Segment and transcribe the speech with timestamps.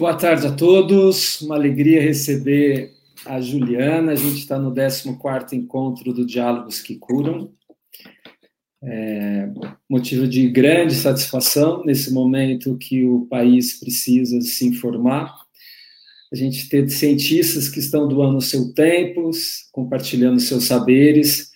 [0.00, 1.42] boa tarde a todos.
[1.42, 2.94] Uma alegria receber
[3.26, 4.12] a Juliana.
[4.12, 7.52] A gente está no 14 encontro do Diálogos que Curam.
[8.82, 9.50] É,
[9.86, 15.36] motivo de grande satisfação nesse momento que o país precisa se informar.
[16.32, 19.30] A gente ter cientistas que estão doando seu tempo,
[19.70, 21.50] compartilhando seus saberes,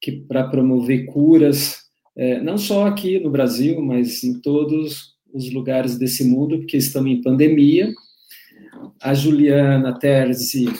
[0.00, 1.80] que para promover curas,
[2.16, 7.10] é, não só aqui no Brasil, mas em todos os lugares desse mundo, porque estamos
[7.10, 7.92] em pandemia.
[9.02, 10.72] A Juliana Terzi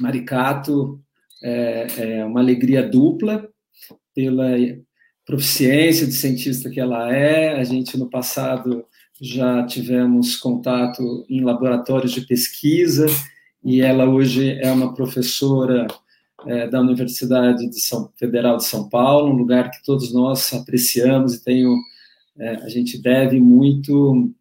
[0.00, 1.00] Maricato
[1.42, 3.48] é, é uma alegria dupla
[4.14, 4.48] pela
[5.26, 7.58] proficiência de cientista que ela é.
[7.58, 8.84] A gente, no passado,
[9.20, 13.06] já tivemos contato em laboratórios de pesquisa
[13.64, 15.86] e ela hoje é uma professora
[16.46, 21.34] é, da Universidade de São, Federal de São Paulo, um lugar que todos nós apreciamos
[21.34, 21.74] e tenho,
[22.38, 24.32] é, a gente deve muito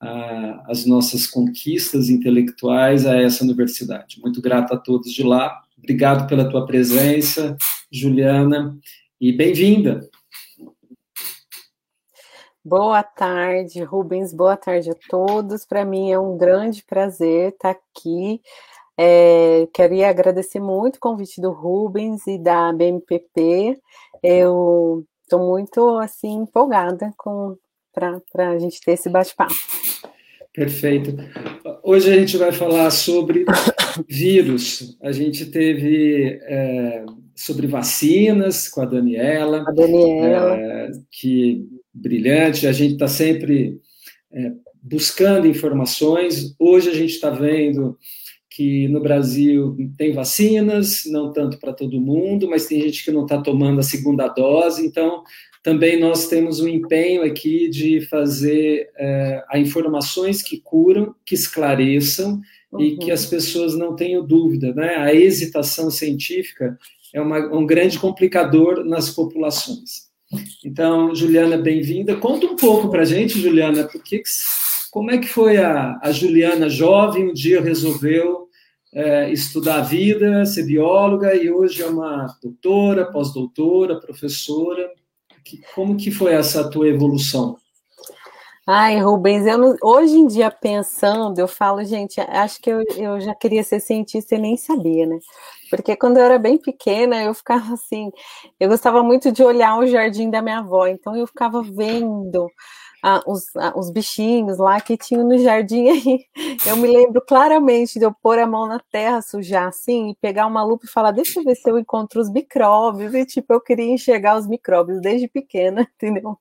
[0.00, 4.20] a, as nossas conquistas intelectuais a essa universidade.
[4.20, 5.62] Muito grato a todos de lá.
[5.78, 7.56] Obrigado pela tua presença,
[7.90, 8.78] Juliana,
[9.20, 10.08] e bem-vinda.
[12.62, 14.34] Boa tarde, Rubens.
[14.34, 15.64] Boa tarde a todos.
[15.64, 18.40] Para mim é um grande prazer estar aqui.
[18.98, 23.80] É, queria agradecer muito o convite do Rubens e da BMPP.
[24.22, 27.56] Eu estou muito assim empolgada com
[27.92, 29.54] para a gente ter esse bate-papo.
[30.52, 31.16] Perfeito.
[31.82, 33.44] Hoje a gente vai falar sobre
[34.08, 34.96] vírus.
[35.02, 37.04] A gente teve é,
[37.34, 39.64] sobre vacinas com a Daniela.
[39.66, 40.56] A Daniela.
[40.56, 42.66] É, que brilhante.
[42.66, 43.80] A gente está sempre
[44.32, 44.52] é,
[44.82, 46.54] buscando informações.
[46.58, 47.96] Hoje a gente está vendo
[48.60, 53.22] que no Brasil tem vacinas, não tanto para todo mundo, mas tem gente que não
[53.22, 54.84] está tomando a segunda dose.
[54.84, 55.22] Então,
[55.62, 62.38] também nós temos um empenho aqui de fazer é, informações que curam, que esclareçam
[62.70, 62.80] uhum.
[62.82, 64.74] e que as pessoas não tenham dúvida.
[64.74, 64.94] Né?
[64.96, 66.78] A hesitação científica
[67.14, 70.10] é uma, um grande complicador nas populações.
[70.62, 72.14] Então, Juliana, bem-vinda.
[72.14, 74.22] Conta um pouco para a gente, Juliana, porque,
[74.90, 78.49] como é que foi a, a Juliana jovem, um dia resolveu
[78.92, 84.90] é, estudar a vida, ser bióloga, e hoje é uma doutora, pós-doutora, professora.
[85.74, 87.56] Como que foi essa tua evolução?
[88.66, 93.34] Ai, Rubens, eu hoje em dia pensando, eu falo, gente, acho que eu, eu já
[93.34, 95.18] queria ser cientista e nem sabia, né?
[95.68, 98.12] Porque quando eu era bem pequena, eu ficava assim,
[98.60, 102.48] eu gostava muito de olhar o jardim da minha avó, então eu ficava vendo
[103.26, 103.44] os,
[103.74, 106.24] os bichinhos lá que tinham no jardim aí.
[106.66, 110.46] Eu me lembro claramente de eu pôr a mão na terra, sujar assim, e pegar
[110.46, 113.14] uma lupa e falar, deixa eu ver se eu encontro os micróbios.
[113.14, 116.38] E tipo, eu queria enxergar os micróbios desde pequena, entendeu?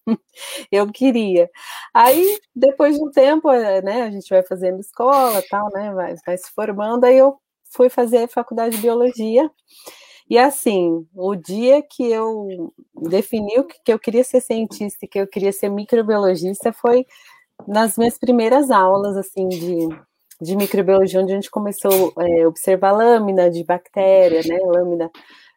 [0.71, 1.49] Eu queria.
[1.93, 5.93] Aí, depois de um tempo, eh, né, a gente vai fazendo escola tal, né?
[5.93, 7.37] Vai, vai se formando, aí eu
[7.71, 9.49] fui fazer faculdade de biologia.
[10.29, 12.71] E assim, o dia que eu
[13.09, 17.05] defini que eu queria ser cientista e que eu queria ser microbiologista foi
[17.67, 19.89] nas minhas primeiras aulas, assim, de,
[20.39, 25.09] de microbiologia, onde a gente começou a é, observar lâmina de bactéria, né, lâmina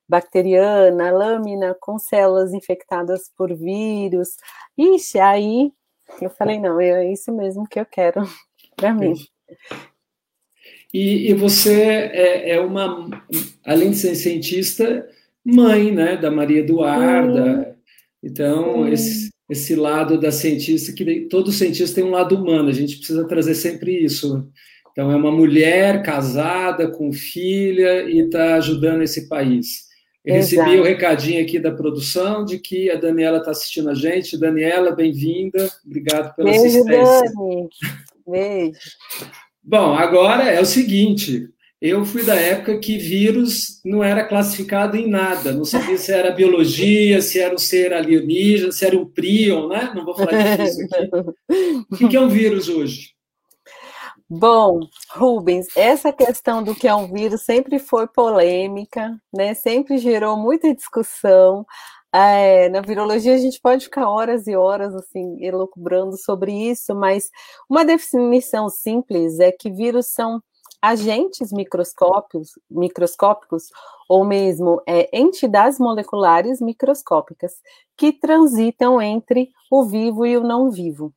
[0.08, 4.36] bacteriana, lâmina com células infectadas por vírus.
[4.76, 5.72] Ixi, aí
[6.20, 8.22] eu falei, não, é isso mesmo que eu quero
[8.76, 9.14] para mim.
[10.92, 13.08] E, e você é, é, uma,
[13.64, 15.06] além de ser cientista,
[15.44, 17.76] mãe, né, da Maria Eduarda.
[18.22, 22.98] Então, esse, esse lado da cientista, que todo cientista tem um lado humano, a gente
[22.98, 24.48] precisa trazer sempre isso.
[24.92, 29.90] Então, é uma mulher casada, com filha, e está ajudando esse país.
[30.24, 30.62] Eu Exato.
[30.62, 34.38] recebi o um recadinho aqui da produção de que a Daniela está assistindo a gente.
[34.38, 35.68] Daniela, bem-vinda.
[35.84, 37.32] Obrigado pela Beijo, assistência.
[37.34, 37.68] Dani.
[38.28, 38.78] Beijo.
[39.62, 41.48] Bom, agora é o seguinte:
[41.80, 46.30] eu fui da época que vírus não era classificado em nada, não sabia se era
[46.30, 49.92] biologia, se era um ser alienígena, se era um prion, né?
[49.94, 52.04] Não vou falar disso aqui.
[52.04, 53.10] O que é um vírus hoje?
[54.30, 54.80] Bom,
[55.10, 59.52] Rubens, essa questão do que é um vírus sempre foi polêmica, né?
[59.52, 61.66] Sempre gerou muita discussão.
[62.14, 67.30] É, na virologia a gente pode ficar horas e horas assim elucubrando sobre isso, mas
[67.68, 70.42] uma definição simples é que vírus são
[70.82, 73.68] agentes microscópicos, microscópicos
[74.08, 77.54] ou mesmo é, entidades moleculares microscópicas
[77.96, 81.14] que transitam entre o vivo e o não vivo.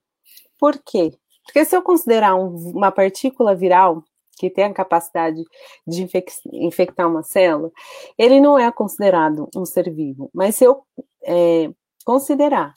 [0.57, 1.11] Por quê?
[1.43, 4.03] Porque se eu considerar um, uma partícula viral,
[4.35, 5.41] que tem a capacidade
[5.87, 6.07] de
[6.53, 7.71] infectar uma célula,
[8.17, 10.29] ele não é considerado um ser vivo.
[10.33, 10.83] Mas se eu
[11.23, 11.69] é,
[12.05, 12.73] considerar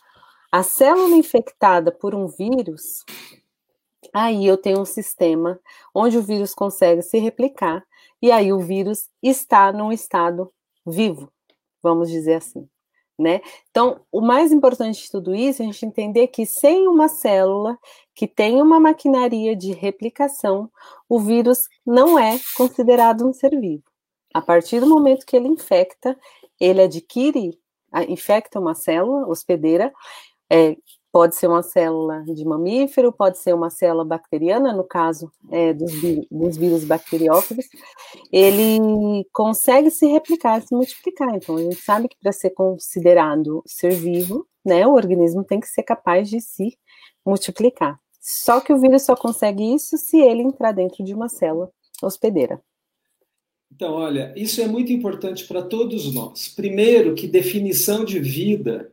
[0.51, 3.05] a célula infectada por um vírus,
[4.15, 5.61] aí eu tenho um sistema
[5.95, 7.85] onde o vírus consegue se replicar,
[8.21, 10.53] e aí o vírus está num estado
[10.87, 11.31] vivo,
[11.83, 12.69] vamos dizer assim.
[13.19, 13.41] Né?
[13.71, 17.77] Então, o mais importante de tudo isso é a gente entender que sem uma célula
[18.15, 20.71] que tem uma maquinaria de replicação,
[21.09, 23.83] o vírus não é considerado um ser vivo.
[24.33, 26.17] A partir do momento que ele infecta,
[26.61, 27.59] ele adquire,
[28.09, 29.93] infecta uma célula hospedeira,
[30.51, 30.77] é,
[31.19, 35.91] pode ser uma célula de mamífero, pode ser uma célula bacteriana, no caso é, dos,
[36.31, 37.67] dos, vírus bacteriófagos,
[38.31, 41.35] ele consegue se replicar, se multiplicar.
[41.35, 45.67] Então, a gente sabe que para ser considerado ser vivo, né, o organismo tem que
[45.67, 46.79] ser capaz de se
[47.27, 47.99] multiplicar.
[48.21, 51.69] Só que o vírus só consegue isso se ele entrar dentro de uma célula
[52.01, 52.63] hospedeira.
[53.75, 56.47] Então, olha, isso é muito importante para todos nós.
[56.47, 58.93] Primeiro, que definição de vida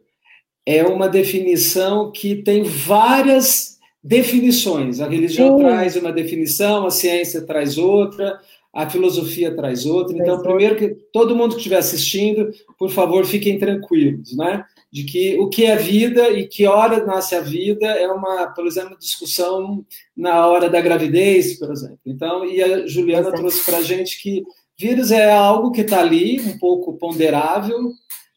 [0.66, 5.00] é uma definição que tem várias definições.
[5.00, 5.64] A religião Sim.
[5.64, 8.40] traz uma definição, a ciência traz outra,
[8.74, 10.18] a filosofia traz outra.
[10.18, 14.66] Então, primeiro que todo mundo que estiver assistindo, por favor, fiquem tranquilos, né?
[14.92, 18.68] De que o que é vida e que hora nasce a vida é uma, por
[18.68, 19.86] exemplo, discussão
[20.16, 22.00] na hora da gravidez, por exemplo.
[22.06, 23.38] Então, e a Juliana Exato.
[23.38, 24.44] trouxe para a gente que
[24.78, 27.92] vírus é algo que está ali, um pouco ponderável,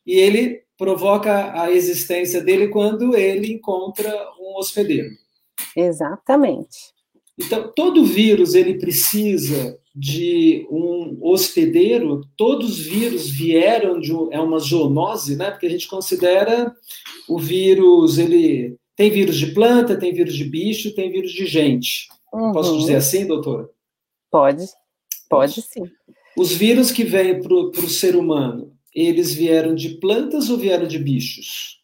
[0.07, 4.11] e ele provoca a existência dele quando ele encontra
[4.41, 5.11] um hospedeiro.
[5.77, 6.95] Exatamente.
[7.39, 12.23] Então, todo vírus ele precisa de um hospedeiro.
[12.37, 15.51] Todos os vírus vieram de é uma zoonose, né?
[15.51, 16.75] Porque a gente considera
[17.29, 22.09] o vírus ele tem vírus de planta, tem vírus de bicho, tem vírus de gente.
[22.33, 22.53] Uhum.
[22.53, 23.69] Posso dizer assim, doutora?
[24.31, 24.65] Pode,
[25.29, 25.89] pode sim.
[26.37, 30.99] Os vírus que vêm para o ser humano, eles vieram de plantas ou vieram de
[30.99, 31.83] bichos?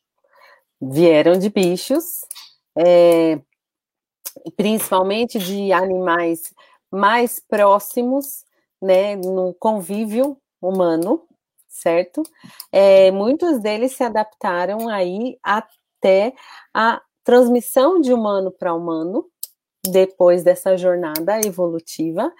[0.80, 2.22] Vieram de bichos,
[2.76, 3.40] é,
[4.56, 6.52] principalmente de animais
[6.90, 8.44] mais próximos,
[8.80, 11.26] né, no convívio humano,
[11.68, 12.22] certo?
[12.70, 16.34] É, muitos deles se adaptaram aí até
[16.72, 19.26] a transmissão de humano para humano,
[19.86, 22.32] depois dessa jornada evolutiva,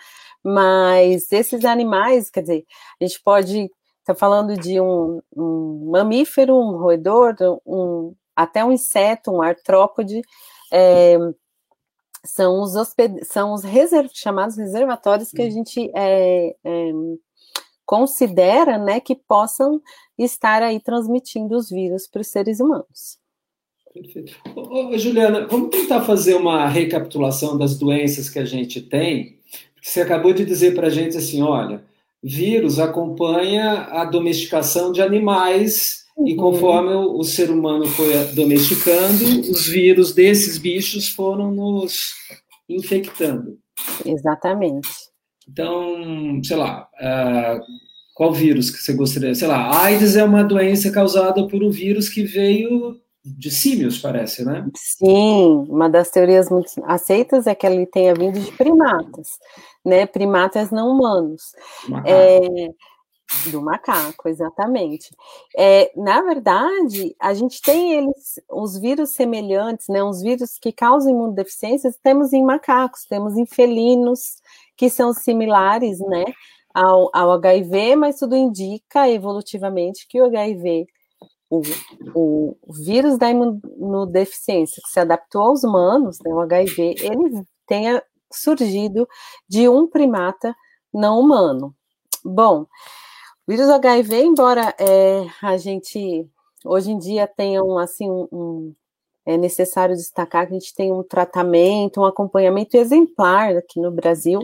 [0.43, 2.65] mas esses animais, quer dizer,
[3.01, 3.71] a gente pode
[4.05, 7.35] Está falando de um, um, mamífero, um roedor,
[7.65, 10.21] um, até um inseto, um artrópode.
[10.71, 11.17] É,
[12.23, 13.25] são os, hosped...
[13.25, 14.11] são os reserv...
[14.13, 16.93] chamados reservatórios que a gente é, é,
[17.87, 19.81] considera né, que possam
[20.19, 23.19] estar aí transmitindo os vírus para os seres humanos.
[23.91, 24.37] Perfeito.
[24.55, 29.39] Ô, ô, Juliana, vamos tentar fazer uma recapitulação das doenças que a gente tem.
[29.83, 31.83] Você acabou de dizer para a gente assim, olha,
[32.25, 36.27] vírus acompanha a domesticação de animais uhum.
[36.27, 42.15] e conforme o, o, ser humano foi domesticando, os vírus desses bichos foram nos
[42.67, 43.59] infectando.
[44.07, 44.89] Exatamente.
[45.47, 47.61] Então, sei lá, uh,
[48.15, 49.35] qual vírus que você gostaria?
[49.35, 54.45] Sei lá, AIDS é uma doença causada por um vírus que veio de símios, parece,
[54.45, 54.67] né?
[54.77, 59.39] Sim, uma das teorias muito aceitas é que ele tenha vindo de primatas,
[59.85, 60.05] né?
[60.05, 61.55] Primatas não humanos.
[61.89, 62.09] Macaco.
[62.09, 62.69] É,
[63.51, 65.11] do macaco, exatamente.
[65.57, 70.03] É, na verdade, a gente tem eles, os vírus semelhantes, né?
[70.03, 74.37] Os vírus que causam imunodeficiências, temos em macacos, temos em felinos,
[74.77, 76.25] que são similares, né?
[76.75, 80.87] Ao, ao HIV, mas tudo indica evolutivamente que o HIV
[82.15, 88.03] o, o, vírus da imunodeficiência que se adaptou aos humanos, né, o HIV, ele tenha
[88.33, 89.09] surgido
[89.49, 90.55] de um primata
[90.93, 91.75] não humano.
[92.25, 92.67] Bom, o
[93.51, 96.29] vírus HIV, embora é, a gente
[96.65, 98.75] hoje em dia tenha um, assim, um, um,
[99.27, 104.41] é necessário destacar que a gente tem um tratamento, um acompanhamento exemplar aqui no Brasil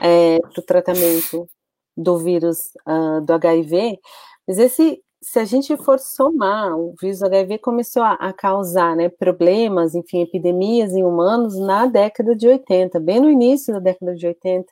[0.00, 1.48] é, para o tratamento
[1.96, 3.98] do vírus uh, do HIV,
[4.46, 9.10] mas esse se a gente for somar, o vírus HIV começou a, a, causar né,
[9.10, 14.26] problemas, enfim, epidemias em humanos na década de 80, bem no início da década de
[14.26, 14.66] 80.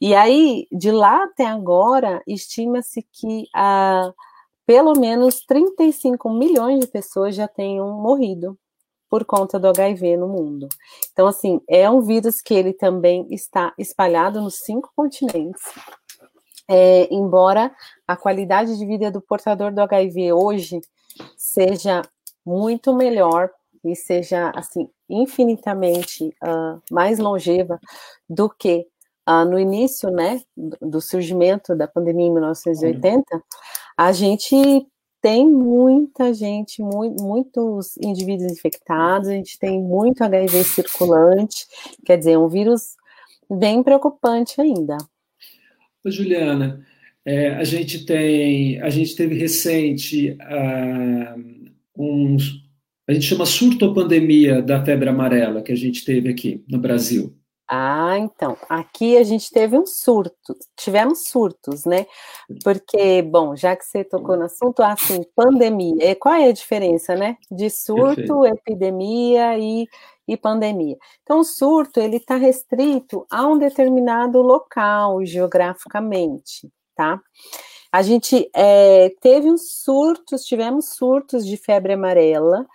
[0.00, 4.12] E aí, de lá até agora, estima-se que ah,
[4.64, 8.56] pelo menos 35 milhões de pessoas já tenham morrido
[9.10, 10.68] por conta do HIV no mundo.
[11.12, 15.62] Então, assim, é um vírus que ele também está espalhado nos cinco continentes
[16.68, 17.74] é, embora
[18.06, 20.80] a qualidade de vida do portador do HIV hoje
[21.36, 22.02] seja
[22.44, 23.50] muito melhor
[23.84, 27.78] e seja assim infinitamente uh, mais longeva
[28.28, 28.86] do que
[29.28, 33.24] uh, no início, né, do surgimento da pandemia em 1980,
[33.96, 34.86] a gente
[35.20, 41.66] tem muita gente, muito, muitos indivíduos infectados, a gente tem muito HIV circulante,
[42.04, 42.94] quer dizer, um vírus
[43.50, 44.98] bem preocupante ainda.
[46.10, 46.84] Juliana,
[47.24, 52.62] é, a gente tem, a gente teve recente uh, uns,
[53.08, 57.34] a gente chama surtopandemia da febre amarela que a gente teve aqui no Brasil.
[57.66, 62.06] Ah, então, aqui a gente teve um surto, tivemos surtos, né?
[62.62, 67.38] Porque, bom, já que você tocou no assunto, assim, pandemia, qual é a diferença, né?
[67.50, 68.46] De surto, Perfeito.
[68.46, 69.88] epidemia e,
[70.26, 70.96] e pandemia.
[71.22, 77.20] Então, o surto, ele está restrito a um determinado local, geograficamente, tá?
[77.92, 82.66] A gente é, teve uns surtos, tivemos surtos de febre amarela,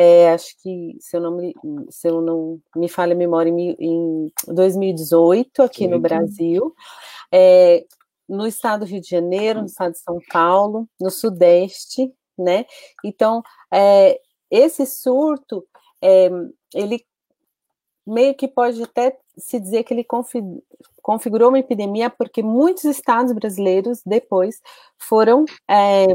[0.00, 1.52] é, acho que, se eu não me,
[1.90, 5.88] se eu não me falha a memória, em, em 2018, aqui Sim.
[5.88, 6.72] no Brasil,
[7.32, 7.84] é,
[8.28, 12.64] no estado do Rio de Janeiro, no estado de São Paulo, no Sudeste, né?
[13.04, 15.66] Então, é, esse surto,
[16.00, 16.30] é,
[16.74, 17.04] ele
[18.06, 20.06] meio que pode até se dizer que ele
[21.02, 24.60] configurou uma epidemia, porque muitos estados brasileiros depois
[24.96, 26.06] foram é,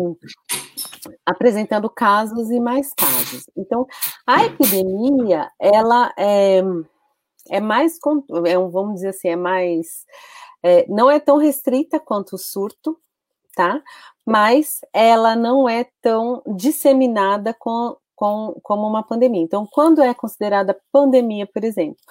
[1.25, 3.45] apresentando casos e mais casos.
[3.55, 3.85] Então,
[4.25, 6.61] a epidemia, ela é,
[7.49, 7.97] é mais,
[8.45, 10.05] é, vamos dizer assim, é mais,
[10.63, 12.97] é, não é tão restrita quanto o surto,
[13.55, 13.81] tá?
[14.25, 19.41] Mas ela não é tão disseminada com, com, como uma pandemia.
[19.41, 22.01] Então, quando é considerada pandemia, por exemplo?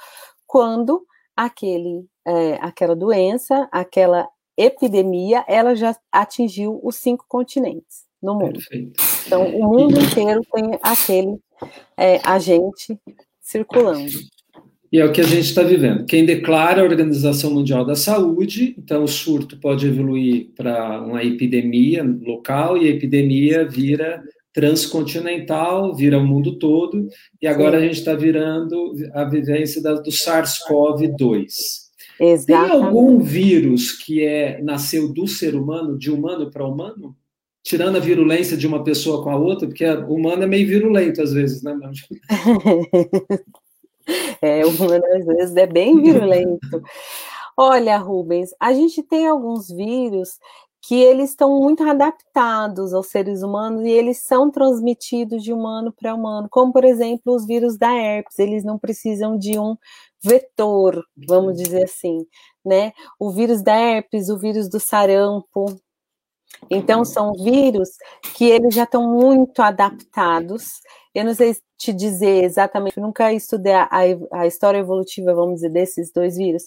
[0.47, 1.04] Quando
[1.37, 8.54] aquele, é, aquela doença, aquela epidemia, ela já atingiu os cinco continentes no mundo.
[8.54, 9.02] Perfeito.
[9.26, 11.38] Então, o mundo inteiro tem aquele
[11.97, 12.99] é, agente
[13.40, 14.11] circulando.
[14.92, 16.04] E é o que a gente está vivendo.
[16.04, 22.04] Quem declara a Organização Mundial da Saúde, então o surto pode evoluir para uma epidemia
[22.04, 27.09] local e a epidemia vira transcontinental, vira o mundo todo,
[27.40, 27.85] e agora Sim.
[27.85, 31.47] a gente está virando a vivência da, do SARS-CoV-2.
[32.47, 37.16] Tem algum vírus que é nasceu do ser humano, de humano para humano?
[37.62, 41.23] tirando a virulência de uma pessoa com a outra, porque o humano é meio virulento
[41.23, 41.78] às vezes, né?
[44.42, 46.82] é, o humano às vezes é bem virulento.
[47.56, 50.38] Olha, Rubens, a gente tem alguns vírus
[50.82, 56.14] que eles estão muito adaptados aos seres humanos e eles são transmitidos de humano para
[56.14, 59.76] humano, como por exemplo os vírus da herpes, eles não precisam de um
[60.22, 62.26] vetor, vamos dizer assim,
[62.64, 62.92] né?
[63.18, 65.66] O vírus da herpes, o vírus do sarampo,
[66.70, 67.90] então, são vírus
[68.34, 70.80] que eles já estão muito adaptados.
[71.14, 73.88] Eu não sei te dizer exatamente, nunca estudei a,
[74.32, 76.64] a, história evolutiva, vamos dizer, desses dois vírus,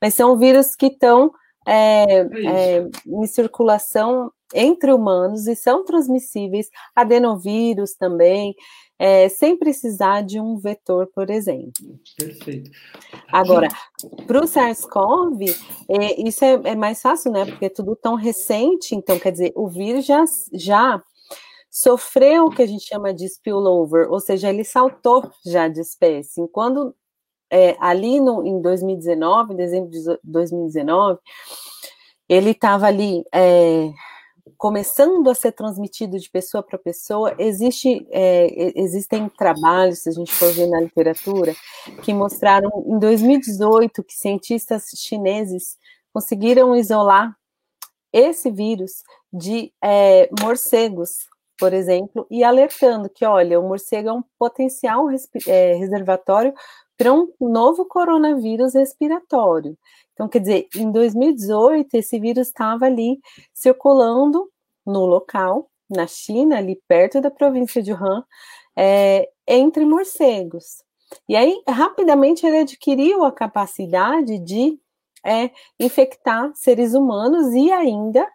[0.00, 1.32] mas são vírus que estão
[1.68, 8.54] é, é, em circulação entre humanos e são transmissíveis, adenovírus também
[8.98, 12.00] é, sem precisar de um vetor, por exemplo.
[12.16, 12.70] Perfeito.
[13.28, 13.68] Agora,
[14.26, 15.54] para o SARS-CoV,
[15.88, 17.44] é, isso é, é, mais fácil, né?
[17.44, 21.00] Porque é tudo tão recente, então, quer dizer, o vírus já, já
[21.70, 26.48] sofreu o que a gente chama de spillover, ou seja, ele saltou já de espécie.
[26.48, 26.94] Quando
[27.50, 31.18] é, ali no, em 2019, em dezembro de 2019,
[32.28, 33.90] ele estava ali é,
[34.56, 40.32] começando a ser transmitido de pessoa para pessoa, existe, é, existem trabalhos, se a gente
[40.32, 41.54] for ver na literatura,
[42.02, 45.78] que mostraram em 2018 que cientistas chineses
[46.12, 47.36] conseguiram isolar
[48.12, 49.02] esse vírus
[49.32, 51.28] de é, morcegos,
[51.58, 55.06] por exemplo, e alertando que, olha, o morcego é um potencial
[55.46, 56.54] é, reservatório
[56.98, 59.78] para um novo coronavírus respiratório.
[60.12, 63.20] Então, quer dizer, em 2018, esse vírus estava ali
[63.54, 64.50] circulando
[64.84, 68.24] no local, na China, ali perto da província de Wuhan,
[68.76, 70.82] é, entre morcegos.
[71.28, 74.78] E aí, rapidamente, ele adquiriu a capacidade de
[75.24, 78.28] é, infectar seres humanos e ainda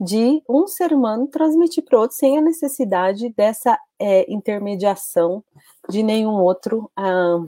[0.00, 5.44] de um ser humano transmitir para outro sem a necessidade dessa é, intermediação
[5.88, 7.44] de nenhum outro, ah,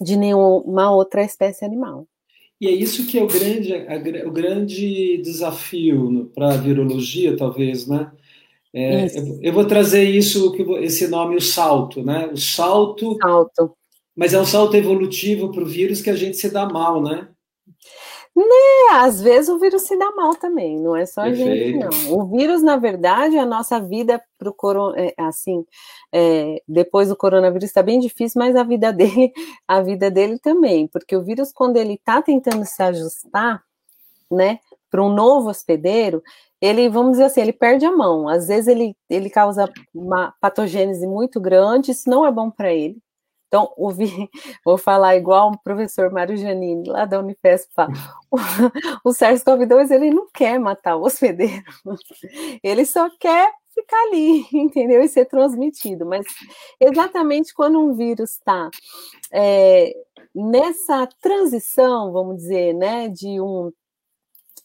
[0.00, 2.06] de nenhuma outra espécie animal.
[2.60, 7.86] E é isso que é o grande, a, o grande desafio para a virologia, talvez,
[7.86, 8.10] né?
[8.72, 9.06] É,
[9.40, 12.26] eu vou trazer isso, esse nome, o salto, né?
[12.32, 13.16] O salto.
[13.20, 13.72] Salto.
[14.16, 17.28] Mas é um salto evolutivo para o vírus que a gente se dá mal, né?
[18.36, 18.44] Né,
[18.94, 22.18] às vezes o vírus se dá mal também, não é só a gente, não.
[22.18, 25.64] O vírus, na verdade, a nossa vida para o corona, é, assim,
[26.12, 29.32] é, depois do coronavírus está bem difícil, mas a vida dele,
[29.68, 33.62] a vida dele também, porque o vírus, quando ele está tentando se ajustar,
[34.28, 34.58] né,
[34.90, 36.20] para um novo hospedeiro,
[36.60, 38.28] ele, vamos dizer assim, ele perde a mão.
[38.28, 42.96] Às vezes ele, ele causa uma patogênese muito grande, isso não é bom para ele.
[43.54, 44.28] Então, ouvi,
[44.66, 47.92] vou falar igual o professor Mário Janine, lá da Unifesp, fala,
[48.28, 48.36] o,
[49.08, 51.62] o SARS-CoV-2, ele não quer matar o hospedeiro,
[52.64, 55.00] ele só quer ficar ali, entendeu?
[55.02, 56.04] E ser transmitido.
[56.04, 56.26] Mas
[56.80, 58.70] exatamente quando um vírus está
[59.32, 59.94] é,
[60.34, 63.72] nessa transição, vamos dizer, né, de um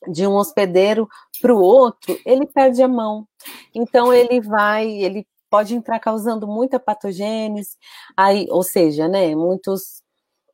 [0.08, 1.10] de um hospedeiro
[1.42, 3.28] para o outro, ele perde a mão.
[3.76, 7.78] Então ele vai, ele pode entrar causando muita patogênese,
[8.16, 10.02] aí, ou seja, né, muitos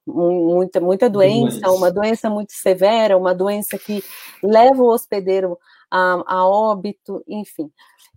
[0.06, 4.04] muita, muita doença, doença, uma doença muito severa, uma doença que
[4.44, 5.58] leva o hospedeiro
[5.90, 7.72] a, a óbito, enfim.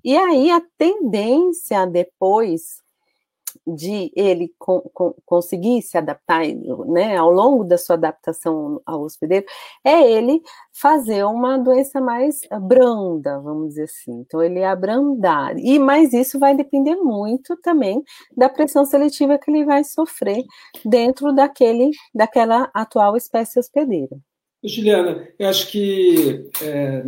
[0.05, 2.83] E aí a tendência depois
[3.75, 6.43] de ele com, com, conseguir se adaptar,
[6.87, 9.47] né, ao longo da sua adaptação ao hospedeiro,
[9.85, 10.41] é ele
[10.73, 14.21] fazer uma doença mais branda, vamos dizer assim.
[14.21, 15.57] Então, ele abrandar.
[15.59, 18.03] E, mas isso vai depender muito também
[18.37, 20.45] da pressão seletiva que ele vai sofrer
[20.85, 24.17] dentro daquele, daquela atual espécie hospedeira.
[24.63, 27.05] Juliana, eu acho que é,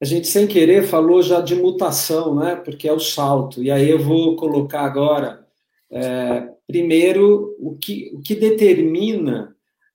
[0.00, 2.56] a gente, sem querer, falou já de mutação, né?
[2.56, 3.62] Porque é o salto.
[3.62, 5.46] E aí eu vou colocar agora,
[5.92, 9.54] é, primeiro, o que, o que determina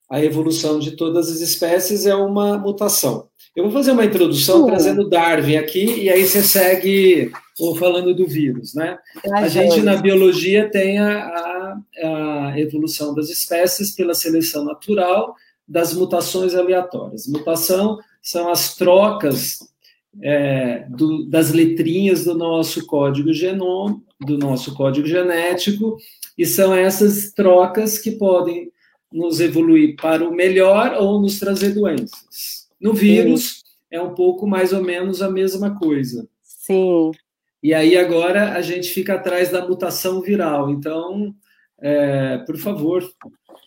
[0.09, 3.27] a evolução de todas as espécies é uma mutação.
[3.55, 4.67] Eu vou fazer uma introdução uhum.
[4.67, 8.97] trazendo Darwin aqui, e aí você segue ou falando do vírus, né?
[9.31, 11.19] A gente, na biologia, tem a,
[12.03, 15.35] a, a evolução das espécies pela seleção natural
[15.67, 17.27] das mutações aleatórias.
[17.27, 19.59] Mutação são as trocas
[20.21, 25.97] é, do, das letrinhas do nosso código genoma, do nosso código genético,
[26.37, 28.71] e são essas trocas que podem
[29.11, 32.67] nos evoluir para o melhor ou nos trazer doenças.
[32.79, 33.61] No vírus, Sim.
[33.91, 36.27] é um pouco mais ou menos a mesma coisa.
[36.41, 37.11] Sim.
[37.63, 40.69] E aí agora a gente fica atrás da mutação viral.
[40.69, 41.33] Então,
[41.79, 43.03] é, por favor,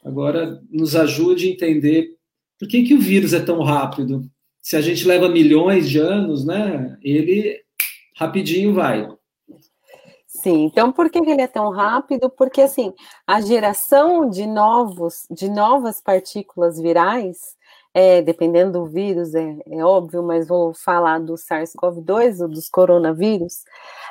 [0.04, 2.14] agora nos ajude a entender
[2.58, 4.28] por que, que o vírus é tão rápido
[4.68, 7.58] se a gente leva milhões de anos, né, ele
[8.14, 9.08] rapidinho vai.
[10.26, 12.28] Sim, então por que ele é tão rápido?
[12.28, 12.92] Porque assim,
[13.26, 17.56] a geração de novos, de novas partículas virais,
[17.94, 23.64] é, dependendo do vírus, é, é, óbvio, mas vou falar do SARS-CoV-2, dos coronavírus,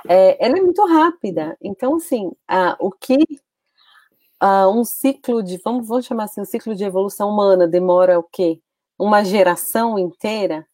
[0.10, 1.56] é, ela é muito rápida.
[1.62, 3.20] Então, assim, a, o que
[4.40, 8.24] a, um ciclo de, vamos, vamos chamar assim, um ciclo de evolução humana demora o
[8.24, 8.60] quê?
[8.98, 10.66] Uma geração inteira,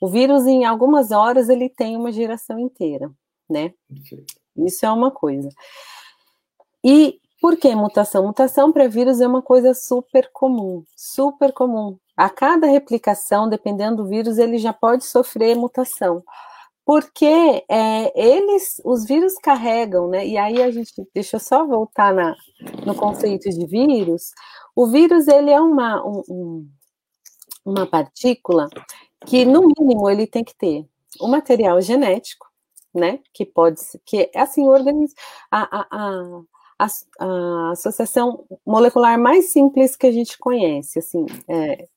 [0.00, 3.10] o vírus, em algumas horas, ele tem uma geração inteira,
[3.48, 3.74] né?
[4.56, 5.48] Isso é uma coisa.
[6.82, 8.26] E por que mutação?
[8.26, 11.98] Mutação para vírus é uma coisa super comum, super comum.
[12.16, 16.22] A cada replicação, dependendo do vírus, ele já pode sofrer mutação.
[16.84, 20.26] Porque é, eles, os vírus carregam, né?
[20.26, 22.34] E aí a gente, deixa eu só voltar na,
[22.86, 24.32] no conceito de vírus.
[24.74, 26.68] O vírus, ele é uma, um, um
[27.70, 28.68] uma partícula
[29.26, 30.86] que, no mínimo, ele tem que ter
[31.20, 32.46] o material genético,
[32.94, 33.20] né?
[33.32, 35.16] Que pode ser, que é assim, o organismo,
[35.50, 36.44] a, a,
[36.78, 36.86] a,
[37.20, 41.88] a, associação molecular mais simples que a gente conhece, assim, é,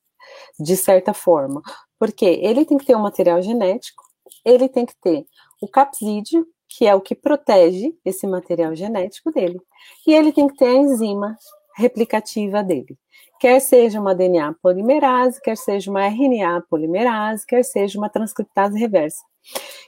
[0.58, 1.62] de certa forma.
[1.98, 4.04] Porque ele tem que ter o material genético,
[4.44, 5.26] ele tem que ter
[5.60, 9.60] o capsídeo, que é o que protege esse material genético dele,
[10.06, 11.36] e ele tem que ter a enzima
[11.76, 12.98] replicativa dele
[13.44, 19.22] quer seja uma DNA polimerase, quer seja uma RNA polimerase, quer seja uma transcriptase reversa.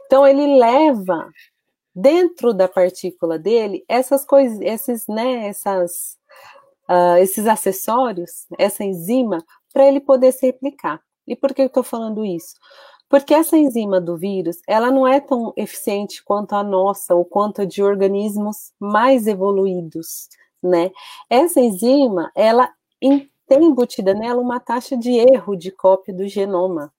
[0.05, 1.27] Então ele leva
[1.95, 6.19] dentro da partícula dele essas coisas, esses, né, essas,
[6.87, 9.43] uh, esses acessórios, essa enzima,
[9.73, 11.01] para ele poder se replicar.
[11.27, 12.57] E por que eu estou falando isso?
[13.09, 17.63] Porque essa enzima do vírus, ela não é tão eficiente quanto a nossa, ou quanto
[17.63, 20.29] a de organismos mais evoluídos,
[20.63, 20.91] né?
[21.31, 22.71] Essa enzima, ela
[23.47, 26.93] tem embutida nela uma taxa de erro de cópia do genoma,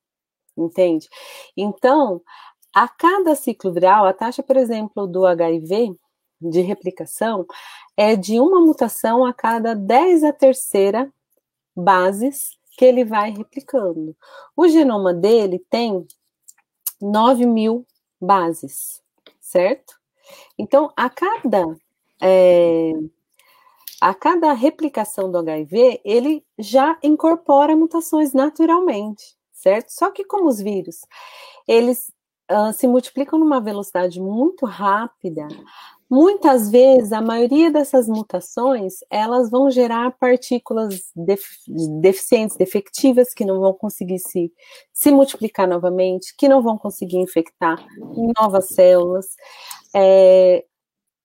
[0.58, 1.08] entende?
[1.56, 2.22] Então,
[2.74, 5.96] a cada ciclo viral, a taxa, por exemplo, do HIV
[6.40, 7.46] de replicação
[7.96, 11.12] é de uma mutação a cada 10 a terceira
[11.76, 14.16] bases que ele vai replicando.
[14.56, 16.06] O genoma dele tem
[17.02, 17.86] 9 mil
[18.22, 19.02] bases,
[19.40, 19.96] certo?
[20.58, 21.66] Então, a cada
[22.22, 22.92] é,
[24.02, 29.90] a cada replicação do HIV, ele já incorpora mutações naturalmente, certo?
[29.90, 30.98] Só que como os vírus,
[31.68, 32.12] eles
[32.52, 35.48] uh, se multiplicam numa velocidade muito rápida,
[36.10, 41.12] Muitas vezes, a maioria dessas mutações, elas vão gerar partículas
[42.02, 44.50] deficientes, defectivas, que não vão conseguir se,
[44.94, 47.86] se multiplicar novamente, que não vão conseguir infectar
[48.40, 49.26] novas células.
[49.94, 50.64] É,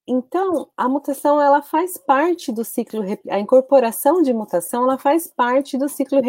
[0.06, 5.78] então, a mutação ela faz parte do ciclo, a incorporação de mutação ela faz parte
[5.78, 6.20] do ciclo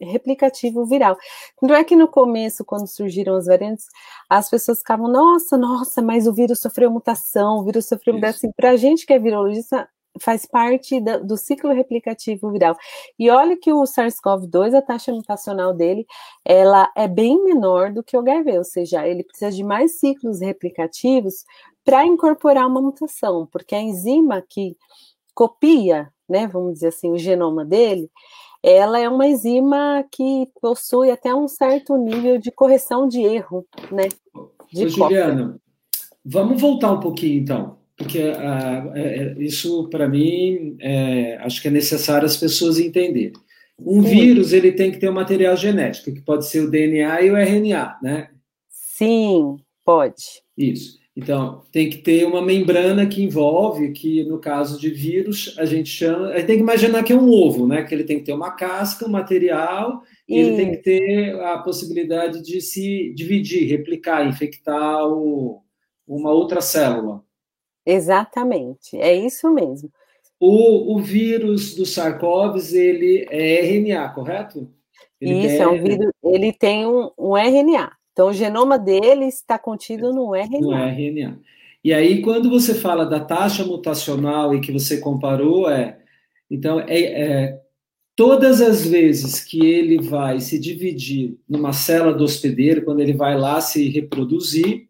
[0.00, 1.16] replicativo viral.
[1.62, 3.86] Não é que no começo, quando surgiram as variantes,
[4.28, 8.36] as pessoas ficavam, nossa, nossa, mas o vírus sofreu mutação, o vírus sofreu mutação.
[8.36, 9.88] Assim, Para a gente que é virologista,
[10.20, 12.76] faz parte da, do ciclo replicativo viral.
[13.18, 16.06] E olha que o SARS-CoV-2, a taxa mutacional dele,
[16.44, 20.40] ela é bem menor do que o HIV, ou seja, ele precisa de mais ciclos
[20.40, 21.44] replicativos
[21.84, 24.76] para incorporar uma mutação, porque a enzima que
[25.34, 28.10] copia, né, vamos dizer assim, o genoma dele,
[28.62, 34.08] ela é uma enzima que possui até um certo nível de correção de erro, né?
[34.72, 35.60] De Ô, Juliana,
[36.24, 41.72] vamos voltar um pouquinho então, porque uh, é, isso para mim é, acho que é
[41.72, 43.32] necessário as pessoas entenderem.
[43.84, 44.08] Um Sim.
[44.08, 47.36] vírus ele tem que ter um material genético, que pode ser o DNA e o
[47.36, 48.30] RNA, né?
[48.68, 50.22] Sim, pode.
[50.56, 51.01] Isso.
[51.14, 55.90] Então, tem que ter uma membrana que envolve, que no caso de vírus, a gente
[55.90, 56.28] chama.
[56.28, 57.82] A gente tem que imaginar que é um ovo, né?
[57.82, 61.58] Que ele tem que ter uma casca, um material, e ele tem que ter a
[61.58, 65.62] possibilidade de se dividir, replicar, infectar o,
[66.08, 67.22] uma outra célula.
[67.84, 69.90] Exatamente, é isso mesmo.
[70.40, 74.68] O, o vírus do SARS-CoV, ele é RNA, correto?
[75.20, 77.92] Ele isso, é um vírus, ele tem um, um RNA.
[78.12, 80.60] Então, o genoma dele está contido no RNA.
[80.60, 81.38] No RNA.
[81.84, 85.98] E aí, quando você fala da taxa mutacional e que você comparou, é.
[86.50, 87.60] Então, é, é
[88.14, 93.36] todas as vezes que ele vai se dividir numa célula do hospedeiro, quando ele vai
[93.36, 94.86] lá se reproduzir,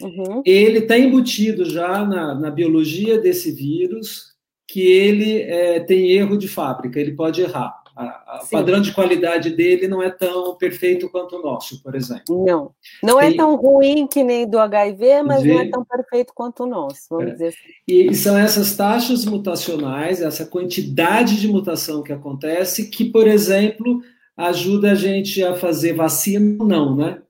[0.00, 0.42] uhum.
[0.44, 4.32] ele está embutido já na, na, biologia desse vírus
[4.66, 9.86] que ele é, tem erro de fábrica, ele pode errar o padrão de qualidade dele
[9.86, 12.44] não é tão perfeito quanto o nosso, por exemplo.
[12.44, 12.74] Não.
[13.02, 13.34] Não é Tem...
[13.34, 17.06] é tão ruim que nem do HIV, mas não é tão perfeito quanto o nosso,
[17.10, 17.32] vamos é.
[17.32, 17.58] dizer assim.
[17.86, 24.02] E são essas taxas mutacionais, essa quantidade de mutação que acontece, que, por exemplo,
[24.36, 27.20] ajuda a gente a fazer vacina ou não, né?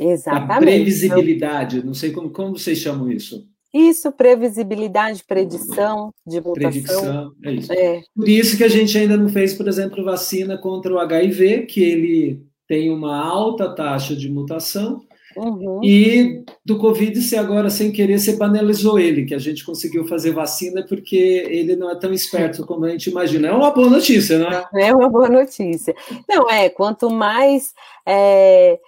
[0.00, 0.52] Exatamente.
[0.52, 3.48] A previsibilidade, não sei como, como vocês chamam isso.
[3.72, 6.70] Isso, previsibilidade, predição de mutação.
[6.70, 7.72] Predição, é isso.
[7.72, 8.00] É.
[8.16, 11.82] Por isso que a gente ainda não fez, por exemplo, vacina contra o HIV, que
[11.82, 15.02] ele tem uma alta taxa de mutação,
[15.36, 15.80] uhum.
[15.82, 20.32] e do Covid, se agora, sem querer, você banalizou ele, que a gente conseguiu fazer
[20.32, 23.48] vacina porque ele não é tão esperto como a gente imagina.
[23.48, 24.64] É uma boa notícia, né?
[24.74, 25.94] É uma boa notícia.
[26.28, 27.74] Não, é, quanto mais...
[28.06, 28.78] É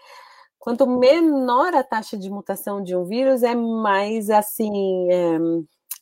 [0.61, 5.11] Quanto menor a taxa de mutação de um vírus, é mais assim.
[5.11, 5.39] É,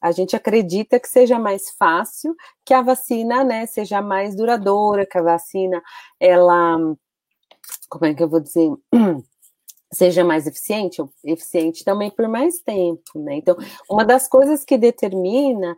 [0.01, 5.17] a gente acredita que seja mais fácil, que a vacina, né, seja mais duradoura, que
[5.17, 5.81] a vacina,
[6.21, 6.77] ela,
[7.89, 8.71] como é que eu vou dizer,
[9.93, 13.37] seja mais eficiente, eficiente também por mais tempo, né?
[13.37, 13.57] Então,
[13.89, 15.77] uma das coisas que determina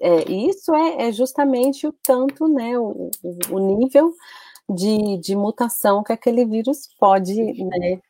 [0.00, 3.10] é, isso é, é, justamente o tanto, né, o,
[3.50, 4.12] o nível
[4.74, 8.00] de, de mutação que aquele vírus pode, né,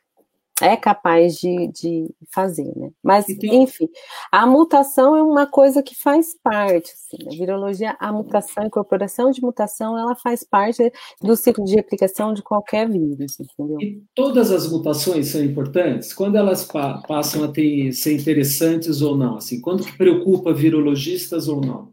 [0.60, 2.90] é capaz de, de fazer, né?
[3.02, 3.88] Mas, enfim,
[4.30, 9.30] a mutação é uma coisa que faz parte, assim, a virologia, a mutação, a incorporação
[9.30, 10.92] de mutação, ela faz parte
[11.22, 13.80] do ciclo de replicação de qualquer vírus, entendeu?
[13.80, 16.12] E todas as mutações são importantes?
[16.12, 19.36] Quando elas pa passam a ter, ser interessantes ou não?
[19.36, 21.90] Assim, quando que preocupa virologistas ou não?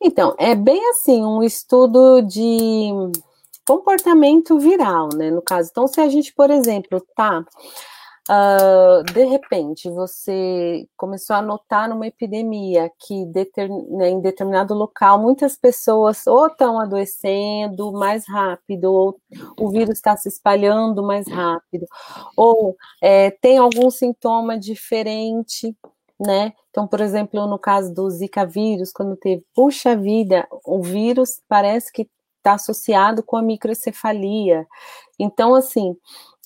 [0.00, 2.90] Então, é bem assim, um estudo de
[3.68, 5.68] comportamento viral, né, no caso.
[5.70, 7.44] Então, se a gente, por exemplo, tá
[8.30, 15.56] Uh, de repente você começou a notar numa epidemia que né, em determinado local muitas
[15.56, 19.18] pessoas ou estão adoecendo mais rápido, ou
[19.58, 21.86] o vírus está se espalhando mais rápido,
[22.36, 25.74] ou é, tem algum sintoma diferente,
[26.20, 26.52] né?
[26.68, 31.90] Então, por exemplo, no caso do Zika vírus, quando teve, puxa vida, o vírus parece
[31.90, 32.06] que
[32.48, 34.66] está associado com a microcefalia.
[35.18, 35.96] Então, assim,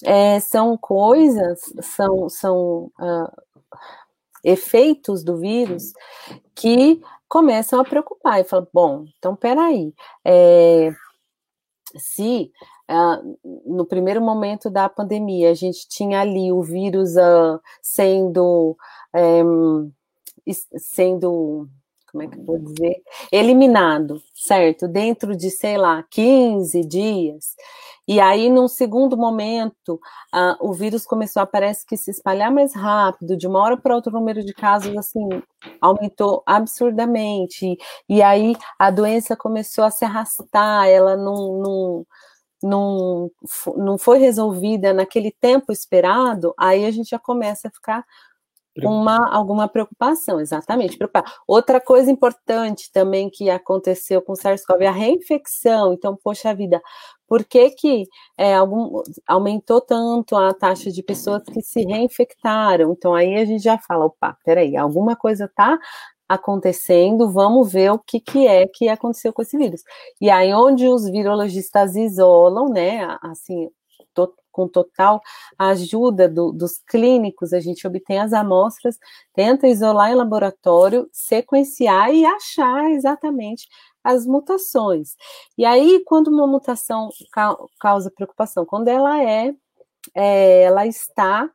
[0.05, 3.43] é, são coisas, são, são uh,
[4.43, 5.93] efeitos do vírus
[6.55, 10.91] que começam a preocupar e falam, bom, então peraí, é,
[11.97, 12.51] se
[12.91, 18.77] uh, no primeiro momento da pandemia a gente tinha ali o vírus uh, sendo,
[19.15, 19.93] um,
[20.79, 21.69] sendo
[22.13, 23.03] como é que eu vou dizer?
[23.33, 24.87] Eliminado, certo?
[24.87, 27.57] Dentro de, sei lá, 15 dias.
[28.07, 29.95] E aí, num segundo momento,
[30.35, 33.95] uh, o vírus começou a parece que se espalhar mais rápido, de uma hora para
[33.95, 35.27] outra o número de casos assim
[35.81, 37.65] aumentou absurdamente.
[37.67, 42.07] E, e aí a doença começou a se arrastar, ela não, não,
[42.63, 43.31] não,
[43.77, 48.05] não foi resolvida naquele tempo esperado, aí a gente já começa a ficar
[48.79, 51.25] uma alguma preocupação, exatamente, preocupar.
[51.47, 55.93] Outra coisa importante também que aconteceu com o SARS-CoV é a reinfecção.
[55.93, 56.81] Então, poxa vida,
[57.27, 58.07] por que, que
[58.39, 62.93] é, algum, aumentou tanto a taxa de pessoas que se reinfectaram?
[62.93, 65.79] Então, aí a gente já fala, opa, peraí, alguma coisa está
[66.29, 69.83] acontecendo, vamos ver o que, que é que aconteceu com esse vírus.
[70.21, 73.69] E aí, onde os virologistas isolam, né, assim,
[74.53, 75.21] com total
[75.59, 78.99] ajuda do, dos clínicos, a gente obtém as amostras,
[79.35, 83.67] tenta isolar em laboratório, sequenciar e achar exatamente
[84.05, 85.17] as mutações.
[85.57, 89.55] E aí, quando uma mutação ca causa preocupação, quando ela é,
[90.15, 91.51] é ela está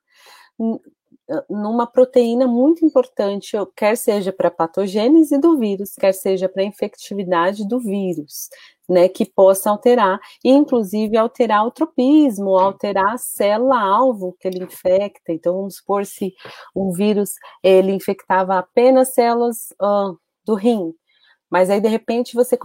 [1.49, 6.65] numa proteína muito importante, quer seja para a patogênese do vírus, quer seja para a
[6.65, 8.49] infectividade do vírus,
[8.87, 15.31] né, que possa alterar, e inclusive alterar o tropismo, alterar a célula-alvo que ele infecta.
[15.31, 16.33] Então, vamos supor se
[16.75, 20.93] um vírus ele infectava apenas células uh, do rim,
[21.49, 22.57] mas aí de repente você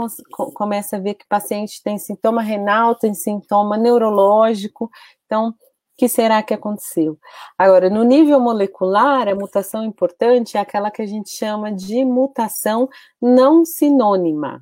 [0.54, 4.90] começa a ver que o paciente tem sintoma renal, tem sintoma neurológico,
[5.24, 5.54] então
[5.96, 7.18] que será que aconteceu?
[7.56, 12.88] Agora, no nível molecular, a mutação importante é aquela que a gente chama de mutação
[13.20, 14.60] não sinônima,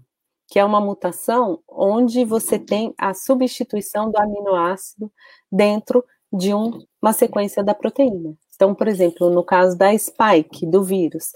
[0.51, 5.11] que é uma mutação onde você tem a substituição do aminoácido
[5.51, 8.35] dentro de um, uma sequência da proteína.
[8.57, 11.33] Então, por exemplo, no caso da spike do vírus,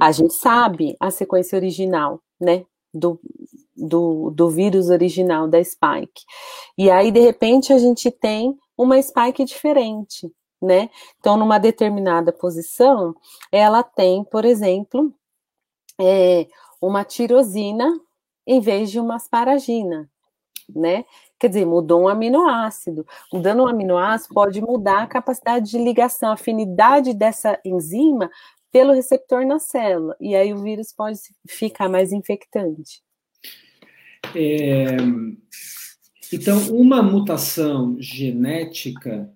[0.00, 2.66] a gente sabe a sequência original, né?
[2.92, 3.20] Do,
[3.76, 6.24] do, do vírus original da spike.
[6.76, 10.90] E aí, de repente, a gente tem uma spike diferente, né?
[11.18, 13.14] Então, numa determinada posição,
[13.52, 15.14] ela tem, por exemplo,
[16.00, 16.46] é,
[16.80, 17.90] uma tirosina
[18.46, 20.08] em vez de uma asparagina,
[20.74, 21.04] né?
[21.38, 23.06] Quer dizer, mudou um aminoácido.
[23.32, 28.30] Mudando um aminoácido pode mudar a capacidade de ligação, a afinidade dessa enzima
[28.72, 30.16] pelo receptor na célula.
[30.20, 33.02] E aí o vírus pode ficar mais infectante.
[34.34, 34.96] É,
[36.32, 39.30] então, uma mutação genética,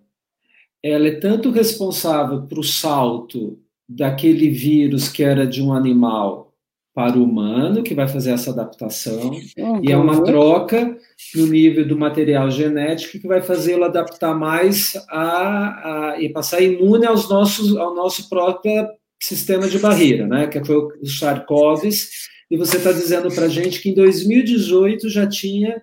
[0.83, 6.50] ela é tanto responsável para o salto daquele vírus que era de um animal
[6.95, 9.81] para o humano, que vai fazer essa adaptação, uhum.
[9.83, 10.97] e é uma troca
[11.35, 17.07] no nível do material genético que vai fazê-lo adaptar mais a, a, e passar imune
[17.07, 18.89] aos nossos, ao nosso próprio
[19.23, 20.49] sistema de barreira, né?
[20.49, 22.09] Que foi o Charcovs,
[22.51, 25.81] e você está dizendo para a gente que em 2018 já tinha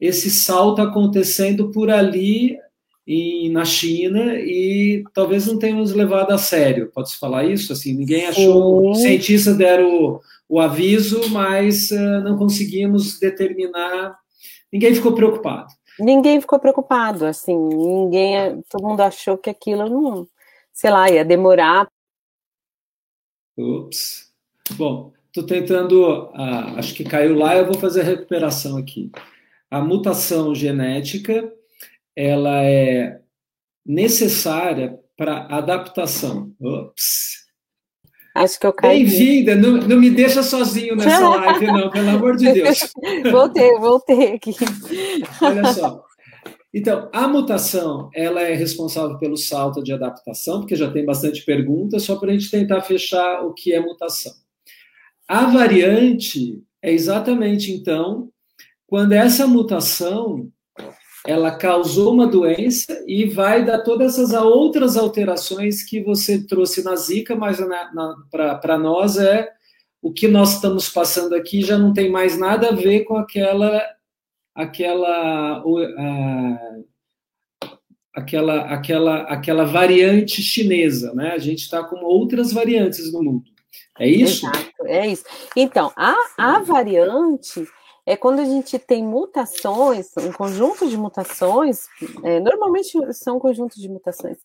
[0.00, 2.56] esse salto acontecendo por ali
[3.06, 6.90] em, na China e talvez não tenhamos levado a sério.
[6.94, 7.72] Pode-se falar isso?
[7.72, 10.20] Assim, ninguém achou, os cientistas deram
[10.54, 14.16] o, aviso, mas uh, não conseguimos determinar.
[14.72, 15.68] Ninguém ficou preocupado.
[15.98, 20.26] Ninguém ficou preocupado, assim, ninguém, todo mundo achou que aquilo não,
[20.72, 21.88] sei lá, ia demorar.
[23.56, 24.32] Ups.
[24.72, 29.12] Bom, estou tentando, uh, acho que caiu lá, eu vou fazer a recuperação aqui.
[29.70, 31.52] A mutação genética,
[32.16, 33.20] ela é
[33.86, 36.52] necessária para adaptação.
[36.60, 37.43] Ups.
[38.34, 39.04] Acho que eu caí.
[39.04, 42.92] Bem-vinda, não, não, me deixa sozinho nessa live, não, pelo amor de Deus.
[43.30, 44.52] voltei, voltei aqui.
[45.40, 46.04] Olha só.
[46.74, 52.02] Então, a mutação, ela é responsável pelo salto de adaptação, porque já tem bastante perguntas,
[52.02, 54.32] só para a gente tentar fechar o que é mutação.
[55.28, 58.28] A variante é exatamente, então,
[58.88, 60.50] quando essa mutação
[61.26, 66.94] ela causou uma doença e vai dar todas essas outras alterações que você trouxe na
[66.96, 67.58] Zika, mas
[68.30, 69.50] para nós é
[70.02, 73.82] o que nós estamos passando aqui já não tem mais nada a ver com aquela
[74.54, 75.64] aquela
[78.14, 81.30] aquela aquela aquela variante chinesa, né?
[81.30, 83.44] A gente está com outras variantes no mundo.
[83.98, 84.46] É isso?
[84.46, 85.24] Exato, é isso.
[85.56, 87.66] Então, a, a variante
[88.06, 91.86] é quando a gente tem mutações, um conjunto de mutações,
[92.22, 94.38] é, normalmente são conjuntos de mutações,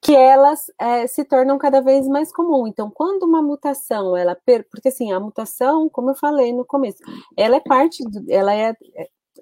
[0.00, 2.66] que elas é, se tornam cada vez mais comum.
[2.66, 4.36] Então, quando uma mutação, ela
[4.70, 6.98] porque assim, a mutação, como eu falei no começo,
[7.36, 8.74] ela é parte, do, ela é,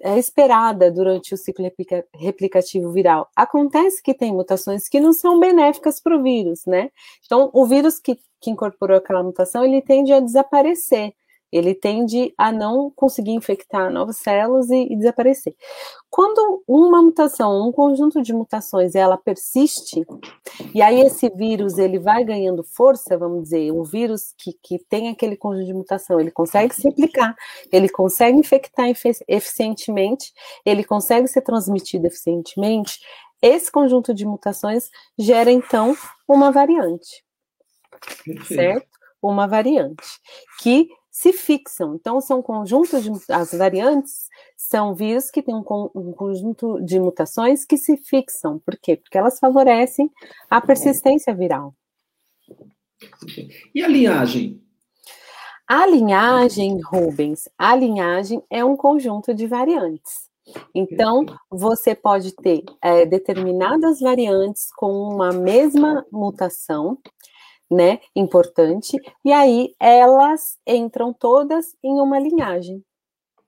[0.01, 1.65] é esperada durante o ciclo
[2.13, 3.27] replicativo viral.
[3.35, 6.89] Acontece que tem mutações que não são benéficas para o vírus, né?
[7.25, 11.13] Então, o vírus que que incorporou aquela mutação, ele tende a desaparecer
[11.51, 15.55] ele tende a não conseguir infectar novas células e, e, desaparecer.
[16.09, 20.05] Quando uma mutação, um conjunto de mutações, ela persiste,
[20.73, 25.09] e aí esse vírus ele vai ganhando força, vamos dizer, o vírus que, que tem
[25.09, 27.35] aquele conjunto de mutação, ele consegue se replicar,
[27.71, 28.87] ele consegue infectar
[29.27, 30.33] eficientemente,
[30.65, 32.99] ele consegue ser transmitido eficientemente,
[33.41, 35.95] esse conjunto de mutações gera então
[36.27, 37.23] uma variante.
[38.23, 38.45] Perfeito.
[38.45, 38.87] Certo?
[39.21, 40.19] Uma variante
[40.59, 41.95] que se fixam.
[41.95, 45.63] Então, são conjuntos de as variantes são vírus que têm um,
[45.95, 48.59] um, conjunto de mutações que se fixam.
[48.59, 48.97] Por quê?
[48.97, 50.11] Porque elas favorecem
[50.47, 51.73] a persistência viral.
[53.73, 54.61] E a linhagem?
[55.67, 60.29] A linhagem, Rubens, a linhagem é um conjunto de variantes.
[60.73, 66.99] Então, você pode ter é, determinadas variantes com uma mesma mutação,
[67.69, 72.83] né, importante, e aí elas entram todas em uma linhagem.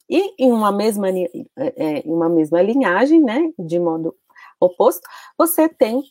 [0.09, 4.15] E em uma mesma, é, é, em uma mesma linhagem, né, de modo
[4.59, 5.01] oposto,
[5.37, 6.03] você tem,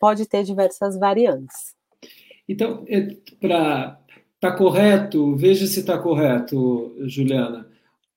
[0.00, 1.74] pode ter diversas variantes.
[2.48, 3.08] Então, é,
[3.40, 3.98] para
[4.40, 7.68] tá correto, veja se está correto, Juliana.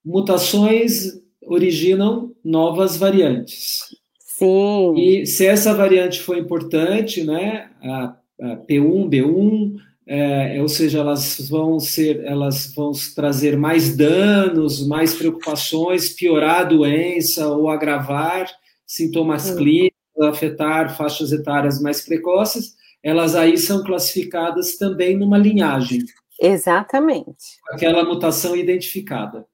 [0.03, 3.95] Mutações originam novas variantes.
[4.19, 4.95] Sim.
[4.95, 11.79] E se essa variante for importante, né, a P1, B1, é, ou seja, elas vão
[11.79, 18.47] ser, elas vão trazer mais danos, mais preocupações, piorar a doença ou agravar
[18.85, 19.57] sintomas hum.
[19.57, 26.03] clínicos, afetar faixas etárias mais precoces, elas aí são classificadas também numa linhagem.
[26.39, 27.59] Exatamente.
[27.69, 29.45] Aquela mutação identificada.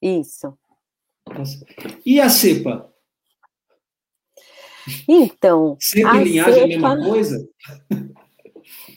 [0.00, 0.56] Isso.
[2.04, 2.92] E a cepa?
[5.08, 5.76] Então.
[5.80, 6.60] Cepa e linhagem cepa...
[6.60, 7.48] é a mesma coisa?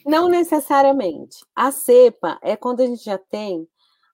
[0.06, 1.38] Não necessariamente.
[1.56, 3.68] A cepa é quando a gente já tem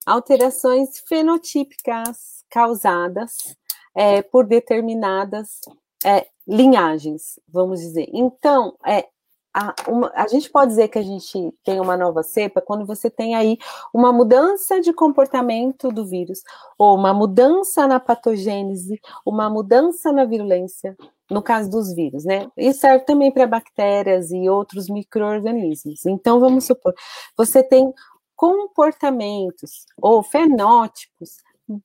[0.05, 3.55] alterações fenotípicas causadas
[3.95, 5.61] é, por determinadas
[6.05, 8.07] é, linhagens, vamos dizer.
[8.13, 9.07] Então, é,
[9.53, 13.09] a, uma, a, gente pode dizer que a gente tem uma nova cepa quando você
[13.09, 13.57] tem aí
[13.93, 16.43] uma mudança de comportamento do vírus,
[16.77, 20.95] ou uma mudança na patogênese, uma mudança na virulência,
[21.29, 22.47] no caso dos vírus, né?
[22.55, 26.05] E serve também para bactérias e outros micro-organismos.
[26.05, 26.93] Então, vamos supor,
[27.35, 27.93] você tem
[28.35, 31.37] comportamentos ou fenótipos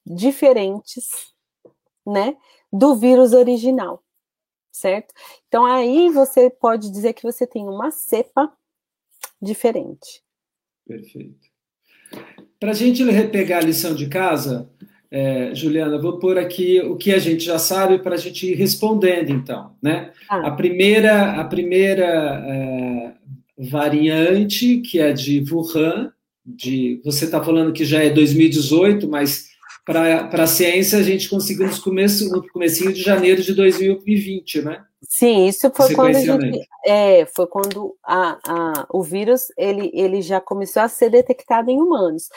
[0.04, 1.32] diferentes,
[2.06, 2.36] né,
[2.72, 4.02] do vírus original,
[4.70, 5.14] certo?
[5.48, 8.52] Então, aí você pode dizer que você tem uma cepa
[9.40, 10.22] diferente.
[10.86, 11.48] Perfeito.
[12.58, 14.68] Para a gente repegar a lição de casa,
[15.10, 18.54] é, Juliana, vou pôr aqui o que a gente já sabe para a gente ir
[18.54, 19.72] respondendo, então.
[19.82, 20.10] Né?
[20.28, 20.48] Ah.
[20.48, 22.04] A primeira, a primeira
[22.46, 23.12] é,
[23.58, 26.12] variante, que é de Wuhan,
[26.46, 29.49] de, você está falando que já é 2018, mas
[29.84, 34.84] para a ciência a gente conseguiu nos começo, no comecinho de janeiro de 2020, né?
[35.08, 40.20] Sim, isso foi quando a gente, é, foi quando a, a, o vírus ele, ele
[40.20, 42.28] já começou a ser detectado em humanos.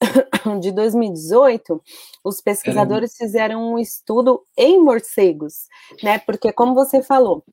[0.60, 1.80] De 2018,
[2.24, 5.66] os pesquisadores fizeram um estudo em morcegos,
[6.02, 6.18] né?
[6.18, 7.44] Porque como você falou,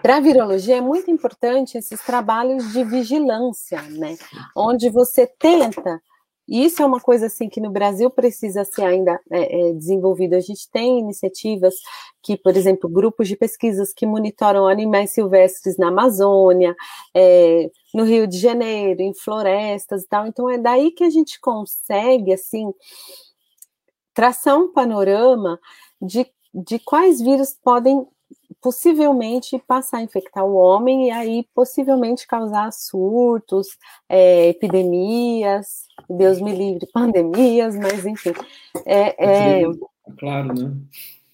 [0.00, 4.16] para a virologia é muito importante esses trabalhos de vigilância, né?
[4.54, 6.00] Onde você tenta
[6.48, 10.34] e isso é uma coisa assim que no Brasil precisa ser ainda é, é, desenvolvido.
[10.34, 11.74] A gente tem iniciativas
[12.22, 16.76] que, por exemplo, grupos de pesquisas que monitoram animais silvestres na Amazônia,
[17.14, 20.26] é, no Rio de Janeiro, em florestas e tal.
[20.26, 22.72] Então é daí que a gente consegue assim
[24.14, 25.58] traçar um panorama
[26.00, 28.06] de, de quais vírus podem
[28.60, 33.68] possivelmente passar a infectar o homem e aí possivelmente causar surtos,
[34.08, 38.32] é, epidemias, Deus me livre, pandemias, mas enfim.
[38.84, 39.62] É, é,
[40.18, 40.76] claro, né?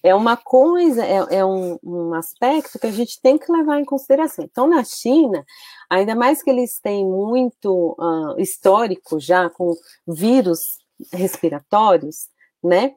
[0.05, 3.85] É uma coisa, é, é um, um, aspecto que a gente tem que levar em
[3.85, 4.43] consideração.
[4.43, 5.45] Então, na China,
[5.89, 9.73] ainda mais que eles têm muito uh, histórico já com
[10.05, 10.79] vírus
[11.13, 12.27] respiratórios,
[12.61, 12.93] né?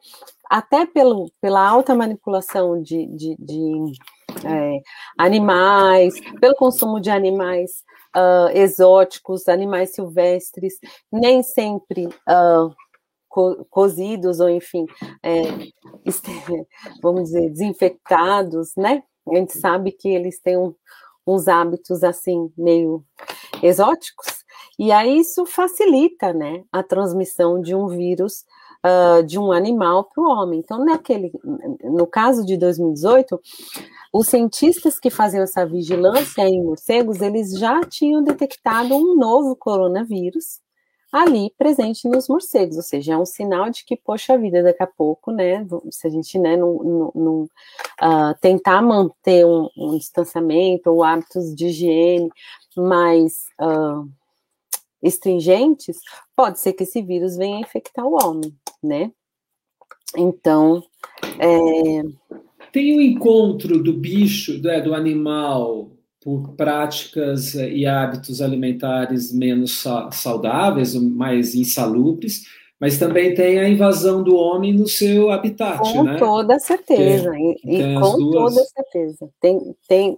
[0.51, 3.93] Até pelo, pela alta manipulação de, de, de
[4.45, 4.81] é,
[5.19, 7.85] animais, pelo consumo de animais
[8.17, 10.79] uh, exóticos, animais silvestres,
[11.13, 12.75] nem sempre uh,
[13.29, 14.87] co cozidos ou, enfim,
[15.23, 15.43] é,
[17.03, 19.03] vamos dizer, desinfectados, né?
[19.29, 20.75] A gente sabe que eles têm um,
[21.27, 23.05] uns hábitos assim meio
[23.63, 24.45] exóticos,
[24.79, 28.45] e aí isso facilita, né, a transmissão de um vírus
[28.87, 30.61] uh, de um animal para o homem.
[30.61, 31.33] Então, naquele,
[31.83, 33.41] no caso de 2018,
[34.13, 40.61] os cientistas que faziam essa vigilância em morcegos, eles já tinham detectado um novo coronavírus,
[41.13, 44.87] ali presente nos morcegos, ou seja, é um sinal de que, poxa vida, daqui a
[44.87, 50.91] pouco, né, se a gente, né, não, não, não uh, tentar manter um, um, distanciamento
[50.91, 52.29] ou hábitos de higiene
[52.77, 54.07] mais uh,
[55.03, 55.99] estringentes,
[56.35, 59.11] pode ser que esse vírus venha infectar o homem, né?
[60.17, 60.83] Então,
[61.39, 62.03] é...
[62.73, 69.85] Tem o um encontro do bicho, né, do animal, por práticas e hábitos alimentares menos
[70.13, 72.45] saudáveis, mais insalubres,
[72.79, 76.17] mas também tem a invasão do homem no seu habitat, com né?
[76.19, 78.55] toda certeza, tem, e, e com duas...
[78.55, 79.31] toda certeza.
[79.41, 80.17] Tem, tem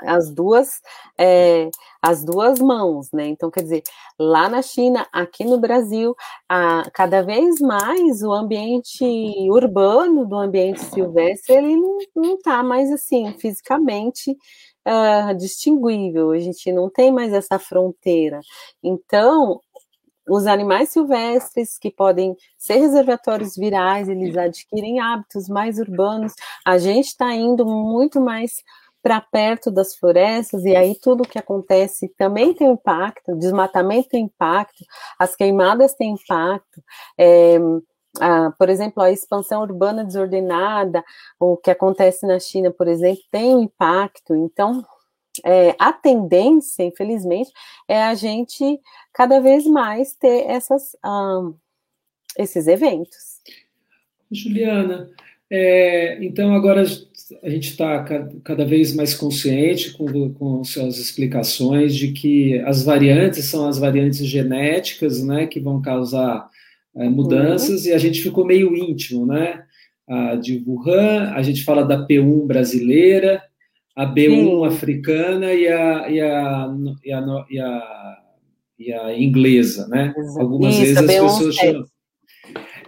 [0.00, 0.80] as duas
[1.18, 3.26] é, as duas mãos, né?
[3.26, 3.82] Então, quer dizer,
[4.18, 6.14] lá na China, aqui no Brasil,
[6.48, 9.04] a, cada vez mais o ambiente
[9.50, 11.76] urbano do ambiente silvestre, ele
[12.14, 14.36] não está mais assim, fisicamente
[14.86, 18.40] uh, distinguível, a gente não tem mais essa fronteira.
[18.82, 19.60] Então,
[20.28, 26.34] os animais silvestres que podem ser reservatórios virais, eles adquirem hábitos mais urbanos.
[26.64, 28.62] A gente está indo muito mais
[29.02, 34.24] para perto das florestas, e aí tudo que acontece também tem impacto, o desmatamento tem
[34.24, 34.84] impacto,
[35.18, 36.82] as queimadas têm impacto.
[37.16, 37.58] É,
[38.20, 41.04] a, por exemplo, a expansão urbana desordenada,
[41.38, 44.34] o que acontece na China, por exemplo, tem um impacto.
[44.34, 44.84] Então,
[45.44, 47.50] é, a tendência, infelizmente,
[47.88, 48.80] é a gente
[49.12, 51.54] cada vez mais ter essas, um,
[52.38, 53.40] esses eventos.
[54.30, 55.10] Juliana,
[55.50, 56.82] é, então agora
[57.42, 58.04] a gente está
[58.44, 64.24] cada vez mais consciente com, com suas explicações de que as variantes são as variantes
[64.26, 66.48] genéticas, né, que vão causar
[66.96, 67.90] é, mudanças, uhum.
[67.90, 69.64] e a gente ficou meio íntimo, né,
[70.06, 73.42] a de Wuhan, a gente fala da P1 brasileira,
[73.98, 74.64] a B1 Sim.
[74.64, 78.18] africana e a, e a, e a, e a,
[78.78, 80.14] e a inglesa, né?
[80.38, 81.84] Algumas Isso, vezes as pessoas chamam.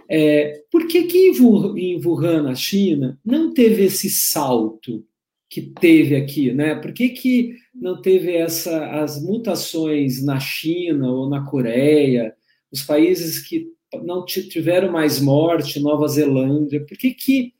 [0.09, 5.05] É, por que, que em Wuhan, na China, não teve esse salto
[5.49, 6.75] que teve aqui, né?
[6.75, 12.33] Por que, que não teve essa, as mutações na China ou na Coreia,
[12.71, 13.67] os países que
[14.01, 17.53] não tiveram mais morte, Nova Zelândia, por que, que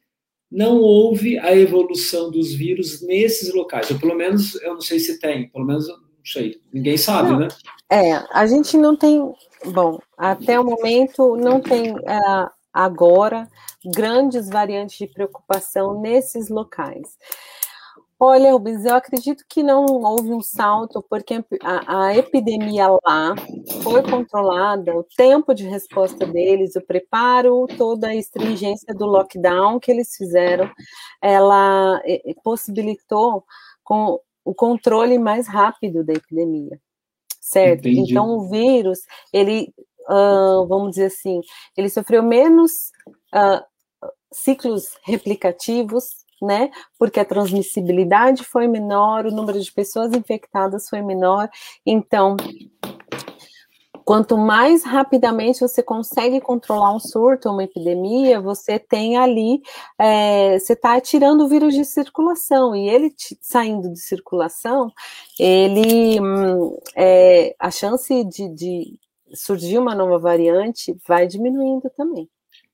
[0.52, 3.90] não houve a evolução dos vírus nesses locais.
[3.90, 7.40] Ou pelo menos, eu não sei se tem, pelo menos, não sei, ninguém sabe, não,
[7.40, 7.48] né?
[7.90, 9.34] É, a gente não tem,
[9.66, 13.48] bom, até o momento não tem uh, agora
[13.86, 17.18] grandes variantes de preocupação nesses locais.
[18.24, 23.34] Olha, Rubens, eu acredito que não houve um salto, porque a, a, epidemia lá
[23.82, 29.90] foi controlada, o tempo de resposta deles, o preparo, toda a estringência do lockdown que
[29.90, 30.72] eles fizeram,
[31.20, 32.00] ela
[32.44, 33.44] possibilitou
[33.84, 36.80] com o controle mais rápido da epidemia,
[37.40, 37.88] certo?
[37.88, 38.12] Entendi.
[38.12, 39.00] Então, o vírus,
[39.34, 39.74] ele,
[40.08, 41.42] uh, vamos dizer assim,
[41.76, 42.92] ele sofreu menos
[43.34, 43.66] uh,
[44.32, 46.72] ciclos replicativos, né?
[46.98, 51.50] Porque a transmissibilidade foi menor, o número de pessoas infectadas foi menor.
[51.86, 52.36] Então,
[54.04, 59.62] quanto mais rapidamente você consegue controlar um surto, uma epidemia, você tem ali,
[59.98, 64.92] é, você está tirando o vírus de circulação, e ele saindo de circulação,
[65.40, 69.00] ele, hum, é, a chance de, de
[69.34, 72.30] surgir uma nova variante vai diminuindo também.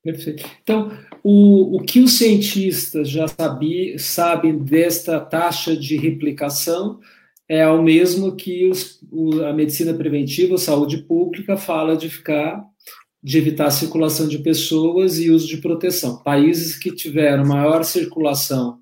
[0.08, 0.49] Perfeito.
[0.64, 3.26] Então, o, o que os cientistas já
[3.97, 7.01] sabem desta taxa de replicação
[7.45, 12.64] é o mesmo que os, o, a medicina preventiva, a saúde pública, fala de ficar,
[13.22, 16.24] de evitar a circulação de pessoas e uso de proteção.
[16.24, 18.80] Países que tiveram maior circulação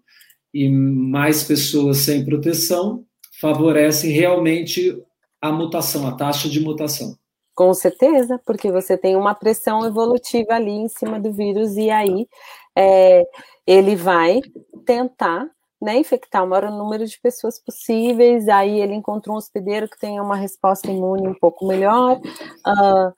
[0.53, 3.03] e mais pessoas sem proteção
[3.41, 4.95] favorecem realmente
[5.41, 7.17] a mutação, a taxa de mutação.
[7.55, 12.27] Com certeza, porque você tem uma pressão evolutiva ali em cima do vírus, e aí
[12.75, 13.23] é,
[13.65, 14.41] ele vai
[14.85, 15.47] tentar
[15.81, 20.21] né, infectar o maior número de pessoas possíveis, aí ele encontrou um hospedeiro que tenha
[20.21, 23.13] uma resposta imune um pouco melhor, uh,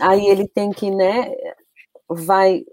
[0.00, 1.30] aí ele tem que, né,
[2.08, 2.64] vai,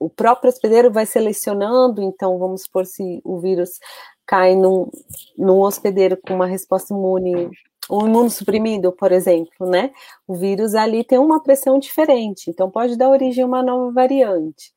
[0.00, 3.78] o próprio hospedeiro vai selecionando, então vamos supor se o vírus
[4.26, 4.90] cai num,
[5.38, 7.48] num hospedeiro com uma resposta imune
[7.88, 9.92] o imunossuprimido, por exemplo, né?
[10.26, 14.72] O vírus ali tem uma pressão diferente, então pode dar origem a uma nova variante,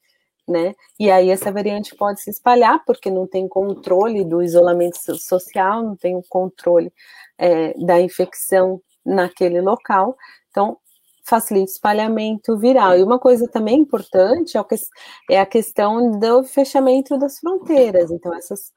[0.47, 0.74] né?
[0.99, 5.95] E aí essa variante pode se espalhar porque não tem controle do isolamento social, não
[5.95, 6.91] tem o controle
[7.38, 10.18] é, da infecção naquele local,
[10.49, 10.78] então
[11.24, 12.97] facilita o espalhamento viral.
[12.97, 14.58] E uma coisa também importante
[15.30, 18.12] é a questão do fechamento das fronteiras.
[18.12, 18.72] Então, essas,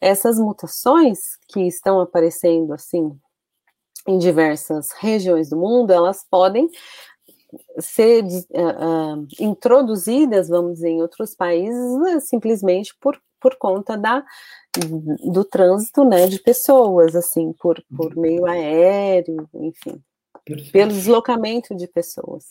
[0.00, 3.14] essas mutações que estão aparecendo assim
[4.06, 6.68] em diversas regiões do mundo, elas podem
[7.78, 14.24] ser uh, uh, introduzidas, vamos dizer, em outros países, né, simplesmente por, por conta da,
[15.24, 18.22] do trânsito né, de pessoas, assim, por, por uhum.
[18.22, 20.00] meio aéreo, enfim,
[20.44, 20.72] Perfeito.
[20.72, 22.44] pelo deslocamento de pessoas.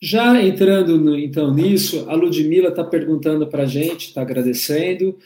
[0.00, 5.16] Já entrando no, então nisso, a Ludmilla está perguntando para a gente, está agradecendo,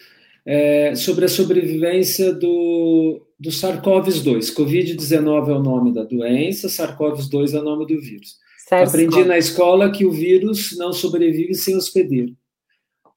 [0.47, 4.55] é, sobre a sobrevivência do, do SARS-CoV-2.
[4.55, 8.37] Covid-19 é o nome da doença, SARS-CoV-2 é o nome do vírus.
[8.71, 12.33] Aprendi na escola que o vírus não sobrevive sem hospedeiro.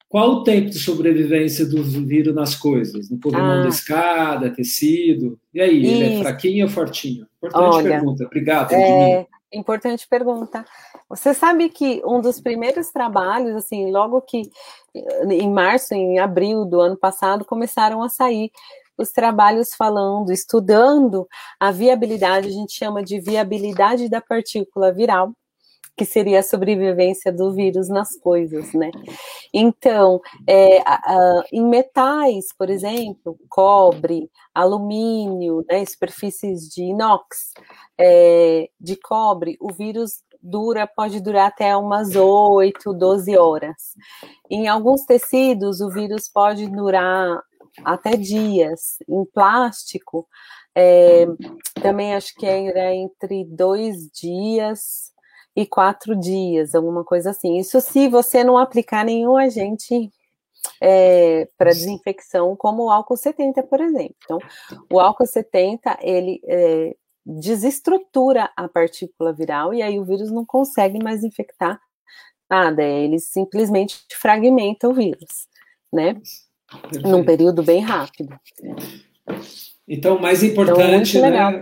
[0.08, 3.12] Qual o tempo de sobrevivência do vírus nas coisas?
[3.12, 3.64] No corrimão ah.
[3.64, 5.40] da escada, tecido?
[5.54, 5.92] E aí, Isso.
[5.92, 7.28] ele é fraquinho ou fortinho?
[7.38, 8.26] Importante Olha, pergunta.
[8.26, 8.74] Obrigado.
[8.74, 10.66] É, importante pergunta.
[11.08, 14.50] Você sabe que um dos primeiros trabalhos, assim, logo que
[15.30, 18.52] em março, em abril do ano passado, começaram a sair
[18.98, 21.28] os trabalhos falando, estudando
[21.60, 25.34] a viabilidade, a gente chama de viabilidade da partícula viral,
[26.00, 28.90] que seria a sobrevivência do vírus nas coisas, né?
[29.54, 37.52] Então, é, a, a, em metais, por exemplo, cobre, alumínio, né, superfícies de inox,
[38.00, 43.94] é, de cobre, o vírus dura, pode durar até umas 8, 12 horas.
[44.50, 47.44] Em alguns tecidos, o vírus pode durar
[47.84, 49.00] até dias.
[49.06, 50.26] Em plástico,
[50.74, 51.26] é,
[51.82, 55.10] também acho que era entre dois dias
[55.60, 57.58] e quatro dias, alguma coisa assim.
[57.58, 60.10] Isso se você não aplicar nenhum agente
[60.82, 64.16] é, para desinfecção, como o álcool 70, por exemplo.
[64.24, 64.40] Então,
[64.90, 66.96] o álcool 70, ele é,
[67.26, 71.78] desestrutura a partícula viral e aí o vírus não consegue mais infectar
[72.50, 75.48] nada, ele simplesmente fragmenta o vírus,
[75.92, 76.14] né?
[76.84, 77.08] Perfeito.
[77.08, 78.40] Num período bem rápido.
[79.86, 81.62] Então, mais então, importante, então, legal, né?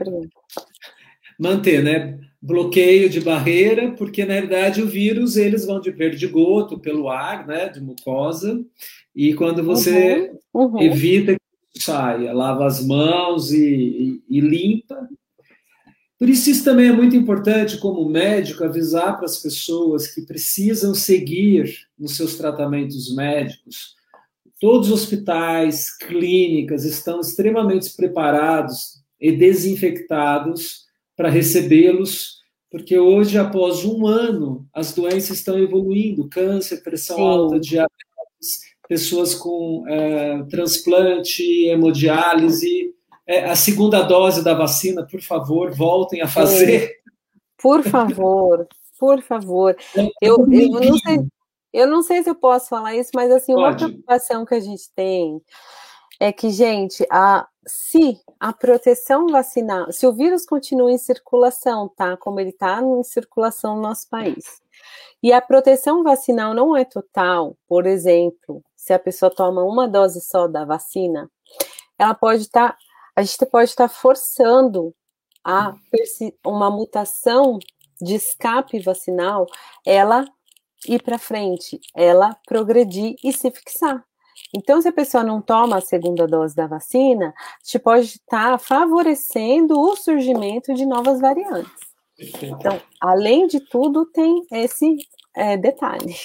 [1.40, 2.18] Manter, né?
[2.42, 7.68] bloqueio de barreira, porque na verdade o vírus eles vão de perdigoto pelo ar, né,
[7.70, 8.64] de mucosa,
[9.16, 10.82] e quando você uhum, uhum.
[10.82, 11.36] evita
[11.74, 15.10] que saia, lava as mãos e, e, e limpa.
[16.20, 20.96] Por isso isso também é muito importante como médico avisar para as pessoas que precisam
[20.96, 23.96] seguir nos seus tratamentos médicos.
[24.60, 30.87] Todos os hospitais, clínicas estão extremamente preparados e desinfectados
[31.18, 32.38] para recebê-los,
[32.72, 37.28] porque hoje, após um ano, as doenças estão evoluindo: câncer, pressão Sim.
[37.28, 42.94] alta, diabetes, pessoas com é, transplante, hemodiálise.
[43.26, 46.98] É, a segunda dose da vacina, por favor, voltem a fazer.
[47.62, 48.68] Por favor,
[49.00, 49.76] por favor.
[49.98, 51.20] É, eu, eu, não sei,
[51.74, 53.84] eu não sei se eu posso falar isso, mas assim, Pode.
[53.84, 55.42] uma preocupação que a gente tem
[56.20, 62.16] é que, gente, a, se a proteção vacinal, se o vírus continua em circulação, tá?
[62.18, 64.62] Como ele está em circulação no nosso país,
[65.22, 70.22] e a proteção vacinal não é total, por exemplo, se a pessoa toma uma dose
[70.22, 71.30] só da vacina,
[72.00, 72.78] ela pode estar, tá,
[73.16, 74.96] a gente pode estar tá forçando
[75.44, 75.74] a
[76.46, 77.60] uma mutação
[78.02, 79.48] de escape vacinal,
[79.86, 80.26] ela
[80.88, 84.07] ir para frente, ela progredir e se fixar.
[84.56, 88.58] Então, se a pessoa não toma a segunda dose da vacina, a gente pode estar
[88.60, 91.72] favorecendo o surgimento de novas variantes.
[92.42, 94.98] Então, além de tudo, tem esse
[95.36, 96.16] é, detalhe.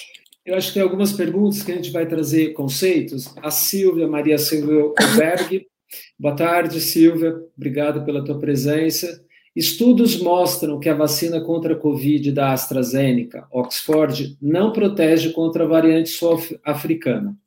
[0.45, 3.33] Eu acho que tem algumas perguntas que a gente vai trazer conceitos.
[3.41, 5.67] A Silvia, Maria Silvia Alberg.
[6.19, 7.35] Boa tarde, Silvia.
[7.55, 9.23] Obrigado pela tua presença.
[9.55, 15.67] Estudos mostram que a vacina contra a Covid da AstraZeneca, Oxford, não protege contra a
[15.67, 17.37] variante sul-africana.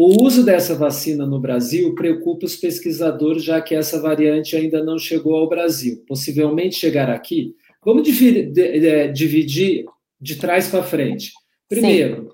[0.00, 4.96] O uso dessa vacina no Brasil preocupa os pesquisadores, já que essa variante ainda não
[4.96, 6.04] chegou ao Brasil.
[6.06, 7.56] Possivelmente chegará aqui.
[7.84, 9.84] Vamos dividir
[10.20, 11.32] de trás para frente.
[11.68, 12.28] Primeiro, Sim.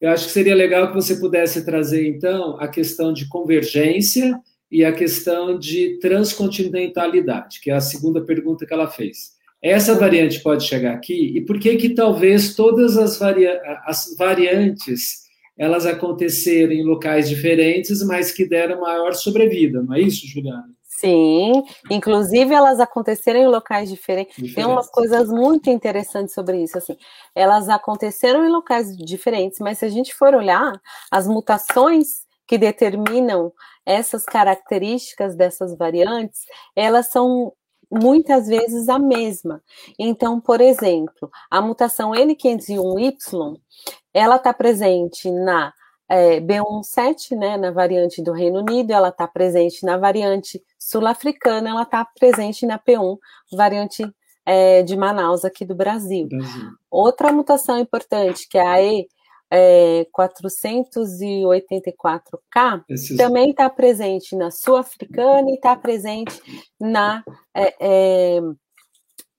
[0.00, 4.36] eu acho que seria legal que você pudesse trazer, então, a questão de convergência
[4.68, 9.34] e a questão de transcontinentalidade, que é a segunda pergunta que ela fez.
[9.62, 15.23] Essa variante pode chegar aqui, e por que que talvez todas as, as variantes
[15.56, 20.68] elas aconteceram em locais diferentes, mas que deram maior sobrevida, não é isso, Juliana?
[20.82, 24.54] Sim, inclusive elas aconteceram em locais diferentes.
[24.54, 26.78] Tem umas coisas muito interessantes sobre isso.
[26.78, 26.96] Assim,
[27.34, 30.80] elas aconteceram em locais diferentes, mas se a gente for olhar
[31.10, 33.52] as mutações que determinam
[33.84, 36.42] essas características dessas variantes,
[36.76, 37.52] elas são
[37.90, 39.62] muitas vezes a mesma.
[39.98, 43.56] Então, por exemplo, a mutação N501Y,
[44.14, 45.72] ela está presente na
[46.08, 51.82] é, B17, né, na variante do Reino Unido, ela está presente na variante sul-africana, ela
[51.82, 53.18] está presente na P1,
[53.52, 54.06] variante
[54.46, 56.28] é, de Manaus, aqui do Brasil.
[56.28, 56.70] Brasil.
[56.90, 59.08] Outra mutação importante, que é a E
[59.50, 63.16] é, 484K, Esses...
[63.16, 66.40] também está presente na sul-africana e está presente
[66.78, 68.40] na, é, é,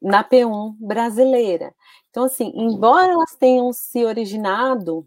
[0.02, 1.72] na P1 brasileira.
[2.16, 5.06] Então, assim, embora elas tenham se originado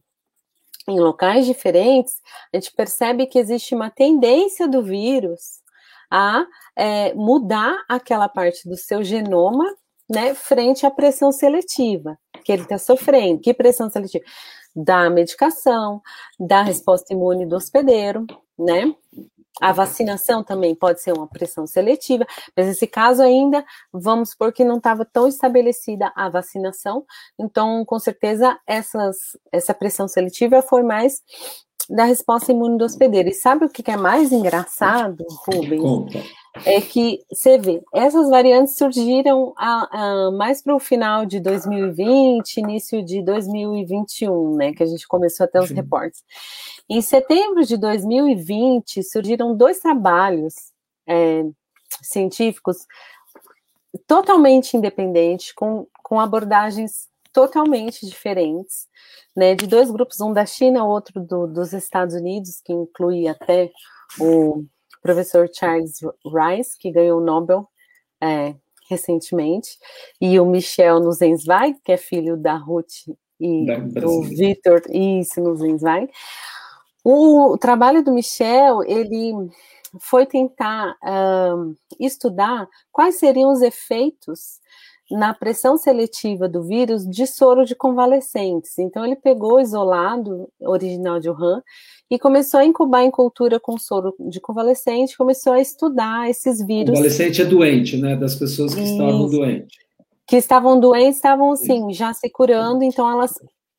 [0.87, 2.21] em locais diferentes,
[2.53, 5.63] a gente percebe que existe uma tendência do vírus
[6.11, 6.45] a
[6.77, 9.65] é, mudar aquela parte do seu genoma
[10.07, 13.41] né, frente à pressão seletiva que ele está sofrendo.
[13.41, 14.27] Que pressão seletiva?
[14.77, 16.03] Da medicação,
[16.39, 18.27] da resposta imune do hospedeiro,
[18.59, 18.95] né?
[19.61, 24.65] A vacinação também pode ser uma pressão seletiva, mas nesse caso ainda, vamos supor que
[24.65, 27.05] não estava tão estabelecida a vacinação,
[27.39, 29.17] então, com certeza, essas,
[29.53, 31.23] essa pressão seletiva foi mais
[31.89, 33.29] da resposta imune do hospedeiro.
[33.29, 35.81] E sabe o que é mais engraçado, Rubens?
[35.81, 36.19] Conta
[36.65, 42.57] é que você vê, essas variantes surgiram a, a, mais para o final de 2020,
[42.57, 44.73] início de 2021, né?
[44.73, 46.23] Que a gente começou a ter os reportes.
[46.89, 50.55] Em setembro de 2020, surgiram dois trabalhos
[51.07, 51.45] é,
[52.03, 52.87] científicos
[54.07, 58.87] totalmente independentes, com, com abordagens totalmente diferentes,
[59.37, 59.55] né?
[59.55, 63.71] De dois grupos, um da China, outro do, dos Estados Unidos, que inclui até
[64.19, 64.65] o
[65.03, 67.69] professor Charles Rice, que ganhou o Nobel
[68.21, 68.55] é,
[68.89, 69.79] recentemente,
[70.21, 73.09] e o Michel Nuzenzweig, que é filho da Ruth
[73.41, 73.67] e
[74.01, 76.11] do Victor isso Nuzenzweig.
[77.05, 79.33] O, o trabalho do Michel, ele
[80.01, 84.61] foi tentar um, estudar quais seriam os efeitos
[85.11, 88.79] na pressão seletiva do vírus de soro de convalescentes.
[88.79, 91.63] Então, ele pegou o isolado original de Wuhan
[92.11, 96.91] e começou a incubar em cultura com soro de convalescente, começou a estudar esses vírus.
[96.91, 98.17] Convalescente é doente, né?
[98.17, 98.93] Das pessoas que Isso.
[98.93, 99.77] estavam doentes.
[100.27, 103.35] Que estavam doentes, estavam assim, já se curando, então elas,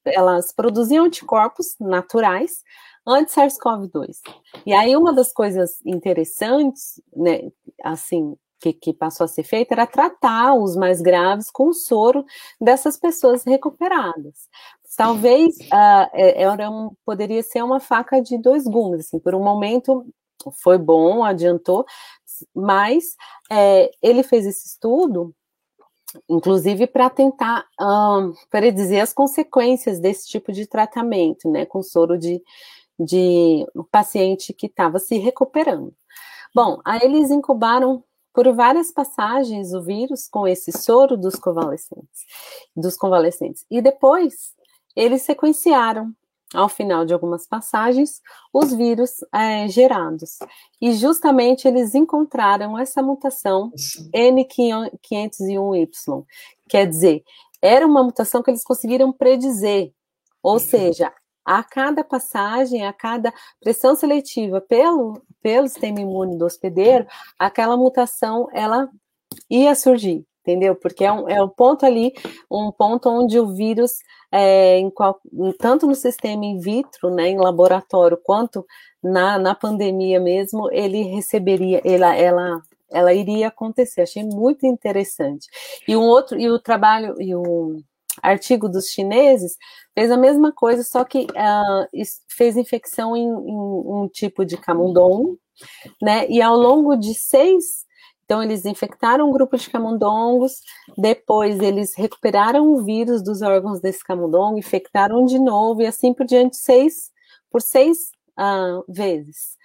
[0.05, 2.63] elas produziam anticorpos naturais
[3.07, 4.17] anti-SARS-CoV-2.
[4.65, 7.49] E aí, uma das coisas interessantes, né,
[7.83, 12.25] assim, que, que, passou a ser feita era tratar os mais graves com o soro
[12.59, 14.49] dessas pessoas recuperadas.
[14.97, 20.05] Talvez uh, era um, poderia ser uma faca de dois gumes, assim, por um momento
[20.61, 21.85] foi bom, adiantou,
[22.55, 23.15] mas
[23.51, 25.33] é, ele fez esse estudo,
[26.27, 32.41] inclusive para tentar um, predizer as consequências desse tipo de tratamento, né, com soro de,
[32.97, 35.93] de um paciente que estava se recuperando.
[36.53, 38.03] Bom, aí eles incubaram
[38.33, 42.25] por várias passagens o vírus com esse soro dos convalescentes,
[42.75, 43.65] dos convalescentes.
[43.69, 44.53] E depois
[44.95, 46.13] eles sequenciaram,
[46.53, 48.21] ao final de algumas passagens,
[48.51, 50.39] os vírus é, gerados.
[50.81, 53.71] E justamente eles encontraram essa mutação
[54.15, 56.25] N501Y.
[56.67, 57.23] Quer dizer,
[57.61, 59.93] era uma mutação que eles conseguiram predizer.
[60.41, 60.59] Ou uhum.
[60.59, 61.13] seja,
[61.49, 67.07] a cada passagem, a cada pressão seletiva pelo, pelo sistema imune do hospedeiro,
[67.39, 68.87] aquela mutação ela
[69.49, 70.75] ia surgir, entendeu?
[70.75, 72.13] Porque é um, é um ponto ali,
[72.51, 73.93] um ponto onde o vírus,
[74.31, 75.19] é, em qual,
[75.57, 78.63] tanto no sistema in vitro, né, em laboratório, quanto
[79.01, 84.01] na, na pandemia mesmo, ele receberia, ela, ela, ela iria acontecer.
[84.01, 85.47] Achei muito interessante.
[85.87, 87.81] E um outro, e o trabalho, e o
[88.21, 89.57] artigo dos chineses
[89.93, 95.39] fez a mesma coisa, só que uh, fez infecção em, em, um tipo de camundongo,
[96.01, 96.27] né?
[96.29, 97.85] E ao longo de seis,
[98.23, 100.61] então eles infectaram um grupo de camundongos,
[100.97, 106.25] depois eles recuperaram o vírus dos órgãos desse camundongo, infectaram de novo e assim por
[106.25, 107.11] diante, seis
[107.51, 109.57] por seis uh, vezes.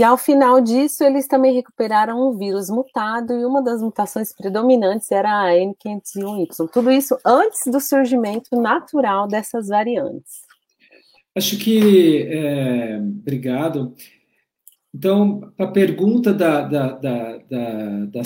[0.00, 5.12] E ao final disso, eles também recuperaram um vírus mutado, e uma das mutações predominantes
[5.12, 6.70] era a N501Y.
[6.72, 10.40] Tudo isso antes do surgimento natural dessas variantes.
[11.36, 12.22] Acho que.
[12.30, 13.94] É, obrigado.
[14.94, 18.22] Então, a pergunta da, da, da, da, da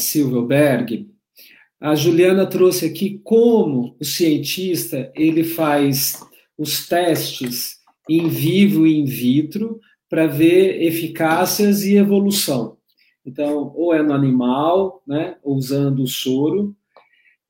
[1.80, 6.24] a Juliana trouxe aqui como o cientista ele faz
[6.56, 9.80] os testes em vivo e in vitro
[10.14, 12.76] para ver eficácias e evolução.
[13.26, 16.72] Então, ou é no animal, né, usando o soro.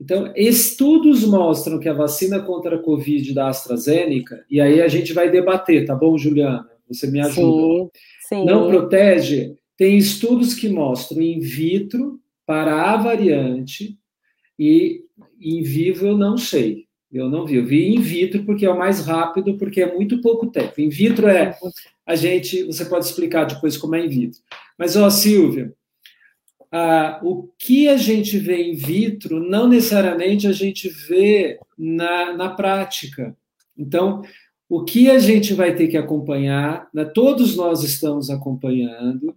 [0.00, 5.12] Então, estudos mostram que a vacina contra a Covid da AstraZeneca, e aí a gente
[5.12, 6.66] vai debater, tá bom, Juliana?
[6.88, 7.90] Você me ajuda.
[8.26, 8.44] Sim, sim.
[8.46, 9.56] Não protege?
[9.76, 13.98] Tem estudos que mostram in vitro para a variante
[14.58, 15.02] e
[15.38, 16.84] em vivo eu não sei.
[17.14, 17.56] Eu não vi.
[17.56, 20.80] Eu vi in vitro porque é o mais rápido, porque é muito pouco tempo.
[20.80, 21.56] In vitro é
[22.04, 22.64] a gente.
[22.64, 24.40] Você pode explicar depois como é in vitro.
[24.76, 25.72] Mas, ó, Silvia,
[27.22, 33.36] o que a gente vê in vitro, não necessariamente a gente vê na, na prática.
[33.78, 34.22] Então,
[34.68, 39.36] o que a gente vai ter que acompanhar, né, todos nós estamos acompanhando,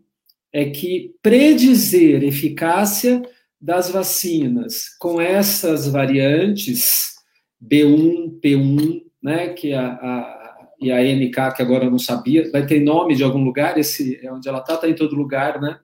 [0.52, 3.22] é que predizer eficácia
[3.62, 7.17] das vacinas com essas variantes
[7.64, 12.66] B1, P1, né, que a, a, e a MK, que agora eu não sabia, vai
[12.66, 15.80] ter nome de algum lugar, esse é onde ela está, está em todo lugar, né?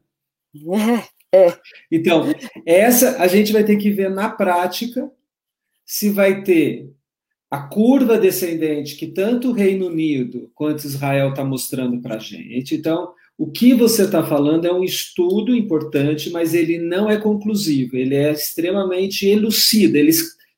[1.31, 1.57] É, é.
[1.91, 2.25] Então,
[2.65, 5.11] essa a gente vai ter que ver na prática
[5.85, 6.91] se vai ter
[7.49, 12.75] a curva descendente que tanto o Reino Unido quanto Israel está mostrando para a gente.
[12.75, 17.95] Então, o que você está falando é um estudo importante, mas ele não é conclusivo,
[17.95, 20.11] ele é extremamente elucida, ele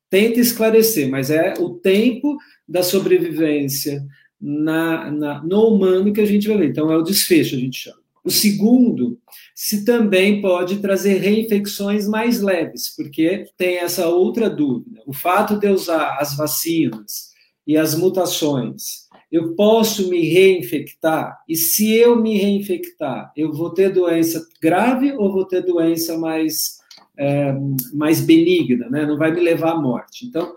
[0.09, 2.37] tenta esclarecer, mas é o tempo
[2.67, 4.05] da sobrevivência
[4.39, 6.69] na, na, no humano que a gente vai ver.
[6.69, 8.05] Então, é o desfecho, a gente chama.
[8.23, 9.19] O segundo,
[9.53, 15.01] se também pode trazer reinfecções mais leves, porque tem essa outra dúvida.
[15.05, 17.29] O fato de eu usar as vacinas
[17.67, 21.37] e as mutações, eu posso me reinfectar?
[21.47, 26.79] E se eu me reinfectar, eu vou ter doença grave ou vou ter doença mais,
[27.17, 27.53] é,
[27.93, 29.05] mais benigna, né?
[29.05, 30.25] Não vai me levar à morte.
[30.25, 30.55] Então,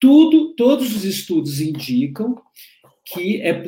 [0.00, 2.36] tudo, todos os estudos indicam
[3.04, 3.64] que é,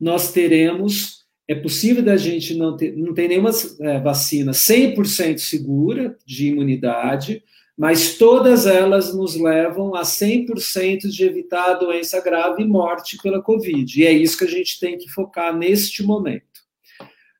[0.00, 3.50] nós teremos é possível da gente não ter, não tem nenhuma
[3.80, 7.42] é, vacina 100% segura de imunidade,
[7.76, 13.42] mas todas elas nos levam a 100% de evitar a doença grave e morte pela
[13.42, 14.00] Covid.
[14.00, 16.44] E é isso que a gente tem que focar neste momento.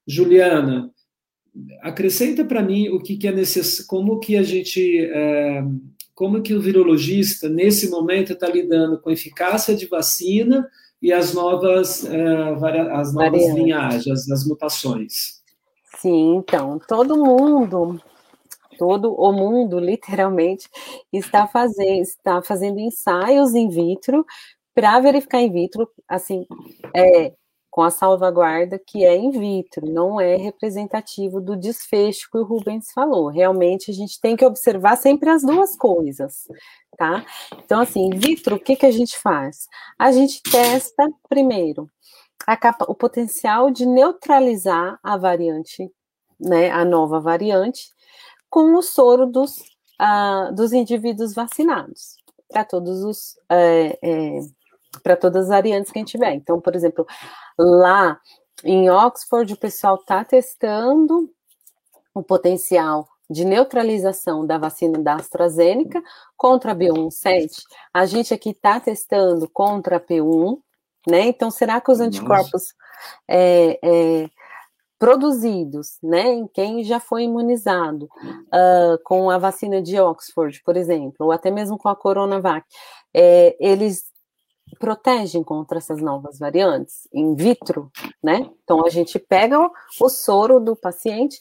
[0.07, 0.91] Juliana,
[1.80, 5.62] acrescenta para mim o que, que é necessário, como que a gente, é,
[6.14, 10.68] como que o virologista nesse momento está lidando com eficácia de vacina
[11.00, 15.42] e as novas, uh, as novas linhagens, as mutações.
[15.98, 18.00] Sim, então, todo mundo,
[18.78, 20.68] todo o mundo, literalmente,
[21.12, 24.24] está fazendo, está fazendo ensaios in vitro
[24.74, 26.46] para verificar in vitro, assim,
[26.94, 27.32] é,
[27.73, 32.93] com a salvaguarda que é in vitro, não é representativo do desfecho que o Rubens
[32.93, 33.29] falou.
[33.29, 36.47] Realmente a gente tem que observar sempre as duas coisas,
[36.99, 37.25] tá?
[37.64, 39.68] Então, assim, in vitro, o que, que a gente faz?
[39.99, 41.89] A gente testa primeiro
[42.61, 45.91] capa, o potencial de neutralizar a variante,
[46.39, 47.89] né, a nova variante,
[48.51, 49.57] com o soro dos,
[49.99, 52.16] uh, dos indivíduos vacinados,
[52.51, 53.35] para todos os.
[53.51, 54.41] É, é,
[55.03, 56.34] para todas as variantes que a gente tiver.
[56.34, 57.07] Então, por exemplo,
[57.59, 58.18] lá
[58.64, 61.30] em Oxford, o pessoal está testando
[62.14, 66.03] o potencial de neutralização da vacina da AstraZeneca
[66.36, 67.62] contra a B117.
[67.93, 70.59] A gente aqui está testando contra a P1,
[71.09, 71.22] né?
[71.22, 72.74] Então, será que os anticorpos
[73.26, 74.30] é, é,
[74.99, 81.26] produzidos, né, em quem já foi imunizado uh, com a vacina de Oxford, por exemplo,
[81.26, 82.64] ou até mesmo com a Coronavac,
[83.12, 84.11] é, eles
[84.77, 87.91] protegem contra essas novas variantes in vitro,
[88.23, 88.49] né?
[88.64, 89.70] Então a gente pega o,
[90.01, 91.39] o soro do paciente,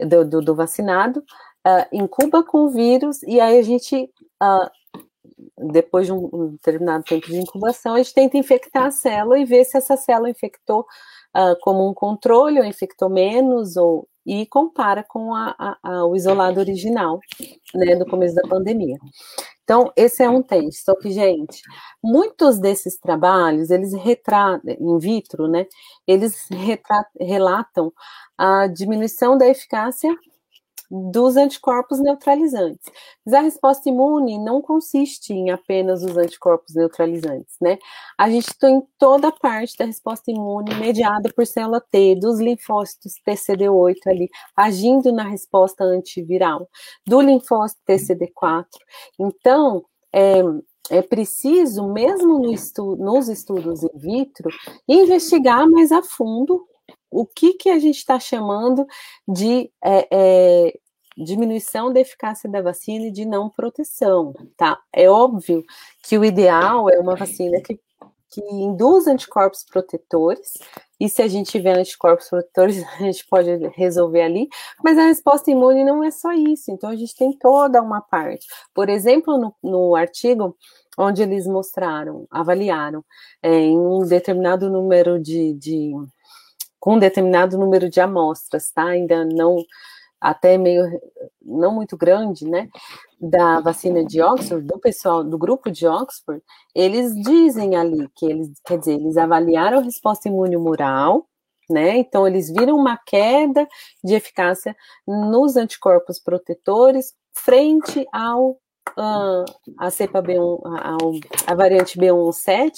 [0.00, 1.20] do, do, do vacinado,
[1.66, 4.10] uh, incuba com o vírus e aí a gente,
[4.42, 9.38] uh, depois de um, um, determinado tempo de incubação, a gente tenta infectar a célula
[9.38, 10.80] e ver se essa célula infectou
[11.36, 16.14] uh, como um controle ou infectou menos ou e compara com a, a, a, o
[16.14, 17.18] isolado original,
[17.74, 18.98] né, do começo da pandemia.
[19.64, 20.82] Então, esse é um teste.
[20.82, 21.62] Só que, gente,
[22.04, 25.66] muitos desses trabalhos, eles retratam, in vitro, né?
[26.06, 27.92] Eles retratam, relatam
[28.36, 30.14] a diminuição da eficácia
[30.90, 32.90] dos anticorpos neutralizantes.
[33.24, 37.78] Mas a resposta imune não consiste em apenas os anticorpos neutralizantes, né?
[38.16, 43.14] A gente tem toda a parte da resposta imune mediada por célula T, dos linfócitos
[43.26, 46.68] TCD8 ali, agindo na resposta antiviral,
[47.06, 48.66] do linfócito TCD4.
[49.18, 50.40] Então, é,
[50.90, 54.48] é preciso, mesmo no estu nos estudos in vitro,
[54.88, 56.66] investigar mais a fundo
[57.10, 58.86] o que, que a gente está chamando
[59.26, 60.78] de é, é,
[61.16, 64.78] diminuição da eficácia da vacina e de não proteção, tá?
[64.92, 65.64] É óbvio
[66.02, 67.80] que o ideal é uma vacina que,
[68.30, 70.52] que induz anticorpos protetores,
[71.00, 74.48] e se a gente tiver anticorpos protetores, a gente pode resolver ali,
[74.82, 78.46] mas a resposta imune não é só isso, então a gente tem toda uma parte.
[78.74, 80.56] Por exemplo, no, no artigo
[80.96, 83.04] onde eles mostraram, avaliaram
[83.42, 85.92] é, em um determinado número de, de
[86.80, 88.84] com um determinado número de amostras, tá?
[88.84, 89.56] Ainda não
[90.20, 90.84] até meio
[91.42, 92.68] não muito grande, né,
[93.20, 96.42] da vacina de Oxford, do pessoal do grupo de Oxford,
[96.74, 101.26] eles dizem ali que eles, quer dizer, eles avaliaram a resposta imune humoral,
[101.70, 101.98] né?
[101.98, 103.66] Então eles viram uma queda
[104.02, 104.76] de eficácia
[105.06, 108.58] nos anticorpos protetores frente ao
[108.96, 109.44] uh,
[109.78, 112.72] a cepa B1, a, a variante B117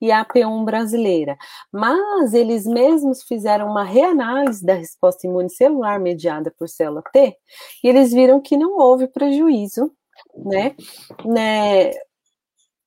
[0.00, 1.36] e a P1 brasileira.
[1.72, 7.36] Mas eles mesmos fizeram uma reanálise da resposta imune celular mediada por célula T
[7.82, 9.92] e eles viram que não houve prejuízo,
[10.34, 10.74] né,
[11.24, 11.90] né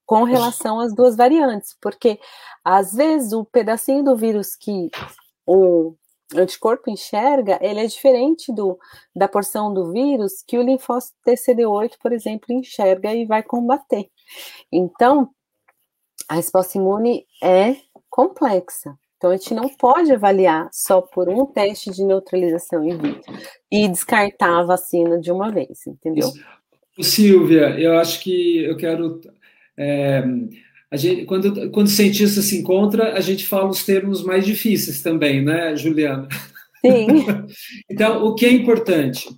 [0.06, 2.20] com relação às duas variantes, porque
[2.66, 4.90] às vezes o pedacinho do vírus que
[5.46, 5.96] o
[6.36, 8.78] anticorpo enxerga, ele é diferente do,
[9.16, 14.10] da porção do vírus que o linfócito TCD8, por exemplo, enxerga e vai combater.
[14.72, 15.30] Então,
[16.28, 17.76] a resposta imune é
[18.10, 18.96] complexa.
[19.18, 23.34] Então, a gente não pode avaliar só por um teste de neutralização in vitro
[23.70, 26.32] e descartar a vacina de uma vez, entendeu?
[27.02, 29.20] Silvia, eu acho que eu quero.
[29.78, 30.24] É,
[30.98, 35.44] gente, quando, quando o cientista se encontra, a gente fala os termos mais difíceis também,
[35.44, 36.28] né, Juliana?
[36.84, 37.26] Sim.
[37.90, 39.30] então, o que é importante?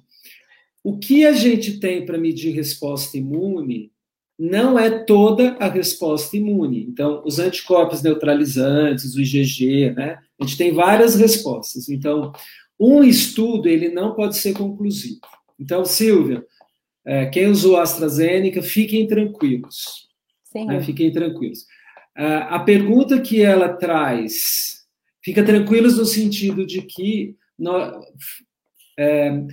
[0.83, 3.91] O que a gente tem para medir resposta imune
[4.39, 6.87] não é toda a resposta imune.
[6.89, 10.17] Então, os anticorpos neutralizantes, o IgG, né?
[10.39, 11.87] A gente tem várias respostas.
[11.89, 12.33] Então,
[12.79, 15.19] um estudo ele não pode ser conclusivo.
[15.59, 16.43] Então, Silvia,
[17.05, 20.09] é, quem usou AstraZeneca, fiquem tranquilos.
[20.53, 20.81] Né?
[20.81, 21.65] Fiquem tranquilos.
[22.15, 24.81] a pergunta que ela traz,
[25.23, 27.35] fica tranquilos no sentido de que
[28.97, 29.43] é,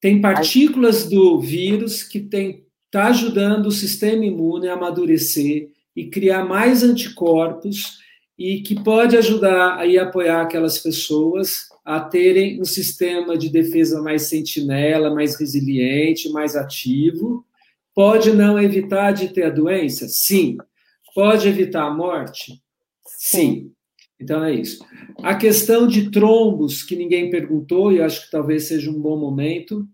[0.00, 6.82] tem partículas do vírus que está ajudando o sistema imune a amadurecer e criar mais
[6.82, 7.98] anticorpos
[8.38, 14.22] e que pode ajudar a apoiar aquelas pessoas a terem um sistema de defesa mais
[14.22, 17.45] sentinela, mais resiliente, mais ativo,
[17.96, 20.06] Pode não evitar de ter a doença?
[20.06, 20.58] Sim.
[21.14, 22.62] Pode evitar a morte?
[23.06, 23.72] Sim.
[24.20, 24.84] Então é isso.
[25.22, 29.88] A questão de trombos, que ninguém perguntou, e acho que talvez seja um bom momento,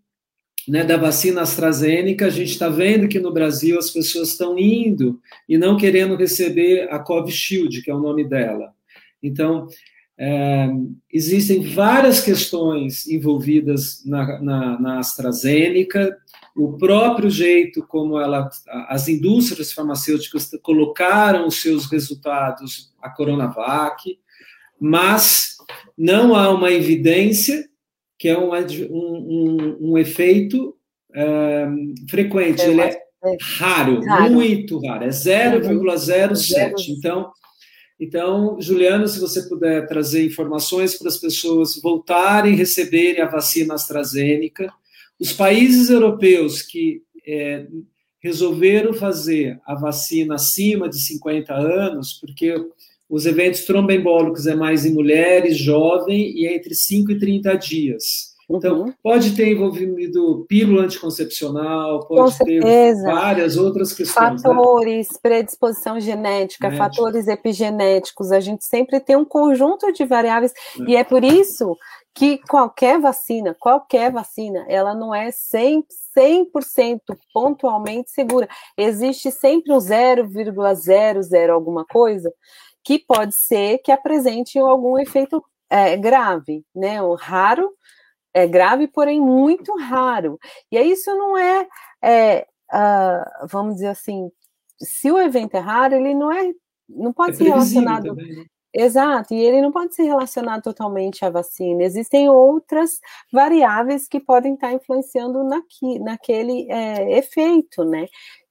[0.66, 5.20] né, da vacina AstraZeneca, a gente está vendo que no Brasil as pessoas estão indo
[5.48, 8.74] e não querendo receber a Covishield, que é o nome dela.
[9.22, 9.68] Então,
[10.24, 10.68] é,
[11.12, 16.16] existem várias questões envolvidas na, na, na AstraZeneca,
[16.54, 18.48] o próprio jeito como ela,
[18.86, 24.16] as indústrias farmacêuticas colocaram os seus resultados à Coronavac,
[24.78, 25.56] mas
[25.98, 27.68] não há uma evidência
[28.16, 30.76] que é um, um, um efeito
[31.12, 31.66] é,
[32.08, 33.02] frequente, ele é
[33.58, 36.90] raro, raro, muito raro, é 0,07.
[36.90, 37.32] Então,
[38.04, 43.74] então, Juliano, se você puder trazer informações para as pessoas voltarem a receberem a vacina
[43.74, 44.74] AstraZeneca,
[45.20, 47.64] os países europeus que é,
[48.18, 52.52] resolveram fazer a vacina acima de 50 anos, porque
[53.08, 58.31] os eventos tromboembólicos é mais em mulheres, jovem, e é entre 5 e 30 dias.
[58.56, 58.94] Então, uhum.
[59.02, 64.42] pode ter envolvido pílula anticoncepcional, pode ter várias outras questões.
[64.42, 64.48] Né?
[64.48, 65.18] Fatores, né?
[65.22, 66.76] predisposição genética, Genética.
[66.76, 70.90] fatores epigenéticos, a gente sempre tem um conjunto de variáveis, é.
[70.90, 71.76] e é por isso
[72.14, 75.84] que qualquer vacina, qualquer vacina, ela não é 100%,
[76.16, 77.00] 100%
[77.32, 78.48] pontualmente segura.
[78.76, 82.32] Existe sempre um 0,00 alguma coisa
[82.84, 87.02] que pode ser que apresente algum efeito é, grave, né?
[87.02, 87.70] O raro,
[88.34, 90.38] é grave, porém muito raro.
[90.70, 91.66] E aí isso não é,
[92.02, 94.30] é uh, vamos dizer assim,
[94.78, 96.52] se o evento é raro, ele não é,
[96.88, 98.08] não pode é ser relacionado.
[98.08, 98.44] Também, né?
[98.74, 101.82] Exato, e ele não pode ser relacionado totalmente à vacina.
[101.82, 108.06] Existem outras variáveis que podem estar influenciando naqui, naquele é, efeito, né?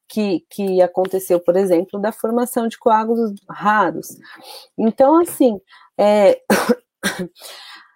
[0.07, 4.09] Que, que aconteceu, por exemplo, da formação de coágulos raros.
[4.77, 5.59] Então, assim,
[5.97, 6.39] é,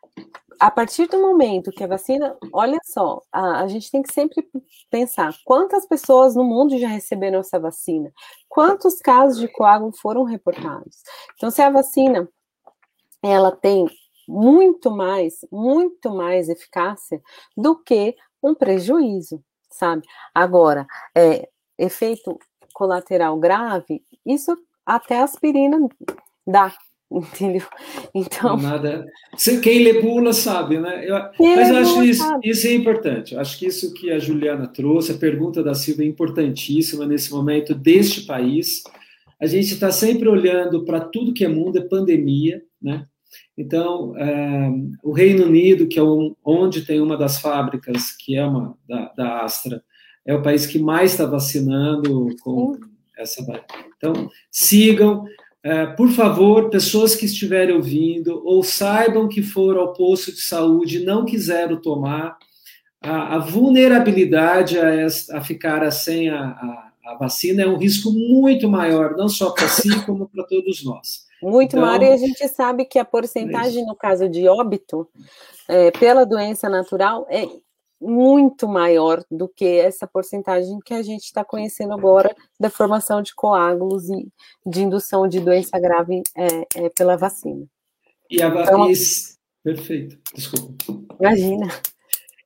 [0.60, 4.48] a partir do momento que a vacina, olha só, a, a, gente tem que sempre
[4.90, 8.12] pensar quantas pessoas no mundo já receberam essa vacina,
[8.48, 11.02] quantos casos de coágulo foram reportados.
[11.36, 12.28] Então, se a vacina
[13.22, 13.88] ela tem
[14.28, 17.22] muito mais, muito mais eficácia
[17.56, 20.08] do que um prejuízo, sabe?
[20.34, 20.86] Agora,
[21.16, 22.38] é, efeito
[22.74, 25.78] colateral grave, isso até aspirina
[26.46, 26.72] dá,
[27.12, 27.66] entendeu?
[28.14, 28.58] Então.
[28.58, 29.06] Nada.
[29.62, 31.06] Quem lê bula sabe, né?
[31.08, 31.16] Eu,
[31.56, 33.34] mas eu acho isso, isso é importante.
[33.34, 37.32] Eu acho que isso que a Juliana trouxe, a pergunta da Silvia é importantíssima nesse
[37.32, 38.84] momento deste país.
[39.40, 43.06] A gente está sempre olhando para tudo que é mundo, é pandemia, né?
[43.58, 44.70] Então, é,
[45.04, 49.14] o Reino Unido, que é um, onde tem uma das fábricas, que é uma da,
[49.16, 49.84] da Astra,
[50.26, 52.80] é o país que mais está vacinando com Sim.
[53.18, 53.64] essa.
[53.98, 55.26] Então, sigam.
[55.66, 61.00] É, por favor, pessoas que estiverem ouvindo, ou saibam que foram ao posto de saúde
[61.00, 62.38] e não quiseram tomar,
[63.02, 68.70] a, a vulnerabilidade a, a, ficar sem a, a, a, vacina é um risco muito
[68.70, 71.26] maior, não só para si, como para todos nós.
[71.42, 75.10] Muito então, maior, e a gente sabe que a porcentagem, é no caso de óbito,
[75.68, 77.48] é, pela doença natural, é
[78.06, 83.34] muito maior do que essa porcentagem que a gente está conhecendo agora da formação de
[83.34, 84.28] coágulos e
[84.66, 87.66] de indução de doença grave é, é pela vacina.
[88.30, 88.92] E a vacina.
[88.92, 90.76] Então, Perfeito, desculpa.
[91.20, 91.68] Imagina.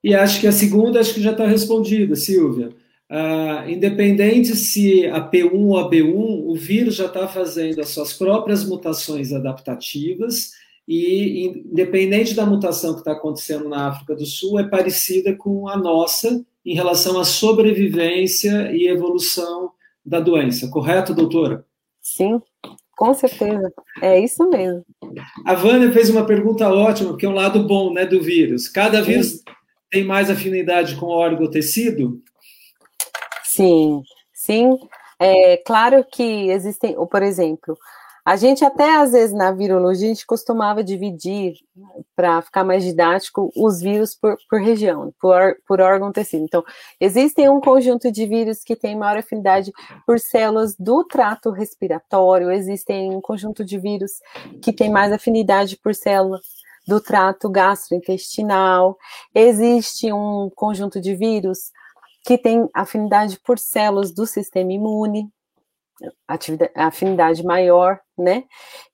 [0.01, 2.69] E acho que a segunda, acho que já está respondida, Silvia.
[3.11, 8.13] Uh, independente se a P1 ou a B1, o vírus já está fazendo as suas
[8.13, 10.51] próprias mutações adaptativas
[10.91, 15.77] e, independente da mutação que está acontecendo na África do Sul, é parecida com a
[15.77, 19.71] nossa em relação à sobrevivência e evolução
[20.03, 21.63] da doença, correto, doutora?
[22.01, 22.41] Sim,
[22.97, 23.71] com certeza,
[24.01, 24.83] é isso mesmo.
[25.45, 28.67] A Vânia fez uma pergunta ótima, que é um lado bom né, do vírus.
[28.67, 29.43] Cada vírus Sim.
[29.91, 32.19] tem mais afinidade com órgão ou tecido?
[33.43, 34.01] Sim,
[34.33, 34.75] sim.
[35.19, 37.77] É claro que existem, por exemplo,
[38.29, 41.55] a gente até às vezes na virologia a gente costumava dividir
[42.15, 46.43] para ficar mais didático os vírus por, por região, por, por órgão tecido.
[46.43, 46.63] Então,
[47.01, 49.71] existem um conjunto de vírus que tem maior afinidade
[50.05, 54.19] por células do trato respiratório, existem um conjunto de vírus
[54.61, 56.45] que tem mais afinidade por células
[56.87, 58.95] do trato gastrointestinal,
[59.33, 61.71] existe um conjunto de vírus
[62.23, 65.31] que tem afinidade por células do sistema imune,
[66.75, 68.43] afinidade maior, né?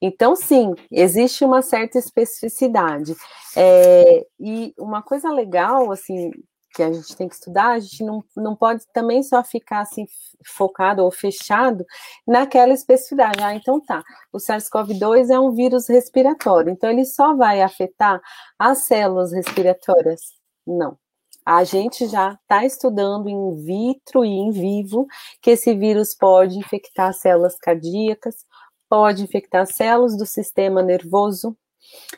[0.02, 3.16] Então, sim, existe uma certa especificidade.
[3.56, 6.32] É, e uma coisa legal, assim,
[6.76, 10.06] que a gente tem que estudar, a gente não, não pode também só ficar assim
[10.46, 11.86] focado ou fechado
[12.28, 13.42] naquela especificidade.
[13.42, 18.22] Ah, então tá, o SARS-CoV-2 é um vírus respiratório, então ele só vai afetar
[18.60, 20.22] as células respiratórias?
[20.68, 20.98] Não.
[21.46, 25.06] A gente já está estudando in vitro e em vivo
[25.42, 28.46] que esse vírus pode infectar células cardíacas,
[28.90, 31.56] pode infectar células do sistema nervoso,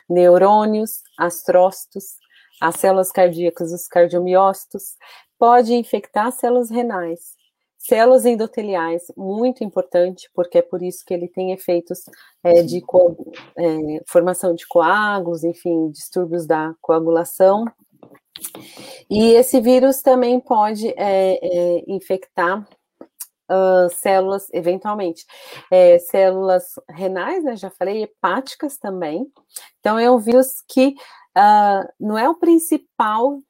[0.08, 2.16] neurônios, astrócitos,
[2.60, 4.96] as células cardíacas, os cardiomiócitos,
[5.38, 7.36] pode infectar células renais,
[7.76, 12.00] células endoteliais, muito importante, porque é por isso que ele tem efeitos
[12.42, 12.82] é, de
[13.56, 17.64] é, formação de coágulos, enfim, distúrbios da coagulação,
[19.10, 22.66] e esse vírus também pode é, é, infectar
[23.48, 25.24] uh, células, eventualmente,
[25.70, 27.56] é, células renais, né?
[27.56, 29.26] Já falei, hepáticas também.
[29.80, 30.94] Então, é um vírus que
[31.36, 33.40] uh, não é o principal,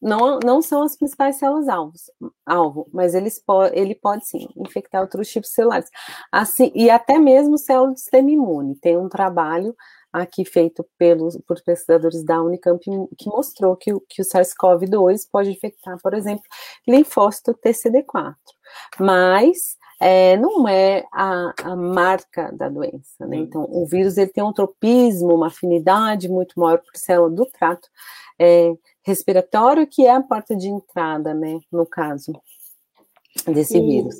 [0.00, 2.10] não, não são as principais células alvos,
[2.46, 5.90] alvo, mas eles po ele pode sim infectar outros tipos celulares.
[6.30, 8.76] Assim, e até mesmo células do sistema imune.
[8.76, 9.74] Tem um trabalho
[10.12, 12.82] aqui feito pelos, por pesquisadores da Unicamp
[13.16, 16.44] que mostrou que, o, que o SARS-CoV-2 pode infectar, por exemplo,
[16.86, 18.34] linfócito TCD4.
[18.98, 23.36] Mas é, não é a, a, marca da doença, né?
[23.36, 27.88] Então, o vírus ele tem um tropismo, uma afinidade muito maior por célula do trato
[28.38, 31.58] é, respiratório, que é a porta de entrada, né?
[31.72, 32.32] No caso
[33.46, 34.16] desse o, vírus.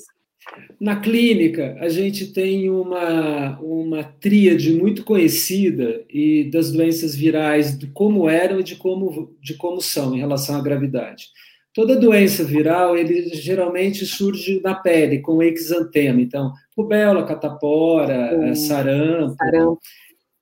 [0.80, 7.89] Na clínica, a gente tem uma, uma tríade muito conhecida e das doenças virais, de
[7.89, 11.26] como eram e de como, de como são em relação à gravidade.
[11.74, 16.20] Toda doença viral, ele geralmente surge na pele, com exantema.
[16.20, 19.36] Então, rubéola, catapora, hum, sarampo.
[19.36, 19.80] sarampo.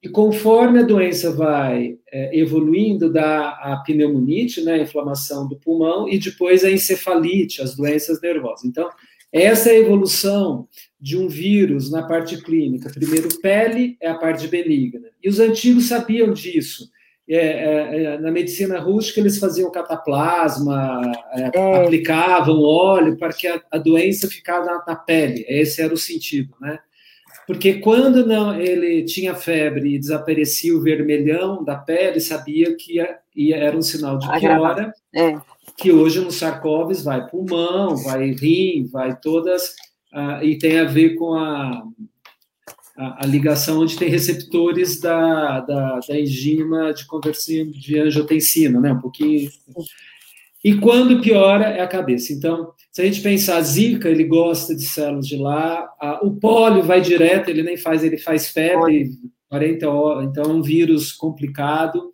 [0.02, 6.08] E conforme a doença vai é, evoluindo, dá a pneumonite, né, a inflamação do pulmão,
[6.08, 8.64] e depois a encefalite, as doenças nervosas.
[8.64, 8.88] Então,
[9.36, 10.66] essa é a evolução
[11.00, 12.90] de um vírus na parte clínica.
[12.90, 15.08] Primeiro, pele é a parte benigna.
[15.22, 16.90] E os antigos sabiam disso.
[17.28, 21.82] É, é, é na medicina rústica, eles faziam cataplasma, é, é.
[21.82, 25.44] aplicavam óleo para que a, a doença ficasse na, na, pele.
[25.48, 26.78] Esse era o sentido, né?
[27.46, 33.18] Porque quando não, ele tinha febre e desaparecia o vermelhão da pele, sabia que ia,
[33.36, 34.92] ia, era um sinal de piora.
[35.14, 35.36] É
[35.76, 39.74] que hoje no Sarcóvis vai pulmão, vai rim, vai todas,
[40.12, 41.82] uh, e tem a ver com a,
[42.96, 48.92] a, a, ligação onde tem receptores da, da, da enzima de conversão de angiotensina, né,
[48.92, 49.50] um pouquinho.
[50.64, 52.32] E quando piora é a cabeça.
[52.32, 56.34] Então, se a gente pensar, a zika, ele gosta de células de lá, a, o
[56.34, 59.10] pólio vai direto, ele nem faz, ele faz febre,
[59.48, 62.10] 40 horas, então é um vírus complicado.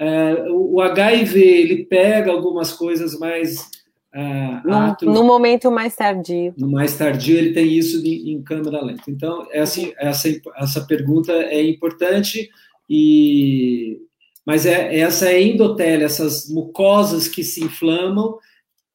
[0.00, 3.68] É, o HIV, ele pega algumas coisas mais...
[4.12, 6.54] Uh, no, no, momento mais tardio.
[6.58, 9.04] No mais tardio, ele tem isso de, em câmera lenta.
[9.08, 12.48] Então, é assim, essa, essa pergunta é importante,
[12.88, 13.98] e
[14.44, 18.36] mas é, essa é endotélio, essas mucosas que se inflamam,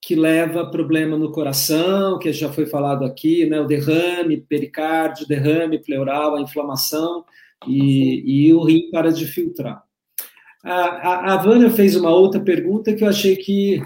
[0.02, 5.80] que leva problema no coração, que já foi falado aqui, né, o derrame pericárdio, derrame
[5.80, 7.24] pleural, a inflamação,
[7.66, 9.85] e, e o rim para de filtrar.
[10.66, 13.80] A, a, a Vânia fez uma outra pergunta que eu achei que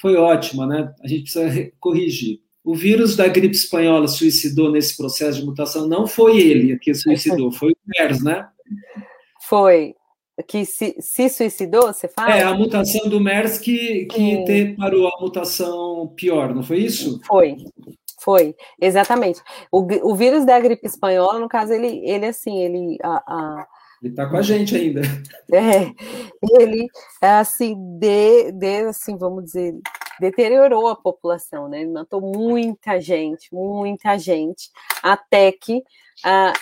[0.00, 0.92] foi ótima, né?
[1.02, 2.40] A gente precisa corrigir.
[2.64, 5.86] O vírus da gripe espanhola suicidou nesse processo de mutação?
[5.86, 8.48] Não foi ele que suicidou, foi o MERS, né?
[9.42, 9.94] Foi
[10.48, 12.36] que se, se suicidou, você fala?
[12.36, 17.20] É, a mutação do MERS que, que te, parou a mutação pior, não foi isso?
[17.24, 17.56] Foi,
[18.20, 19.40] foi, exatamente.
[19.70, 22.98] O, o vírus da gripe espanhola, no caso, ele, ele assim, ele...
[23.00, 23.66] A, a,
[24.02, 25.00] ele está com a gente ainda.
[25.52, 25.92] É,
[26.60, 26.86] ele,
[27.20, 29.74] assim, de, de, assim, vamos dizer,
[30.20, 31.80] deteriorou a população, né?
[31.80, 34.70] Ele matou muita gente, muita gente,
[35.02, 35.82] até que...
[36.24, 36.52] Ah,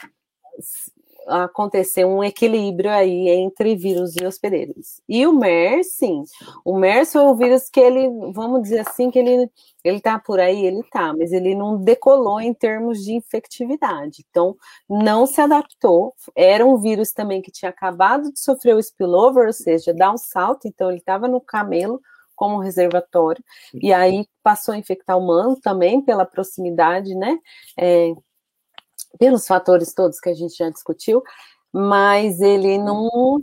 [1.27, 5.01] acontecer um equilíbrio aí entre vírus e hospedeiros.
[5.09, 6.22] E o MERS, sim,
[6.64, 9.51] o MERS foi um vírus que ele, vamos dizer assim, que ele,
[9.83, 14.57] ele tá por aí, ele tá, mas ele não decolou em termos de infectividade, então
[14.89, 19.53] não se adaptou, era um vírus também que tinha acabado de sofrer o spillover, ou
[19.53, 22.01] seja, dar um salto, então ele estava no camelo,
[22.37, 23.43] como reservatório,
[23.75, 27.39] e aí passou a infectar humano também pela proximidade, né,
[27.79, 28.12] é,
[29.18, 31.22] pelos fatores todos que a gente já discutiu,
[31.72, 33.40] mas ele não,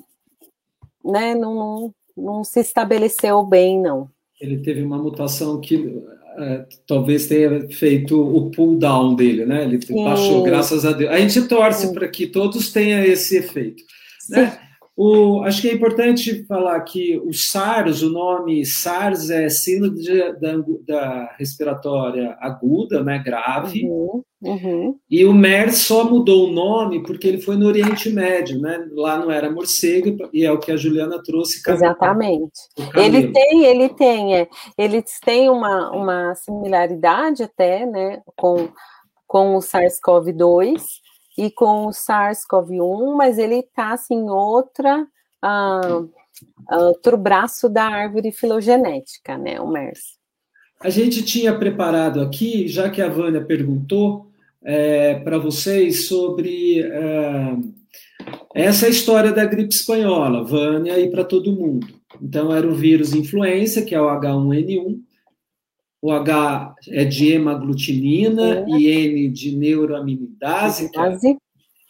[1.03, 4.09] né, não, não se estabeleceu bem, não.
[4.39, 6.01] Ele teve uma mutação que
[6.37, 9.63] é, talvez tenha feito o pull down dele, né?
[9.63, 10.03] Ele Sim.
[10.03, 11.11] baixou, graças a Deus.
[11.11, 13.83] A gente torce para que todos tenham esse efeito.
[14.29, 14.57] Né?
[15.03, 19.99] O, acho que é importante falar que o SARS, o nome SARS é síndrome
[20.39, 24.95] da, da, respiratória aguda, né, grave, uhum, uhum.
[25.09, 29.17] e o MERS só mudou o nome porque ele foi no Oriente Médio, né, lá
[29.17, 31.59] não era morcego, e é o que a Juliana trouxe.
[31.67, 32.59] Exatamente.
[32.93, 34.47] Ele tem, ele tem, é,
[34.77, 38.69] eles têm uma, uma similaridade até, né, com,
[39.25, 41.00] com o SARS-CoV-2,
[41.37, 45.07] e com o SARS-CoV-1, mas ele está assim outra
[45.43, 46.09] uh,
[46.69, 50.19] outro braço da árvore filogenética, né, o MERS.
[50.79, 54.31] A gente tinha preparado aqui, já que a Vânia perguntou
[54.63, 57.55] é, para vocês sobre é,
[58.55, 61.87] essa história da gripe espanhola, Vânia, e para todo mundo.
[62.19, 64.99] Então, era o vírus influenza, que é o H1N1,
[66.01, 68.65] o H é de hemaglutinina é.
[68.69, 71.35] e N de neuroaminidase, é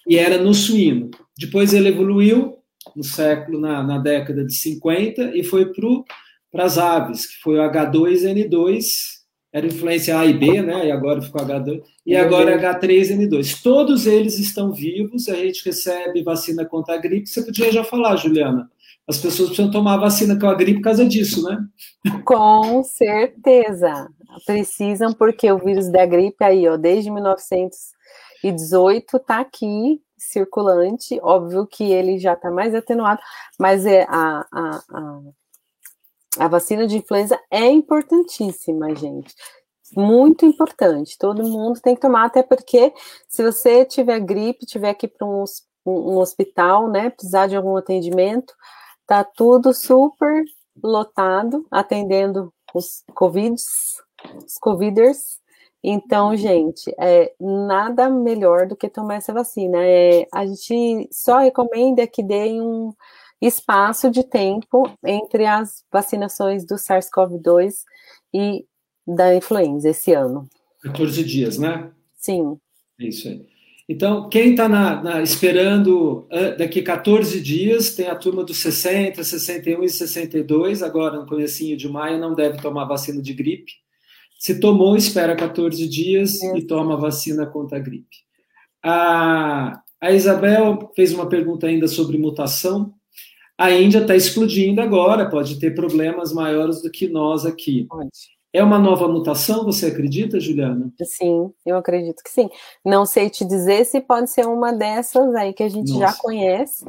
[0.07, 1.09] e era no suíno.
[1.38, 2.57] Depois ele evoluiu
[2.95, 5.71] no século, na, na década de 50, e foi
[6.51, 9.21] para as aves, que foi o H2N2,
[9.53, 10.88] era influência A e B, né?
[10.88, 13.61] E agora ficou H2, e agora H3N2.
[13.61, 17.29] Todos eles estão vivos, a gente recebe vacina contra a gripe.
[17.29, 18.69] Você podia já falar, Juliana
[19.11, 21.63] as pessoas precisam tomar vacina com a gripe por causa disso, né?
[22.25, 24.09] Com certeza.
[24.45, 31.19] Precisam, porque o vírus da gripe aí, ó, desde 1918 tá aqui circulante.
[31.21, 33.21] Óbvio que ele já está mais atenuado,
[33.59, 35.19] mas é a, a, a,
[36.39, 39.35] a vacina de influenza é importantíssima, gente
[39.95, 41.17] muito importante.
[41.17, 42.93] Todo mundo tem que tomar, até porque
[43.27, 45.43] se você tiver gripe, tiver que ir para um,
[45.85, 48.53] um, hospital, né, precisar de algum atendimento,
[49.05, 50.43] Tá tudo super
[50.81, 54.01] lotado, atendendo os Covids,
[54.45, 55.39] os Coviders.
[55.83, 59.79] Então, gente, é nada melhor do que tomar essa vacina.
[59.81, 62.93] É, a gente só recomenda que deem um
[63.41, 67.83] espaço de tempo entre as vacinações do SARS-CoV-2
[68.33, 68.65] e
[69.07, 70.47] da influenza esse ano.
[70.83, 71.91] 14 dias, né?
[72.15, 72.59] Sim.
[72.99, 73.47] É isso aí.
[73.89, 76.27] Então, quem está esperando
[76.57, 81.89] daqui 14 dias, tem a turma dos 60, 61 e 62, agora no comecinho de
[81.89, 83.73] maio, não deve tomar vacina de gripe.
[84.39, 86.57] Se tomou, espera 14 dias é.
[86.57, 88.17] e toma vacina contra a gripe.
[88.83, 92.93] A, a Isabel fez uma pergunta ainda sobre mutação.
[93.55, 97.85] A Índia está explodindo agora, pode ter problemas maiores do que nós aqui.
[97.87, 98.09] Pode.
[98.53, 100.91] É uma nova mutação, você acredita, Juliana?
[101.03, 102.49] Sim, eu acredito que sim.
[102.83, 105.99] Não sei te dizer se pode ser uma dessas aí que a gente Nossa.
[105.99, 106.83] já conhece,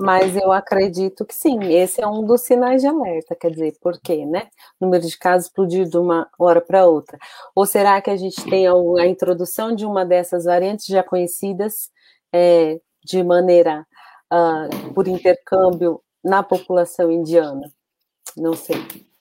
[0.00, 1.58] mas eu acredito que sim.
[1.64, 4.48] Esse é um dos sinais de alerta, quer dizer, por quê, né?
[4.80, 7.18] O número de casos explodir de uma hora para outra.
[7.54, 11.90] Ou será que a gente tem a introdução de uma dessas variantes já conhecidas
[12.32, 13.86] é, de maneira
[14.32, 17.70] uh, por intercâmbio na população indiana?
[18.34, 19.11] Não sei.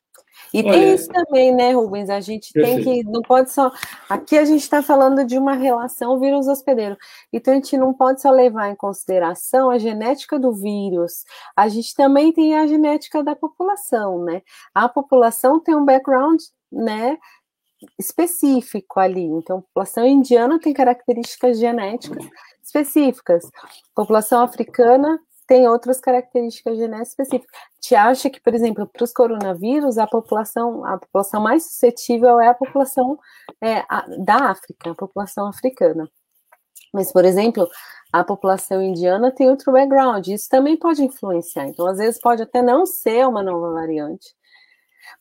[0.53, 2.09] E Olha, tem isso também, né, Rubens?
[2.09, 2.83] A gente perfeito.
[2.83, 3.09] tem que.
[3.09, 3.71] Não pode só.
[4.09, 6.97] Aqui a gente está falando de uma relação vírus hospedeiro.
[7.31, 11.23] Então a gente não pode só levar em consideração a genética do vírus.
[11.55, 14.41] A gente também tem a genética da população, né?
[14.73, 16.39] A população tem um background,
[16.71, 17.17] né?
[17.97, 19.23] específico ali.
[19.23, 22.23] Então, a população indiana tem características genéticas
[22.63, 23.45] específicas.
[23.45, 25.19] A população africana
[25.51, 27.59] tem outras características genéticas específicas.
[27.81, 32.47] Te acha que, por exemplo, para os coronavírus, a população, a população mais suscetível é
[32.47, 33.19] a população
[33.61, 36.09] é, a, da África, a população africana.
[36.93, 37.67] Mas, por exemplo,
[38.13, 41.67] a população indiana tem outro background, isso também pode influenciar.
[41.67, 44.33] Então, às vezes, pode até não ser uma nova variante,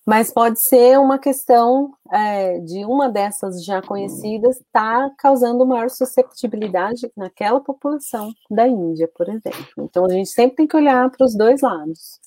[0.07, 5.91] mas pode ser uma questão é, de uma dessas já conhecidas estar tá causando maior
[5.91, 9.67] susceptibilidade naquela população da Índia, por exemplo.
[9.79, 12.19] Então a gente sempre tem que olhar para os dois lados.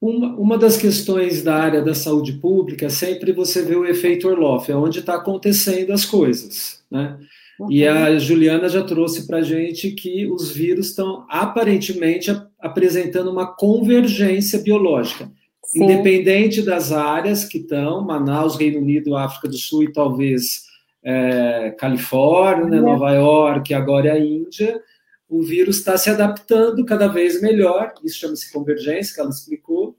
[0.00, 4.28] Uma, uma das questões da área da saúde pública é sempre você vê o efeito
[4.28, 7.18] Orloff, é onde está acontecendo as coisas, né?
[7.58, 7.70] Uhum.
[7.70, 12.30] E a Juliana já trouxe para a gente que os vírus estão aparentemente
[12.60, 15.30] apresentando uma convergência biológica.
[15.66, 15.84] Sim.
[15.84, 20.64] independente das áreas que estão, Manaus, Reino Unido, África do Sul e talvez
[21.02, 24.80] é, Califórnia, né, Nova York, agora é a Índia,
[25.28, 29.96] o vírus está se adaptando cada vez melhor, isso chama-se convergência, que ela explicou,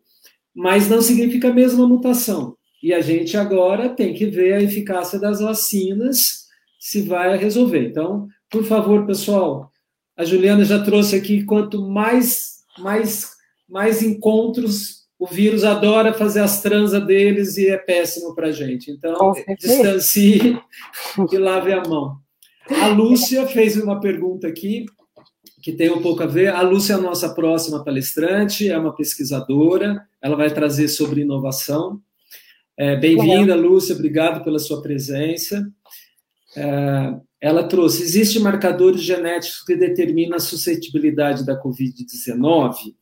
[0.55, 2.55] mas não significa a mesma mutação.
[2.81, 6.47] E a gente agora tem que ver a eficácia das vacinas,
[6.79, 7.89] se vai resolver.
[7.89, 9.71] Então, por favor, pessoal,
[10.15, 13.31] a Juliana já trouxe aqui, quanto mais, mais,
[13.67, 18.91] mais encontros o vírus adora fazer as transas deles e é péssimo para a gente.
[18.91, 20.59] Então, distancie
[21.31, 22.17] e lave a mão.
[22.69, 24.85] A Lúcia fez uma pergunta aqui
[25.61, 26.49] que tem um pouco a ver.
[26.49, 31.99] A Lúcia é a nossa próxima palestrante, é uma pesquisadora, ela vai trazer sobre inovação.
[32.77, 35.67] É, Bem-vinda, Lúcia, obrigado pela sua presença.
[36.55, 42.93] É, ela trouxe: existem marcadores genéticos que determinam a suscetibilidade da Covid-19?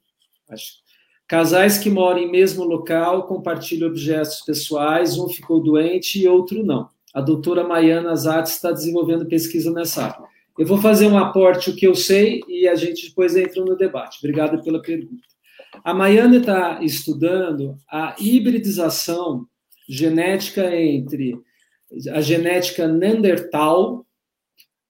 [0.50, 0.85] Acho
[1.28, 6.90] Casais que moram em mesmo local compartilham objetos pessoais, um ficou doente e outro não.
[7.14, 10.26] A doutora Maiana Zatti está desenvolvendo pesquisa nessa área.
[10.58, 13.76] Eu vou fazer um aporte o que eu sei e a gente depois entra no
[13.76, 14.20] debate.
[14.20, 15.24] Obrigado pela pergunta.
[15.84, 19.48] A Maiana está estudando a hibridização
[19.88, 21.38] genética entre
[22.12, 24.06] a genética Neandertal,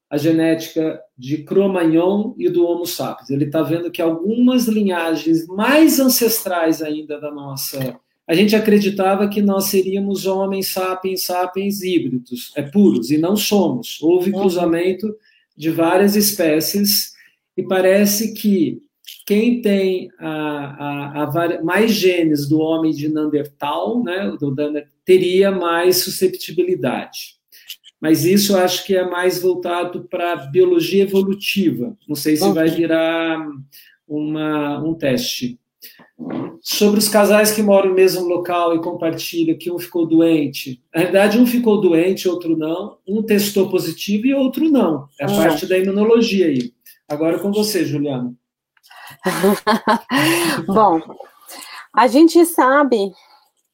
[0.10, 3.30] a genética de Cro-Magnon e do Homo sapiens.
[3.30, 7.98] Ele está vendo que algumas linhagens mais ancestrais ainda da nossa.
[8.28, 14.02] A gente acreditava que nós seríamos homens sapiens, sapiens híbridos, é puros, e não somos.
[14.02, 14.42] Houve uhum.
[14.42, 15.16] cruzamento
[15.56, 17.14] de várias espécies,
[17.56, 18.82] e parece que
[19.26, 24.54] quem tem a, a, a, mais genes do homem de Neandertal, né, do,
[25.06, 27.36] teria mais susceptibilidade
[28.00, 31.98] mas isso eu acho que é mais voltado para biologia evolutiva.
[32.08, 33.40] Não sei se vai virar
[34.08, 35.60] uma, um teste.
[36.62, 40.82] Sobre os casais que moram no mesmo local e compartilham que um ficou doente.
[40.94, 42.98] Na verdade, um ficou doente, outro não.
[43.08, 45.08] Um testou positivo e outro não.
[45.20, 45.38] É a uhum.
[45.38, 46.74] parte da imunologia aí.
[47.08, 48.34] Agora com você, Juliana.
[50.66, 51.02] Bom,
[51.94, 53.12] a gente sabe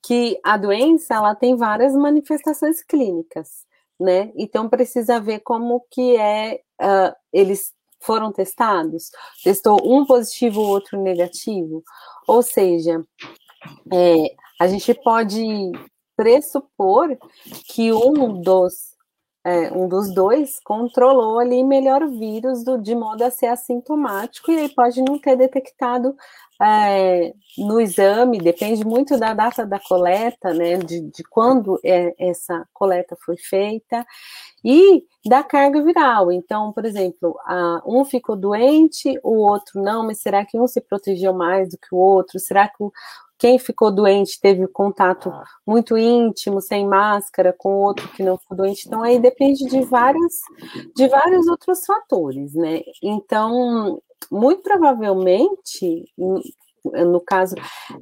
[0.04, 3.70] que a doença ela tem várias manifestações clínicas
[4.02, 4.32] né?
[4.36, 9.12] Então precisa ver como que é, uh, eles foram testados,
[9.44, 11.84] testou um positivo, outro negativo,
[12.28, 13.00] ou seja,
[13.94, 15.72] é, a gente pode
[16.16, 17.16] pressupor
[17.68, 18.92] que um dos
[19.44, 24.52] é, um dos dois controlou ali melhor o vírus do, de modo a ser assintomático
[24.52, 26.16] e aí pode não ter detectado
[26.62, 32.68] é, no exame, depende muito da data da coleta, né, de, de quando é, essa
[32.74, 34.06] coleta foi feita,
[34.64, 36.32] e da carga viral.
[36.32, 40.80] Então, por exemplo, a, um ficou doente, o outro não, mas será que um se
[40.82, 42.40] protegeu mais do que o outro?
[42.40, 42.92] Será que o,
[43.42, 45.34] quem ficou doente teve contato
[45.66, 48.84] muito íntimo, sem máscara, com outro que não ficou doente?
[48.86, 50.36] Então, aí depende de vários,
[50.96, 52.82] de vários outros fatores, né?
[53.02, 54.00] Então,
[54.32, 56.06] muito provavelmente,
[56.86, 57.56] no caso,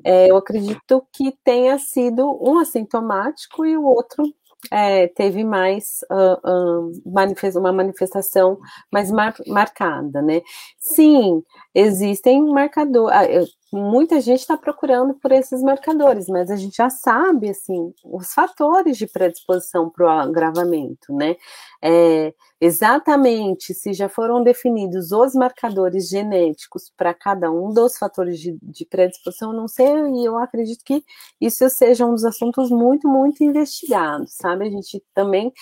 [0.04, 4.22] é, eu acredito que tenha sido um assintomático e o outro
[4.70, 8.60] é, teve mais uh, uh, uma manifestação
[8.92, 10.42] mais mar, marcada, né?
[10.78, 11.42] Sim,
[11.74, 13.58] existem marcadores.
[13.72, 18.98] Muita gente está procurando por esses marcadores, mas a gente já sabe, assim, os fatores
[18.98, 21.36] de predisposição para o agravamento, né?
[21.82, 28.58] É, exatamente se já foram definidos os marcadores genéticos para cada um dos fatores de,
[28.62, 31.04] de, predisposição, não sei, e eu acredito que
[31.40, 34.68] isso seja um dos assuntos muito, muito investigados, sabe?
[34.68, 35.54] A gente também.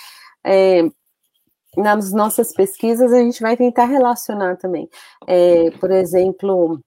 [0.45, 0.83] É,
[1.77, 4.89] nas nossas pesquisas, a gente vai tentar relacionar também.
[5.27, 6.81] É, por exemplo,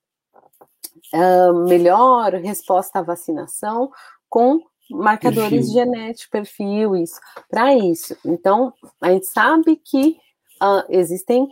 [1.15, 3.91] uh, melhor resposta à vacinação
[4.29, 4.61] com
[4.91, 5.73] marcadores perfil.
[5.73, 8.17] genéticos, perfil, isso, para isso.
[8.25, 10.17] Então, a gente sabe que
[10.63, 11.49] uh, existem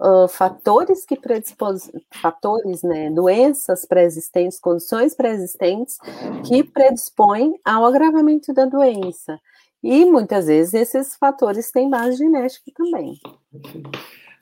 [0.00, 1.78] uh, fatores que predispõem,
[2.12, 5.98] fatores, né, doenças pré-existentes, condições pré-existentes
[6.46, 9.38] que predispõem ao agravamento da doença.
[9.82, 13.18] E muitas vezes esses fatores têm base genética também.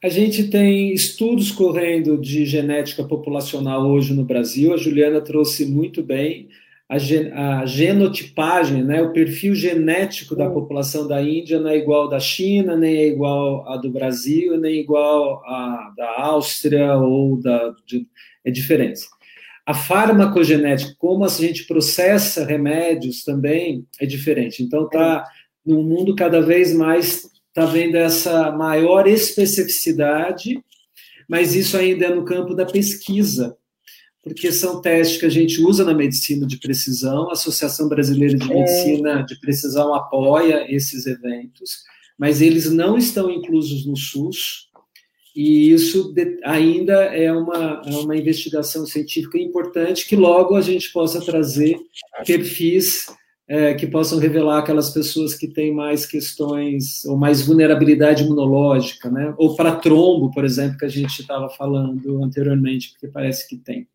[0.03, 4.75] A gente tem estudos correndo de genética populacional hoje no Brasil.
[4.75, 6.49] A Juliana trouxe muito bem
[6.89, 9.03] a, gen a genotipagem, né?
[9.03, 13.67] o perfil genético da população da Índia não é igual da China, nem é igual
[13.69, 17.75] à do Brasil, nem igual à da Áustria ou da.
[17.87, 18.07] De,
[18.45, 19.01] é diferente.
[19.65, 24.63] A farmacogenética, como a gente processa remédios também é diferente.
[24.63, 25.27] Então, está
[25.65, 30.63] num mundo cada vez mais está vendo essa maior especificidade,
[31.27, 33.57] mas isso ainda é no campo da pesquisa,
[34.23, 38.53] porque são testes que a gente usa na medicina de precisão, a Associação Brasileira de
[38.53, 38.55] é.
[38.55, 41.79] Medicina de Precisão apoia esses eventos,
[42.19, 44.69] mas eles não estão inclusos no SUS,
[45.35, 46.15] e isso
[46.45, 51.79] ainda é uma, é uma investigação científica importante que logo a gente possa trazer
[52.27, 53.07] perfis
[53.49, 59.35] é, que possam revelar aquelas pessoas que têm mais questões ou mais vulnerabilidade imunológica, né?
[59.39, 63.87] Ou para trombo, por exemplo, que a gente estava falando anteriormente, porque parece que tem.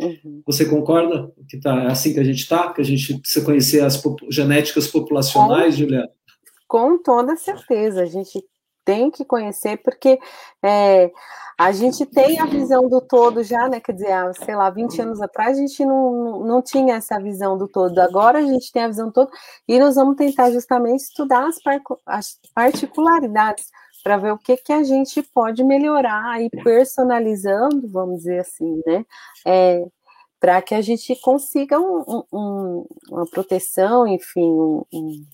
[0.00, 0.42] Uhum.
[0.46, 2.72] Você concorda que tá é assim que a gente está?
[2.72, 6.10] Que a gente precisa conhecer as pop genéticas populacionais, com, Juliana?
[6.68, 8.42] Com toda certeza, a gente
[8.84, 10.18] tem que conhecer, porque
[10.62, 11.10] é,
[11.58, 13.80] a gente tem a visão do todo já, né?
[13.80, 17.68] Quer dizer, sei lá, 20 anos atrás a gente não, não tinha essa visão do
[17.68, 17.98] todo.
[17.98, 19.30] Agora a gente tem a visão do todo
[19.68, 21.56] e nós vamos tentar justamente estudar as,
[22.06, 23.66] as particularidades
[24.02, 29.04] para ver o que, que a gente pode melhorar e personalizando, vamos dizer assim, né?
[29.46, 29.84] É,
[30.40, 34.50] para que a gente consiga um, um, uma proteção, enfim,
[34.92, 35.24] um,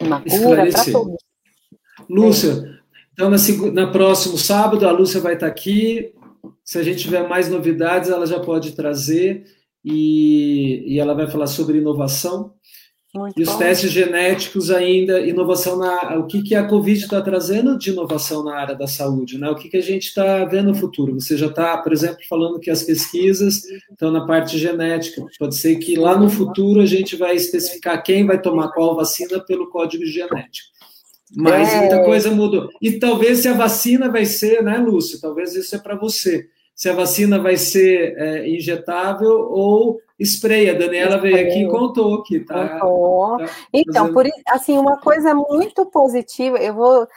[0.00, 1.29] uma cura para todos.
[2.08, 2.80] Lúcia,
[3.12, 3.36] então, na,
[3.72, 6.12] na próximo sábado, a Lúcia vai estar aqui.
[6.64, 9.44] Se a gente tiver mais novidades, ela já pode trazer
[9.84, 12.54] e, e ela vai falar sobre inovação.
[13.14, 13.58] Muito e os bom.
[13.58, 16.16] testes genéticos ainda, inovação na.
[16.16, 19.36] O que, que a Covid está trazendo de inovação na área da saúde?
[19.36, 19.50] Né?
[19.50, 21.20] O que, que a gente está vendo no futuro?
[21.20, 25.26] Você já está, por exemplo, falando que as pesquisas estão na parte genética.
[25.40, 29.40] Pode ser que lá no futuro a gente vai especificar quem vai tomar qual vacina
[29.40, 30.70] pelo código genético.
[31.36, 31.80] Mas é...
[31.80, 32.68] muita coisa mudou.
[32.80, 35.20] E talvez se a vacina vai ser, né, Lúcio?
[35.20, 36.48] Talvez isso é para você.
[36.74, 40.68] Se a vacina vai ser é, injetável ou spray.
[40.68, 42.80] A Daniela veio aqui e contou que tá.
[42.80, 43.38] Contou.
[43.38, 44.14] tá então, fazendo...
[44.14, 47.08] por assim, uma coisa muito positiva, eu vou.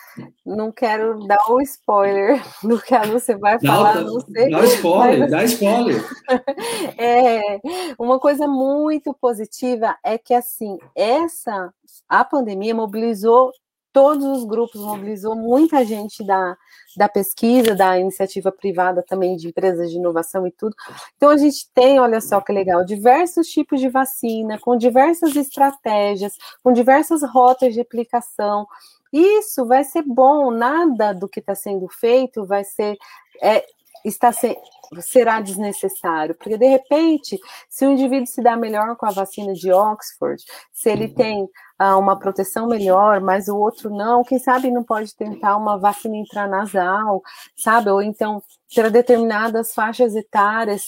[0.46, 4.50] Não quero dar o um spoiler do que a Lúcia vai falar, não, não sei.
[4.50, 5.32] Dá spoiler, mas...
[5.32, 6.04] dá spoiler.
[6.98, 7.60] é,
[8.00, 11.74] uma coisa muito positiva é que assim, essa
[12.08, 13.52] a pandemia mobilizou
[13.94, 16.58] todos os grupos, mobilizou muita gente da,
[16.98, 20.76] da pesquisa, da iniciativa privada também, de empresas de inovação e tudo.
[21.16, 26.36] Então, a gente tem, olha só que legal, diversos tipos de vacina, com diversas estratégias,
[26.64, 28.68] com diversas rotas de aplicação.
[29.14, 32.98] Isso vai ser bom, nada do que está sendo feito vai ser.
[33.42, 33.64] É,
[34.04, 34.58] está se,
[35.02, 37.40] será desnecessário, porque de repente,
[37.70, 41.14] se o indivíduo se dá melhor com a vacina de Oxford, se ele uhum.
[41.14, 41.50] tem
[41.80, 46.16] ah, uma proteção melhor, mas o outro não, quem sabe não pode tentar uma vacina
[46.16, 47.22] intranasal,
[47.58, 47.90] sabe?
[47.90, 48.42] Ou então,
[48.74, 50.84] para determinadas faixas etárias,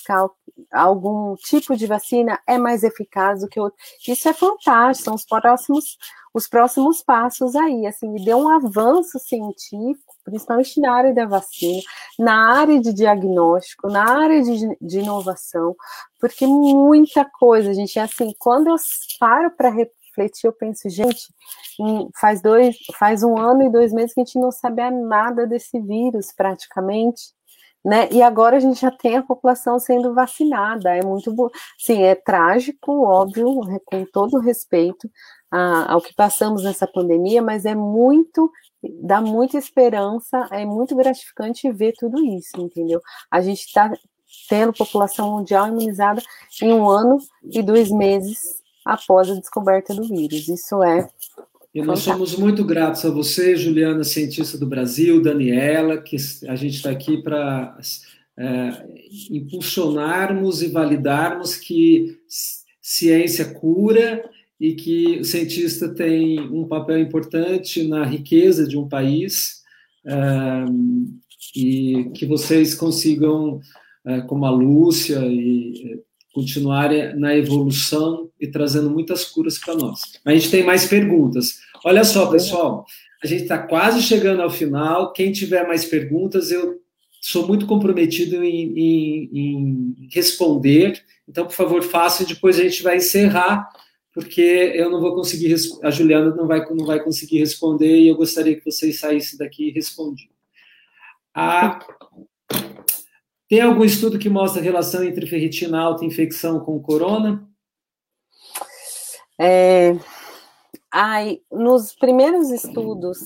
[0.72, 3.78] algum tipo de vacina é mais eficaz do que outro.
[4.08, 5.98] Isso é fantástico, são os próximos,
[6.34, 11.81] os próximos passos aí, assim, e deu um avanço científico, principalmente na área da vacina,
[12.19, 15.76] na área de diagnóstico, na área de, de inovação,
[16.19, 18.76] porque muita coisa, gente, é assim, quando eu
[19.19, 21.31] paro para refletir, eu penso, gente,
[22.19, 25.80] faz dois, faz um ano e dois meses que a gente não sabia nada desse
[25.80, 27.35] vírus, praticamente,
[27.85, 28.10] né?
[28.11, 30.89] E agora a gente já tem a população sendo vacinada.
[30.97, 31.31] É muito,
[31.77, 35.07] sim, é trágico, óbvio, com todo respeito
[35.52, 38.52] a, ao que passamos nessa pandemia, mas é muito,
[39.02, 43.02] dá muita esperança, é muito gratificante ver tudo isso, entendeu?
[43.30, 43.91] A gente está
[44.49, 46.22] tendo população mundial imunizada
[46.62, 48.38] em um ano e dois meses
[48.84, 50.48] após a descoberta do vírus.
[50.48, 51.10] Isso é.
[51.74, 56.16] E nós somos muito gratos a você, Juliana, cientista do Brasil, Daniela, que
[56.48, 57.78] a gente está aqui para
[58.38, 62.18] é, impulsionarmos e validarmos que
[62.82, 64.24] ciência cura
[64.60, 69.61] e que o cientista tem um papel importante na riqueza de um país
[70.06, 70.65] é,
[71.56, 73.60] e que vocês consigam,
[74.06, 76.02] é, como a Lúcia, e
[76.34, 80.02] continuarem na evolução e trazendo muitas curas para nós.
[80.26, 81.60] A gente tem mais perguntas.
[81.84, 82.86] Olha só, pessoal,
[83.23, 85.14] a gente está quase chegando ao final.
[85.14, 86.82] Quem tiver mais perguntas, eu
[87.22, 91.02] sou muito comprometido em, em, em responder.
[91.27, 93.68] Então, por favor, faça e depois a gente vai encerrar,
[94.16, 98.16] porque eu não vou conseguir, a Juliana não vai, não vai conseguir responder e eu
[98.16, 100.34] gostaria que vocês saíssem daqui e respondiam.
[103.50, 107.46] Tem algum estudo que mostra a relação entre ferritina alta e infecção com corona?
[109.38, 109.98] É,
[110.90, 113.18] ai, nos primeiros estudos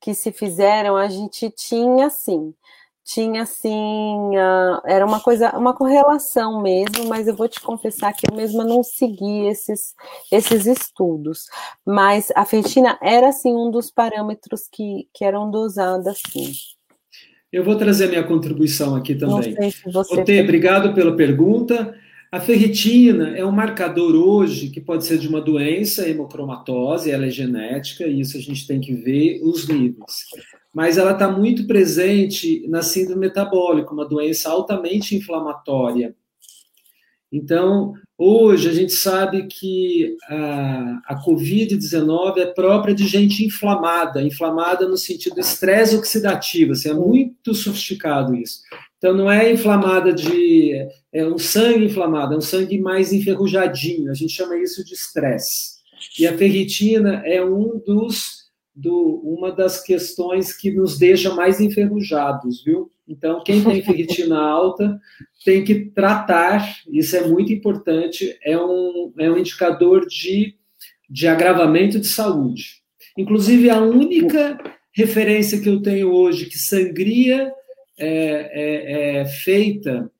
[0.00, 2.54] que se fizeram, a gente tinha sim,
[3.04, 3.70] tinha assim,
[4.36, 8.64] uh, era uma coisa, uma correlação mesmo, mas eu vou te confessar que eu mesma
[8.64, 9.94] não segui esses,
[10.30, 11.46] esses estudos.
[11.84, 16.52] Mas a ferritina era assim um dos parâmetros que, que eram dosadas sim.
[17.52, 19.54] Eu vou trazer a minha contribuição aqui também.
[20.10, 21.94] Otê, obrigado pela pergunta.
[22.30, 27.30] A ferritina é um marcador hoje que pode ser de uma doença, hemocromatose, ela é
[27.30, 30.24] genética, e isso a gente tem que ver os níveis.
[30.72, 36.14] Mas ela está muito presente na síndrome metabólica, uma doença altamente inflamatória.
[37.30, 37.94] Então,
[38.24, 44.96] Hoje a gente sabe que a, a Covid-19 é própria de gente inflamada, inflamada no
[44.96, 48.60] sentido estresse oxidativo, assim, é muito sofisticado isso.
[48.96, 50.86] Então não é inflamada de.
[51.12, 55.72] é um sangue inflamado, é um sangue mais enferrujadinho, a gente chama isso de estresse.
[56.16, 58.41] E a ferritina é um dos
[58.74, 62.90] do, uma das questões que nos deixa mais enferrujados, viu?
[63.06, 64.98] Então, quem tem ferritina alta
[65.44, 70.54] tem que tratar, isso é muito importante, é um, é um indicador de,
[71.08, 72.82] de agravamento de saúde.
[73.16, 74.58] Inclusive, a única
[74.94, 77.52] referência que eu tenho hoje que sangria
[77.98, 80.10] é, é, é feita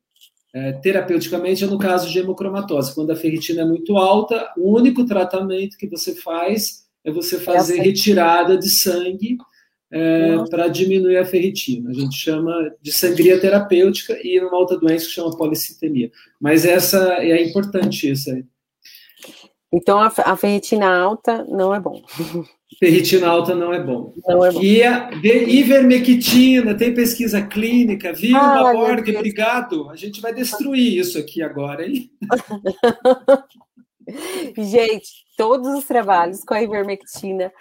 [0.54, 2.94] é, terapeuticamente é no caso de hemocromatose.
[2.94, 7.80] Quando a ferritina é muito alta, o único tratamento que você faz é você fazer
[7.80, 9.36] retirada de sangue
[9.90, 11.90] é, para diminuir a ferritina.
[11.90, 16.10] A gente chama de sangria terapêutica e numa outra doença que chama policitemia.
[16.40, 18.44] Mas essa é importante isso aí.
[19.72, 22.02] Então a, a ferritina alta não é bom.
[22.78, 24.12] Ferritina alta não é bom.
[24.26, 24.62] Não é bom.
[24.62, 29.88] E a ivermectina, tem pesquisa clínica, viu, ah, Obrigado.
[29.90, 32.10] A gente vai destruir isso aqui agora, hein?
[34.56, 37.52] Gente, todos os trabalhos com a ivermectina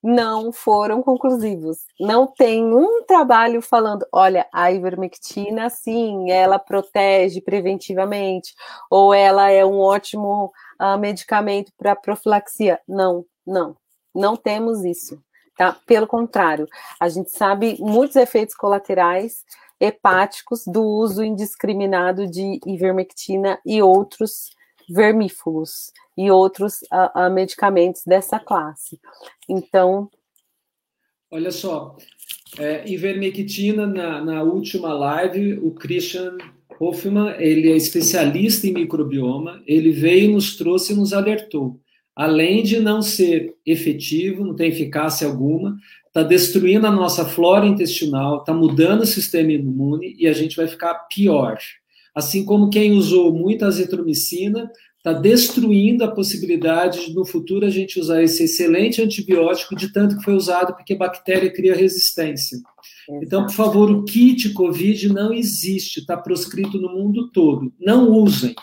[0.00, 1.78] não foram conclusivos.
[1.98, 8.54] Não tem um trabalho falando, olha, a ivermectina, sim, ela protege preventivamente,
[8.88, 12.78] ou ela é um ótimo uh, medicamento para profilaxia.
[12.86, 13.76] Não, não,
[14.14, 15.20] não temos isso.
[15.56, 15.76] Tá?
[15.86, 16.68] Pelo contrário,
[17.00, 19.42] a gente sabe muitos efeitos colaterais
[19.80, 24.53] hepáticos do uso indiscriminado de ivermectina e outros
[24.88, 29.00] vermífugos e outros uh, uh, medicamentos dessa classe.
[29.48, 30.10] Então.
[31.30, 31.96] Olha só,
[32.58, 36.36] é, ivermectina, na, na última live, o Christian
[36.78, 41.80] Hoffman, ele é especialista em microbioma, ele veio, nos trouxe e nos alertou.
[42.14, 48.38] Além de não ser efetivo, não tem eficácia alguma, está destruindo a nossa flora intestinal,
[48.38, 51.58] está mudando o sistema imune e a gente vai ficar pior.
[52.14, 58.00] Assim como quem usou muita azitromicina está destruindo a possibilidade de no futuro a gente
[58.00, 62.58] usar esse excelente antibiótico de tanto que foi usado porque a bactéria cria resistência.
[63.22, 67.70] Então, por favor, o kit COVID não existe, está proscrito no mundo todo.
[67.78, 68.54] Não usem.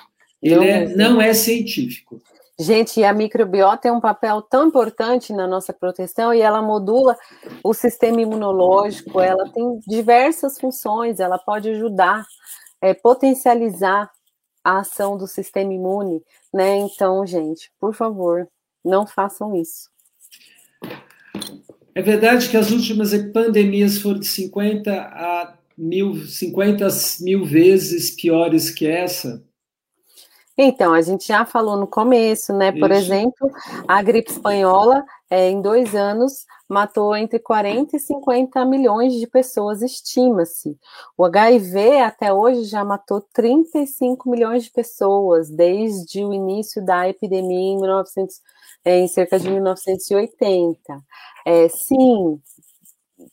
[0.41, 2.19] Ele não, é, não é científico.
[2.59, 7.17] Gente, a microbiota tem um papel tão importante na nossa proteção e ela modula
[7.63, 12.23] o sistema imunológico, ela tem diversas funções, ela pode ajudar,
[12.81, 14.11] é, potencializar
[14.63, 16.21] a ação do sistema imune,
[16.53, 16.77] né?
[16.77, 18.47] Então, gente, por favor,
[18.83, 19.89] não façam isso.
[21.93, 26.87] É verdade que as últimas pandemias foram de 50 a mil, 50
[27.21, 29.43] mil vezes piores que essa?
[30.57, 32.71] Então, a gente já falou no começo, né?
[32.71, 33.01] Por Isso.
[33.01, 33.51] exemplo,
[33.87, 39.81] a gripe espanhola, é, em dois anos, matou entre 40 e 50 milhões de pessoas,
[39.81, 40.77] estima-se.
[41.17, 47.73] O HIV até hoje já matou 35 milhões de pessoas, desde o início da epidemia
[47.73, 48.41] em, 1900,
[48.85, 51.01] é, em cerca de 1980.
[51.45, 52.39] É, sim,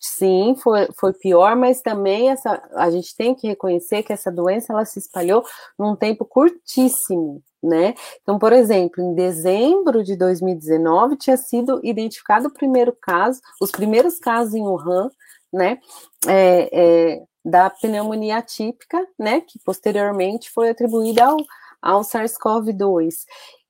[0.00, 4.72] sim, foi, foi pior, mas também essa, a gente tem que reconhecer que essa doença
[4.72, 5.44] ela se espalhou
[5.78, 7.94] num tempo curtíssimo, né?
[8.22, 14.18] Então, por exemplo, em dezembro de 2019 tinha sido identificado o primeiro caso, os primeiros
[14.18, 15.10] casos em Wuhan,
[15.52, 15.78] né?
[16.26, 19.40] É, é, da pneumonia atípica, né?
[19.40, 21.36] Que posteriormente foi atribuída ao,
[21.82, 23.14] ao SARS-CoV-2.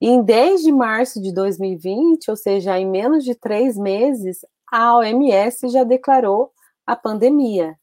[0.00, 4.40] E em desde março de 2020, ou seja, em menos de três meses,
[4.72, 6.52] a OMS já declarou
[6.86, 7.76] a pandemia.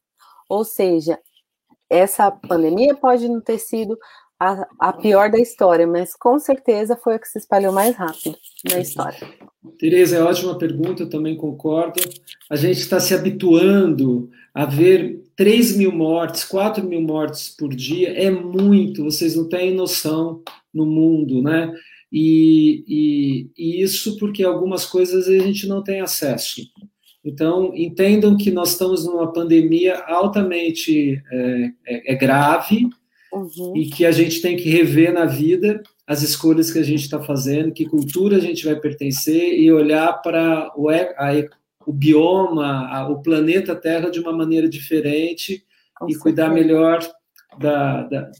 [0.48, 1.18] Ou seja,
[1.88, 3.98] essa pandemia pode não ter sido
[4.38, 8.36] a, a, pior da história, mas com certeza foi a que se espalhou mais rápido
[8.70, 9.18] na história.
[9.78, 12.00] Tereza, é ótima pergunta, eu também concordo.
[12.50, 18.10] A gente está se habituando a ver 3 mil mortes, 4 mil mortes por dia,
[18.10, 20.42] é muito, vocês não têm noção
[20.72, 21.72] no mundo, né?
[22.12, 26.62] E, e, e isso porque algumas coisas a gente não tem acesso.
[27.26, 32.88] Então, entendam que nós estamos numa pandemia altamente é, é, é grave
[33.32, 33.76] uhum.
[33.76, 37.20] e que a gente tem que rever na vida as escolhas que a gente está
[37.20, 41.04] fazendo, que cultura a gente vai pertencer e olhar para o, a,
[41.84, 45.64] o bioma, a, o planeta Terra de uma maneira diferente
[45.98, 46.22] Com e certeza.
[46.22, 47.00] cuidar melhor
[47.58, 48.30] da, da,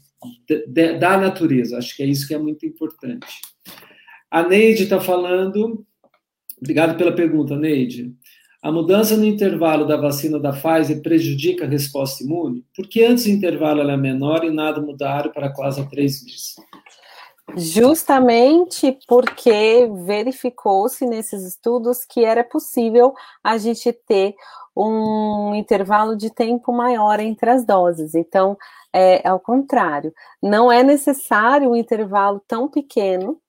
[0.69, 1.77] da, da natureza.
[1.77, 3.27] Acho que é isso que é muito importante.
[4.31, 5.85] A Neide está falando.
[6.57, 8.15] Obrigado pela pergunta, Neide.
[8.61, 12.65] A mudança no intervalo da vacina da Pfizer prejudica a resposta imune?
[12.75, 16.55] Porque antes o intervalo era menor e nada mudaram para quase três meses.
[17.55, 23.13] Justamente porque verificou-se nesses estudos que era possível
[23.43, 24.35] a gente ter
[24.75, 28.15] um intervalo de tempo maior entre as doses.
[28.15, 28.57] Então,
[28.91, 33.39] é ao contrário, não é necessário um intervalo tão pequeno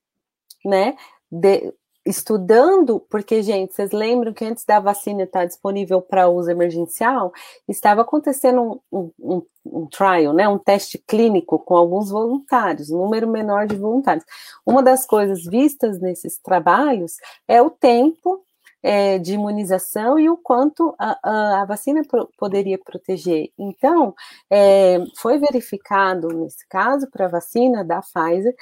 [0.65, 0.95] né?
[1.31, 1.73] De,
[2.09, 7.31] estudando, porque, gente, vocês lembram que antes da vacina estar disponível para uso emergencial,
[7.67, 13.27] estava acontecendo um, um, um, trial, né, um teste clínico com alguns voluntários, um número
[13.27, 14.25] menor de voluntários.
[14.65, 17.17] Uma das coisas vistas nesses trabalhos
[17.47, 18.43] é o tempo
[18.81, 23.51] é, de imunização e o quanto a, a, a vacina pro, poderia proteger.
[23.55, 24.15] Então,
[24.49, 28.55] é, foi verificado, nesse caso, para a vacina da Pfizer,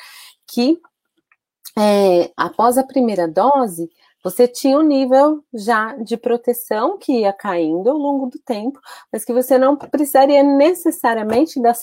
[0.45, 0.82] que
[1.76, 3.89] é, após a primeira dose,
[4.23, 8.80] você tinha um nível já de proteção que ia caindo ao longo do tempo,
[9.11, 11.73] mas que você não precisaria necessariamente da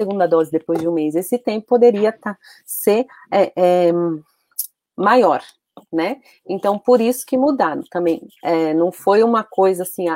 [0.00, 1.14] segunda dose depois de um mês.
[1.14, 3.92] Esse tempo poderia tá, ser é, é,
[4.96, 5.42] maior,
[5.92, 6.18] né?
[6.48, 8.26] Então, por isso que mudaram também.
[8.42, 10.06] É, não foi uma coisa assim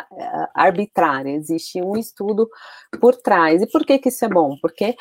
[0.54, 2.48] arbitrária, existe um estudo
[3.00, 3.62] por trás.
[3.62, 4.56] E por que, que isso é bom?
[4.60, 4.96] Porque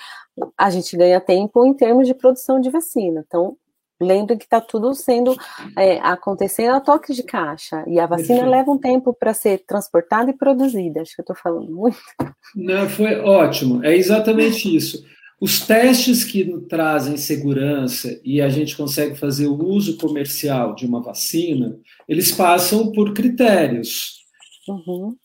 [0.58, 3.24] a gente ganha tempo em termos de produção de vacina.
[3.26, 3.58] Então,
[4.02, 5.36] lembre que está tudo sendo
[5.78, 7.84] é, acontecendo a toque de caixa.
[7.88, 8.52] E a vacina Perfeito.
[8.52, 11.02] leva um tempo para ser transportada e produzida.
[11.02, 11.98] Acho que eu estou falando muito.
[12.56, 13.84] Não, foi ótimo.
[13.84, 15.04] É exatamente isso.
[15.40, 21.02] Os testes que trazem segurança e a gente consegue fazer o uso comercial de uma
[21.02, 24.20] vacina, eles passam por critérios.
[24.68, 25.16] Uhum.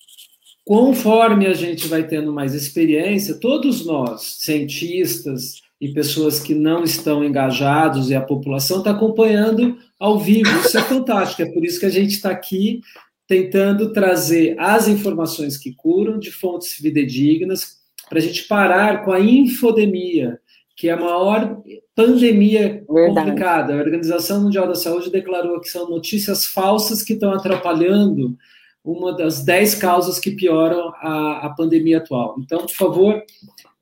[0.65, 7.25] Conforme a gente vai tendo mais experiência, todos nós, cientistas e pessoas que não estão
[7.25, 10.49] engajados e a população está acompanhando ao vivo.
[10.61, 12.81] Isso é fantástico, é por isso que a gente está aqui
[13.27, 17.84] tentando trazer as informações que curam de fontes fidedignas
[18.15, 20.39] para a gente parar com a infodemia,
[20.77, 21.61] que é a maior
[21.97, 23.15] pandemia Verdade.
[23.15, 23.75] complicada.
[23.75, 28.37] A Organização Mundial da Saúde declarou que são notícias falsas que estão atrapalhando
[28.85, 32.37] uma das dez causas que pioram a, a pandemia atual.
[32.39, 33.21] Então, por favor,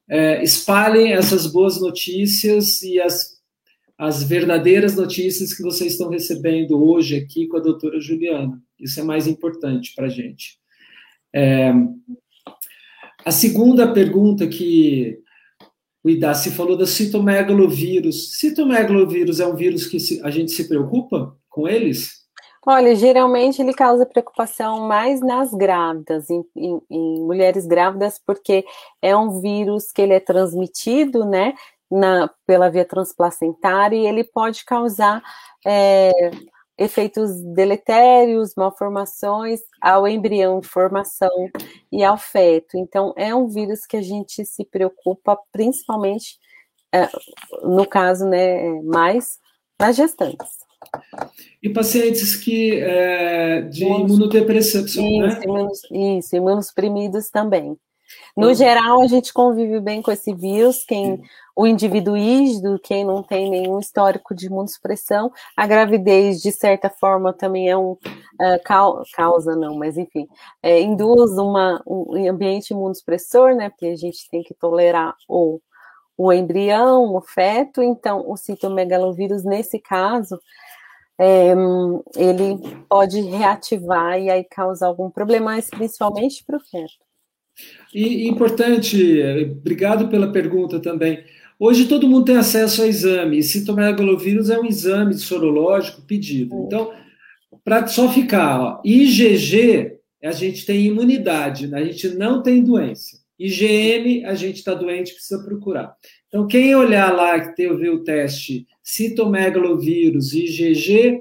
[0.09, 3.39] é, espalhem essas boas notícias e as,
[3.99, 8.59] as verdadeiras notícias que vocês estão recebendo hoje aqui com a doutora Juliana.
[8.81, 10.59] Isso é mais importante para a gente.
[11.35, 11.71] É,
[13.25, 15.19] a segunda pergunta que
[16.05, 18.33] o Idaci falou da citomegalovírus.
[18.39, 22.23] Citomegalovírus é um vírus que a gente se preocupa com eles?
[22.65, 28.65] Olha, geralmente ele causa preocupação mais nas grávidas, em, em, em, mulheres grávidas, porque
[29.01, 31.55] é um vírus que ele é transmitido, né,
[31.91, 35.21] na, pela via transplacentária e ele pode causar
[35.67, 36.31] é,
[36.79, 41.51] efeitos deletérios, malformações ao embrião em formação
[41.91, 42.77] e ao feto.
[42.77, 46.39] Então, é um vírus que a gente se preocupa principalmente
[46.95, 47.09] é,
[47.63, 49.39] no caso, né, mais
[49.79, 50.63] nas gestantes.
[51.63, 55.41] E pacientes que é, de imunodepressão, isso, né?
[55.45, 57.77] Imunos, isso, imunossuprimidos também.
[58.37, 58.55] No uhum.
[58.55, 61.21] geral, a gente convive bem com esse vírus, quem
[61.55, 67.33] o indivíduo ígido, quem não tem nenhum histórico de imunossupressão, a gravidez, de certa forma,
[67.33, 70.27] também é um uh, causa, não, mas enfim,
[70.63, 73.69] é, induz uma, um ambiente imunossupressor, né?
[73.69, 75.61] Porque a gente tem que tolerar o,
[76.17, 80.39] o embrião, o feto, então o citomegalovírus, nesse caso,
[81.19, 81.53] é,
[82.17, 82.59] ele
[82.89, 87.12] pode reativar e aí causar algum problema, mas principalmente para o feto.
[87.95, 89.21] E importante,
[89.59, 91.23] obrigado pela pergunta também.
[91.59, 96.65] Hoje todo mundo tem acesso a exame, e citomegalovírus é um exame sorológico pedido.
[96.67, 96.93] Então,
[97.65, 101.81] para só ficar, ó, IgG, a gente tem imunidade, né?
[101.81, 103.23] a gente não tem doença.
[103.39, 105.95] IgM, a gente está doente, precisa procurar.
[106.29, 111.21] Então, quem olhar lá que teve o teste citomegalovírus IgG,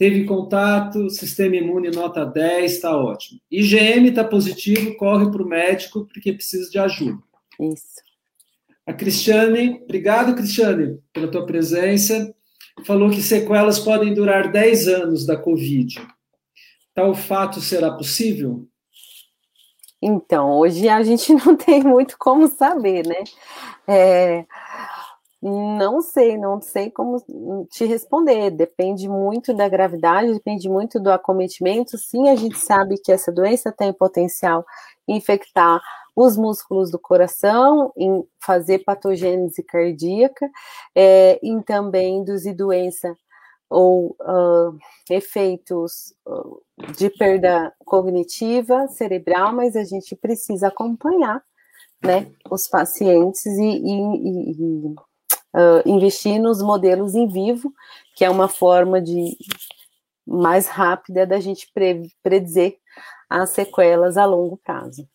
[0.00, 3.38] teve contato, sistema imune nota 10, está ótimo.
[3.50, 7.22] IgM está positivo, corre para o médico porque precisa de ajuda.
[7.60, 8.00] Isso.
[8.86, 12.34] A Cristiane, obrigado, Cristiane, pela tua presença.
[12.86, 16.00] Falou que sequelas podem durar 10 anos da Covid.
[16.94, 18.66] Tal fato será possível?
[20.00, 23.22] Então, hoje a gente não tem muito como saber, né?
[23.86, 24.46] É,
[25.42, 27.16] não sei, não sei como
[27.70, 28.50] te responder.
[28.50, 31.96] Depende muito da gravidade, depende muito do acometimento.
[31.96, 34.64] Sim, a gente sabe que essa doença tem potencial
[35.08, 35.80] infectar
[36.14, 40.48] os músculos do coração, em fazer patogênese cardíaca,
[40.94, 43.16] é, em também induzir doença
[43.70, 44.76] ou uh,
[45.08, 46.60] efeitos uh,
[46.96, 51.40] de perda cognitiva cerebral, mas a gente precisa acompanhar
[52.02, 54.94] né, os pacientes e, e, e
[55.54, 57.72] uh, investir nos modelos em vivo,
[58.14, 59.36] que é uma forma de
[60.26, 62.76] mais rápida da gente pre predizer
[63.28, 65.06] as sequelas a longo prazo.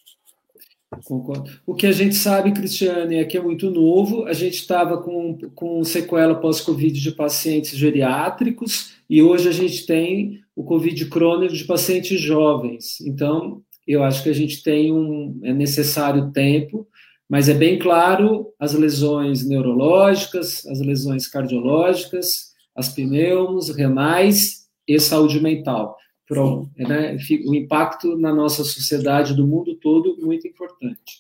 [1.04, 1.52] Concordo.
[1.66, 4.26] O que a gente sabe, Cristiane, é que é muito novo.
[4.26, 10.40] A gente estava com, com sequela pós-Covid de pacientes geriátricos e hoje a gente tem
[10.56, 13.02] o Covid crônico de pacientes jovens.
[13.02, 16.88] Então, eu acho que a gente tem um é necessário tempo
[17.30, 25.40] mas é bem claro as lesões neurológicas, as lesões cardiológicas, as pneumos, renais e saúde
[25.42, 25.98] mental.
[26.28, 27.16] Pro, né,
[27.46, 31.20] o impacto na nossa sociedade do mundo todo muito importante.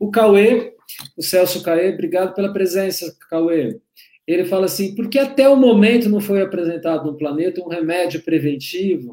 [0.00, 0.72] O Cauê,
[1.14, 3.78] o Celso Cauê, obrigado pela presença, Cauê.
[4.26, 8.22] Ele fala assim: por que até o momento não foi apresentado no planeta um remédio
[8.22, 9.12] preventivo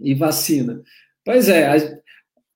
[0.00, 0.80] e vacina?
[1.24, 1.66] Pois é,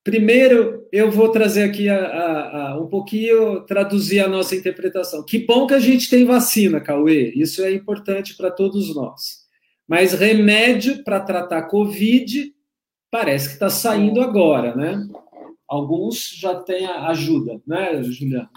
[0.05, 5.25] Primeiro, eu vou trazer aqui a, a, a, um pouquinho, traduzir a nossa interpretação.
[5.25, 9.47] Que bom que a gente tem vacina, Cauê, isso é importante para todos nós.
[9.87, 12.55] Mas remédio para tratar Covid
[13.11, 15.07] parece que está saindo agora, né?
[15.67, 18.51] Alguns já têm ajuda, né, Juliana?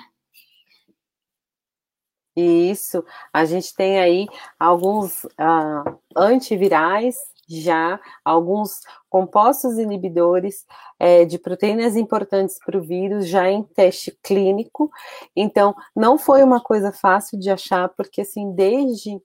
[2.36, 3.04] Isso,
[3.34, 4.26] a gente tem aí
[4.58, 7.18] alguns uh, antivirais
[7.60, 10.66] já alguns compostos inibidores
[11.00, 14.92] é, de proteínas importantes para o vírus já em teste clínico.
[15.36, 19.20] Então, não foi uma coisa fácil de achar, porque assim, desde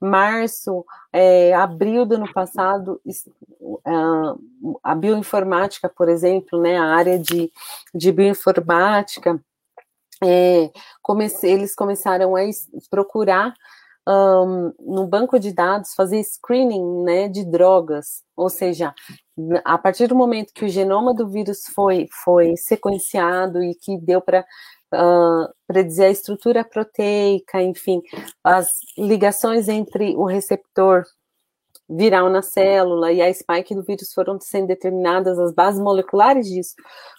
[0.00, 3.00] março, é, abril do ano passado,
[4.82, 7.52] a bioinformática, por exemplo, né, a área de,
[7.94, 9.40] de bioinformática,
[10.24, 10.70] é,
[11.00, 12.40] comece, eles começaram a
[12.90, 13.54] procurar
[14.08, 18.92] um, no banco de dados fazer screening né, de drogas, ou seja,
[19.64, 24.20] a partir do momento que o genoma do vírus foi, foi sequenciado e que deu
[24.20, 28.02] para uh, predizer a estrutura proteica, enfim,
[28.42, 28.68] as
[28.98, 31.04] ligações entre o receptor
[31.88, 36.74] viral na célula e a spike do vírus foram sendo determinadas, as bases moleculares disso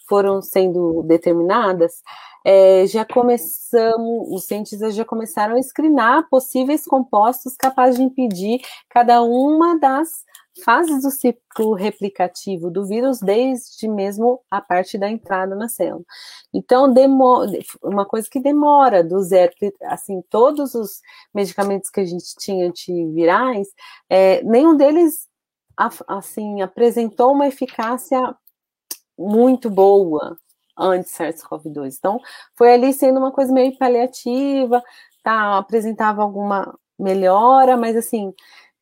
[0.07, 2.01] foram sendo determinadas,
[2.43, 9.21] é, já começamos, os cientistas já começaram a screenar possíveis compostos capazes de impedir cada
[9.21, 10.23] uma das
[10.63, 16.03] fases do ciclo replicativo do vírus, desde mesmo a parte da entrada na célula.
[16.53, 17.51] Então, demora,
[17.81, 19.51] uma coisa que demora do zero,
[19.85, 21.01] assim, todos os
[21.33, 23.67] medicamentos que a gente tinha antivirais,
[24.09, 25.27] é, nenhum deles,
[26.07, 28.19] assim, apresentou uma eficácia
[29.17, 30.37] muito boa,
[30.77, 31.95] antes SARS-CoV-2.
[31.97, 32.19] Então,
[32.55, 34.83] foi ali sendo uma coisa meio paliativa,
[35.23, 38.33] tá, apresentava alguma melhora, mas assim,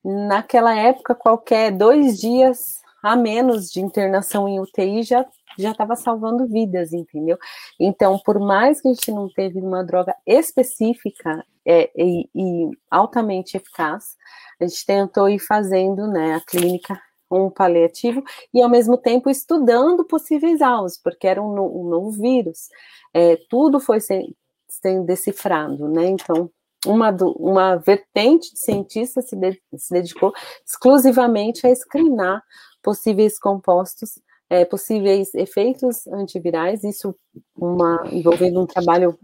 [0.04, 5.26] naquela época, qualquer dois dias a menos de internação em UTI já
[5.58, 7.38] já estava salvando vidas, entendeu?
[7.80, 13.58] Então, por mais que a gente não teve uma droga específica é, e, e, altamente
[13.58, 14.16] eficaz,
[14.60, 17.00] a gente tentou ir fazendo, né, a clínica
[17.32, 22.70] um paliativo e ao mesmo tempo estudando possíveis alvos, porque era um, um novo vírus.
[23.14, 24.36] É, tudo foi sendo,
[24.68, 26.08] sendo decifrado, né?
[26.08, 26.50] Então,
[26.86, 30.34] uma, do, uma vertente de cientistas se, de, se dedicou
[30.66, 32.44] exclusivamente a screenar
[32.82, 37.16] possíveis compostos, é, possíveis efeitos antivirais, isso
[37.56, 39.18] uma, envolvendo um trabalho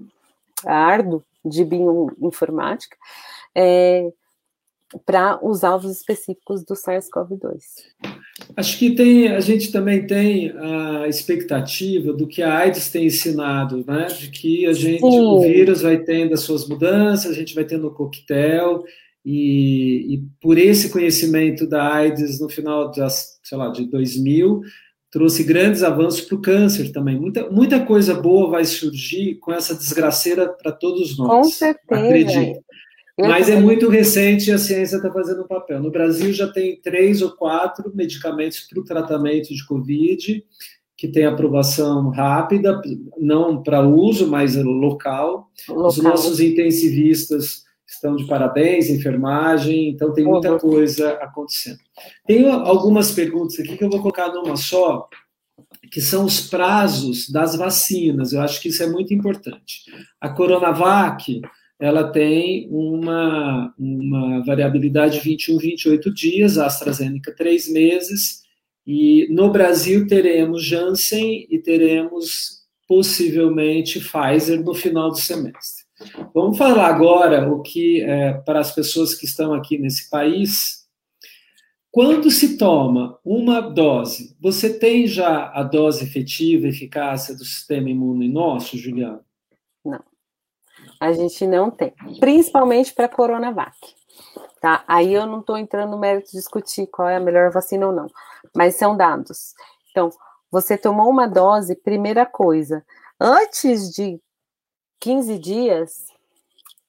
[0.66, 2.96] árduo de bioinformática,
[3.56, 4.12] é,
[5.06, 7.62] para os alvos específicos do SARS-CoV-2.
[8.56, 13.84] Acho que tem, a gente também tem a expectativa do que a AIDS tem ensinado,
[13.86, 14.06] né?
[14.06, 15.22] De que a gente, Sim.
[15.22, 18.84] o vírus vai tendo as suas mudanças, a gente vai tendo o coquetel,
[19.30, 24.62] e, e, por esse conhecimento da AIDS no final das, sei lá, de 2000,
[25.12, 27.20] trouxe grandes avanços para o câncer também.
[27.20, 31.30] Muita, muita coisa boa vai surgir com essa desgraceira para todos nós.
[31.30, 32.02] Com certeza.
[32.02, 32.60] Acredito.
[33.20, 35.82] Mas é muito recente e a ciência está fazendo um papel.
[35.82, 40.44] No Brasil já tem três ou quatro medicamentos para o tratamento de Covid,
[40.96, 42.80] que tem aprovação rápida,
[43.18, 45.50] não para uso, mas local.
[45.68, 45.88] local.
[45.88, 50.60] Os nossos intensivistas estão de parabéns, enfermagem, então tem muita uhum.
[50.60, 51.80] coisa acontecendo.
[52.26, 55.08] Tenho algumas perguntas aqui que eu vou colocar numa só,
[55.92, 58.34] que são os prazos das vacinas.
[58.34, 59.84] Eu acho que isso é muito importante.
[60.20, 61.42] A Coronavac,
[61.80, 68.44] ela tem uma, uma variabilidade de 21, 28 dias, AstraZeneca, três meses,
[68.86, 75.86] e no Brasil teremos Janssen e teremos possivelmente Pfizer no final do semestre.
[76.34, 80.88] Vamos falar agora o que, é, para as pessoas que estão aqui nesse país,
[81.92, 88.30] quando se toma uma dose, você tem já a dose efetiva, eficácia do sistema imune
[88.30, 89.22] nosso, Juliano?
[89.84, 90.17] Não.
[91.00, 93.78] A gente não tem, principalmente para a Coronavac.
[94.60, 94.84] Tá?
[94.88, 97.94] Aí eu não estou entrando no mérito de discutir qual é a melhor vacina ou
[97.94, 98.08] não,
[98.56, 99.54] mas são dados.
[99.92, 100.10] Então,
[100.52, 102.84] você tomou uma dose, primeira coisa,
[103.20, 104.20] antes de
[105.00, 106.08] 15 dias,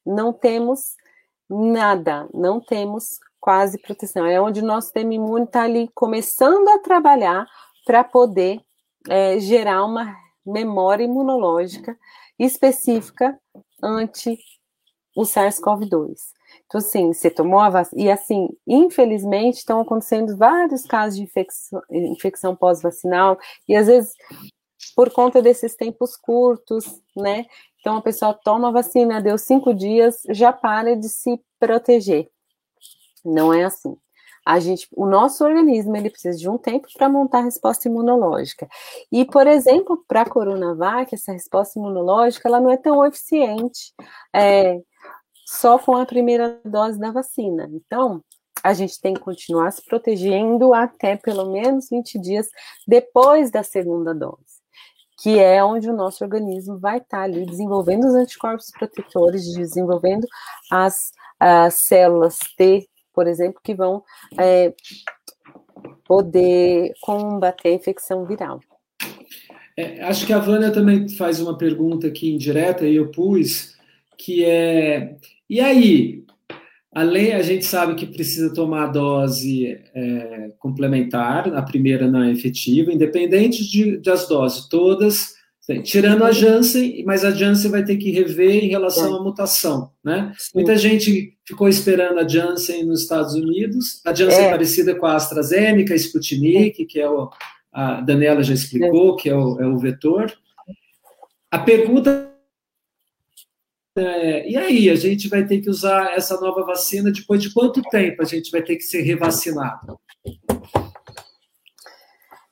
[0.05, 0.97] não temos
[1.49, 4.27] nada, não temos quase proteção.
[4.27, 7.47] É onde o nosso sistema imune está ali começando a trabalhar
[7.85, 8.61] para poder
[9.09, 10.15] é, gerar uma
[10.45, 11.97] memória imunológica
[12.39, 13.39] específica
[13.83, 14.39] ante
[15.17, 16.17] o SARS-CoV-2.
[16.67, 18.03] Então, assim, você tomou a vacina.
[18.03, 23.39] E, assim, infelizmente, estão acontecendo vários casos de infecção, infecção pós-vacinal,
[23.69, 24.15] e às vezes,
[24.95, 27.47] por conta desses tempos curtos, né?
[27.81, 32.29] Então, a pessoa toma a vacina, deu cinco dias, já para de se proteger.
[33.25, 33.97] Não é assim
[34.49, 38.67] a gente, o nosso organismo ele precisa de um tempo para montar a resposta imunológica.
[39.13, 43.93] E, por exemplo, para a Coronavac, essa resposta imunológica ela não é tão eficiente
[44.35, 44.81] é,
[45.45, 47.69] só com a primeira dose da vacina.
[47.71, 48.25] Então,
[48.65, 52.49] a gente tem que continuar se protegendo até pelo menos 20 dias
[52.87, 54.59] depois da segunda dose
[55.21, 60.25] que é onde o nosso organismo vai estar ali desenvolvendo os anticorpos protetores, desenvolvendo
[60.71, 60.95] as,
[61.41, 62.89] as células T
[63.19, 64.05] por exemplo, que vão
[64.39, 64.73] é,
[66.07, 68.61] poder combater a infecção viral.
[69.77, 73.77] É, acho que a Vânia também faz uma pergunta aqui indireta, e eu pus,
[74.17, 75.17] que é,
[75.51, 76.23] e aí,
[76.95, 82.31] além, a gente sabe que precisa tomar a dose é, complementar, a primeira não é
[82.31, 85.35] efetiva, independente de, das doses todas,
[85.83, 90.33] Tirando a Janssen, mas a Janssen vai ter que rever em relação à mutação, né?
[90.39, 90.51] Sim.
[90.55, 94.01] Muita gente ficou esperando a Janssen nos Estados Unidos.
[94.07, 97.31] A Janssen é, é parecida com a AstraZeneca, a Sputnik, que é o
[97.71, 100.33] a Daniela já explicou, que é o, é o vetor.
[101.51, 102.29] A pergunta
[103.97, 107.83] é, e aí, a gente vai ter que usar essa nova vacina depois de quanto
[107.83, 109.99] tempo a gente vai ter que ser revacinado?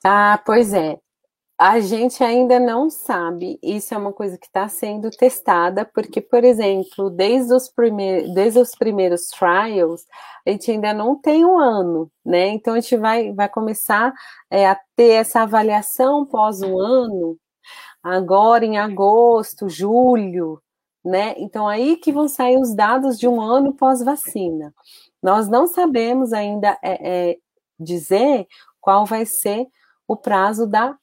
[0.03, 0.97] Ah, pois é.
[1.59, 6.43] A gente ainda não sabe, isso é uma coisa que está sendo testada, porque, por
[6.43, 10.05] exemplo, desde os, primeiros, desde os primeiros trials,
[10.45, 12.49] a gente ainda não tem um ano, né?
[12.49, 14.13] Então a gente vai, vai começar
[14.51, 17.35] é, a ter essa avaliação pós um ano,
[18.03, 20.61] agora em agosto, julho,
[21.03, 21.33] né?
[21.39, 24.73] Então aí que vão sair os dados de um ano pós-vacina.
[25.23, 27.37] Nós não sabemos ainda é, é,
[27.79, 28.47] dizer
[28.79, 29.67] qual vai ser
[30.07, 30.95] o prazo da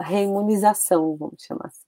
[0.00, 1.86] reimunização, vamos chamar assim.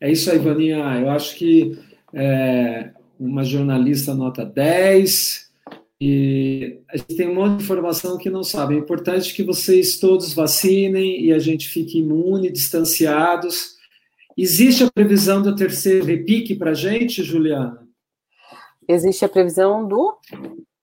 [0.00, 0.78] É isso aí, Vaninha.
[1.00, 1.78] Eu acho que
[2.12, 5.52] é, uma jornalista nota 10,
[6.00, 8.74] E a gente tem um monte de informação que não sabe.
[8.74, 13.76] É importante que vocês todos vacinem e a gente fique imune, distanciados.
[14.36, 17.86] Existe a previsão do terceiro repique para a gente, Juliana?
[18.88, 20.18] Existe a previsão do?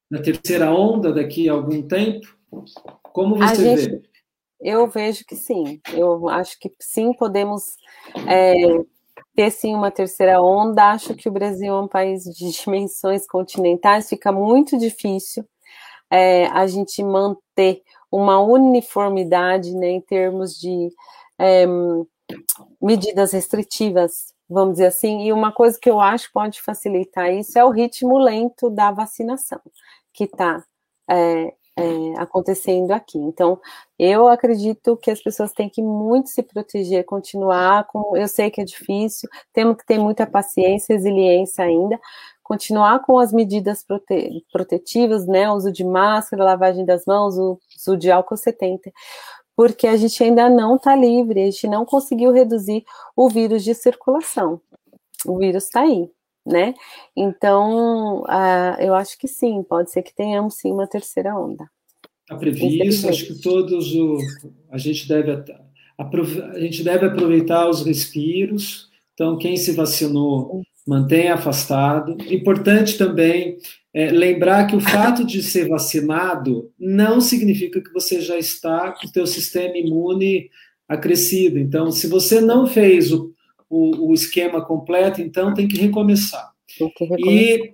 [0.10, 2.28] Da terceira onda daqui a algum tempo?
[3.14, 4.11] Como você gente, vê?
[4.62, 5.82] Eu vejo que sim.
[5.94, 7.78] Eu acho que sim, podemos
[8.28, 8.54] é,
[9.36, 10.92] ter sim uma terceira onda.
[10.92, 15.46] Acho que o Brasil é um país de dimensões continentais, fica muito difícil
[16.12, 17.82] é, a gente manter
[18.12, 20.90] uma uniformidade né, em termos de
[21.40, 21.66] é,
[22.82, 25.24] medidas restritivas, vamos dizer assim.
[25.24, 28.92] E uma coisa que eu acho que pode facilitar isso é o ritmo lento da
[28.92, 29.62] vacinação,
[30.14, 30.64] que está
[31.10, 31.84] é, é,
[32.18, 33.18] acontecendo aqui.
[33.18, 33.60] Então,
[33.98, 38.16] eu acredito que as pessoas têm que muito se proteger, continuar com.
[38.16, 42.00] Eu sei que é difícil, temos que ter muita paciência, resiliência ainda,
[42.44, 45.50] continuar com as medidas prote, protetivas, né?
[45.52, 48.92] Uso de máscara, lavagem das mãos, uso de álcool 70
[49.56, 52.84] porque a gente ainda não está livre, a gente não conseguiu reduzir
[53.16, 54.60] o vírus de circulação.
[55.26, 56.10] O vírus está aí,
[56.46, 56.74] né?
[57.16, 61.70] Então, uh, eu acho que sim, pode ser que tenhamos sim uma terceira onda.
[62.22, 64.18] Está previsto, acho que todos o,
[64.70, 65.32] a gente deve
[65.98, 68.90] a gente deve aproveitar os respiros.
[69.14, 72.18] Então, quem se vacinou, mantenha afastado.
[72.32, 73.58] Importante também
[73.94, 79.08] é, lembrar que o fato de ser vacinado não significa que você já está com
[79.08, 80.50] o teu sistema imune
[80.88, 81.60] acrescido.
[81.60, 83.31] Então, se você não fez o,
[83.72, 86.52] o, o esquema completo, então tem que recomeçar.
[86.78, 87.34] Tem que recomeçar.
[87.34, 87.74] E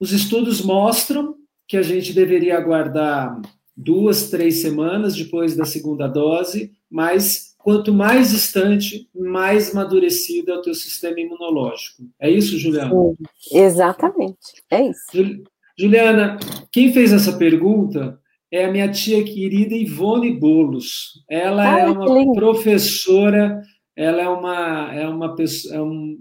[0.00, 1.36] os estudos mostram
[1.68, 3.40] que a gente deveria aguardar
[3.76, 10.62] duas, três semanas depois da segunda dose, mas quanto mais distante, mais amadurecido é o
[10.62, 12.02] teu sistema imunológico.
[12.20, 12.90] É isso, Juliana?
[12.90, 15.46] Sim, exatamente, é isso.
[15.78, 16.38] Juliana,
[16.72, 18.18] quem fez essa pergunta
[18.50, 21.24] é a minha tia querida Ivone Bolos.
[21.28, 23.60] Ela Ai, é uma professora
[23.96, 26.20] ela é uma é uma pessoa é, um,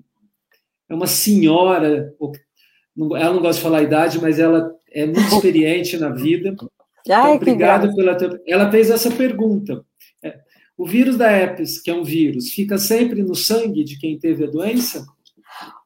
[0.90, 2.14] é uma senhora
[3.18, 6.56] ela não gosta de falar a idade mas ela é muito experiente na vida.
[7.08, 9.86] Ai, então, obrigado pela ela fez essa pergunta.
[10.24, 10.40] É,
[10.78, 14.46] o vírus da herpes que é um vírus fica sempre no sangue de quem teve
[14.46, 15.06] a doença?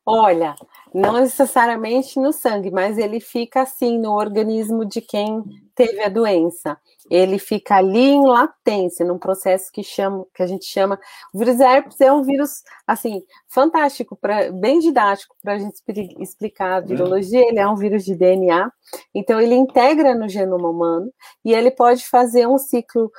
[0.06, 0.56] Olha
[0.94, 5.44] não necessariamente no sangue mas ele fica assim no organismo de quem
[5.80, 6.77] teve a doença
[7.10, 10.99] ele fica ali em latência, num processo que, chama, que a gente chama.
[11.34, 15.81] O vírus herpes é um vírus, assim, fantástico, pra, bem didático para a gente
[16.19, 17.41] explicar a virologia.
[17.47, 18.72] Ele é um vírus de DNA,
[19.14, 21.11] então ele integra no genoma humano
[21.43, 23.11] e ele pode fazer um ciclo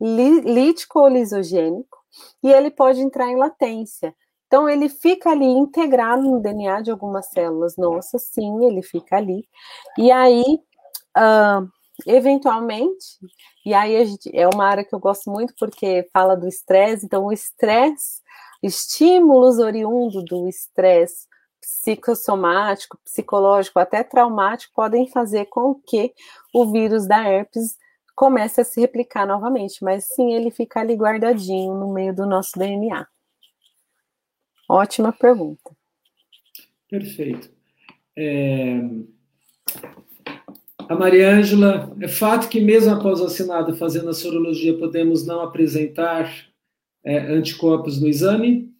[0.00, 1.98] lítico ou lisogênico
[2.42, 4.14] e ele pode entrar em latência.
[4.46, 9.46] Então, ele fica ali integrado no DNA de algumas células nossas, sim, ele fica ali.
[9.98, 10.42] E aí,
[11.18, 11.68] uh,
[12.06, 13.18] eventualmente,
[13.64, 17.24] e aí gente, é uma área que eu gosto muito porque fala do estresse, então
[17.24, 18.22] o estresse,
[18.62, 21.26] estímulos oriundos do estresse
[21.60, 26.14] psicossomático, psicológico, até traumático, podem fazer com que
[26.54, 27.76] o vírus da herpes
[28.14, 32.58] comece a se replicar novamente, mas sim, ele fica ali guardadinho no meio do nosso
[32.58, 33.06] DNA.
[34.68, 35.70] Ótima pergunta.
[36.88, 37.50] Perfeito.
[38.16, 38.80] É...
[40.88, 46.32] A Mariângela, é fato que mesmo após vacinado fazendo a sorologia podemos não apresentar
[47.04, 48.72] é, anticorpos no exame?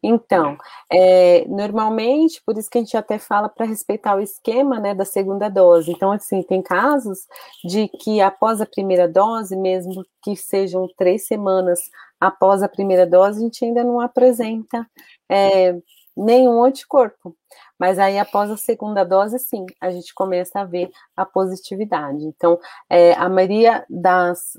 [0.00, 0.56] Então,
[0.92, 5.04] é, normalmente, por isso que a gente até fala para respeitar o esquema né, da
[5.04, 5.90] segunda dose.
[5.90, 7.26] Então, assim, tem casos
[7.64, 11.80] de que após a primeira dose, mesmo que sejam três semanas
[12.20, 14.86] após a primeira dose, a gente ainda não apresenta
[15.28, 15.76] é,
[16.18, 17.36] nenhum anticorpo.
[17.78, 22.24] Mas aí, após a segunda dose, sim, a gente começa a ver a positividade.
[22.24, 22.58] Então,
[22.90, 24.58] é, a maioria das.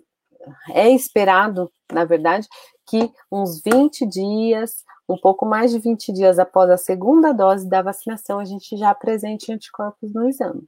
[0.74, 2.48] É esperado, na verdade,
[2.88, 7.82] que uns 20 dias, um pouco mais de 20 dias após a segunda dose da
[7.82, 10.64] vacinação, a gente já apresente anticorpos no exame.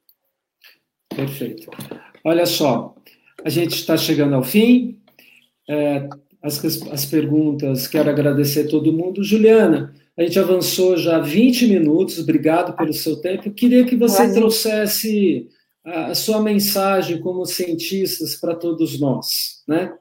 [1.07, 1.71] Perfeito.
[2.23, 2.95] Olha só,
[3.43, 5.01] a gente está chegando ao fim.
[5.69, 6.09] É,
[6.43, 9.23] as, as perguntas, quero agradecer a todo mundo.
[9.23, 13.47] Juliana, a gente avançou já 20 minutos, obrigado pelo seu tempo.
[13.47, 15.47] Eu queria que você trouxesse
[15.83, 19.93] a, sua mensagem como cientistas para todos nós, né?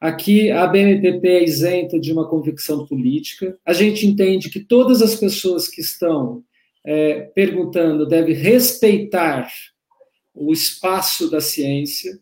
[0.00, 3.56] Aqui a BMPP é isenta de uma convicção política.
[3.64, 6.42] A gente entende que todas as pessoas que estão
[6.84, 9.50] é, perguntando devem respeitar
[10.34, 12.18] o espaço da ciência.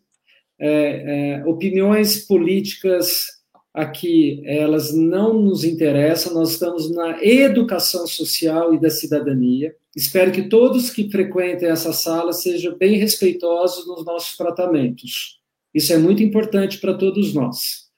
[0.63, 3.40] É, é, opiniões políticas
[3.73, 9.75] aqui elas não nos interessam, nós estamos na educação social e da cidadania.
[9.95, 15.41] espero que todos que frequentem essa sala sejam bem respeitosos nos nossos tratamentos.
[15.75, 17.89] Isso é muito importante para todos nós.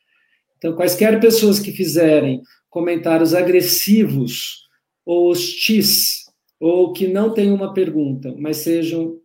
[0.58, 4.62] Então, quaisquer pessoas que fizerem comentários agressivos
[5.04, 6.26] ou hostis,
[6.60, 9.18] ou que não tenham uma pergunta, mas sejam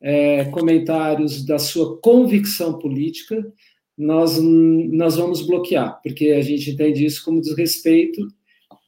[0.00, 3.44] é, comentários da sua convicção política,
[4.02, 8.26] nós, nós vamos bloquear, porque a gente entende isso como desrespeito.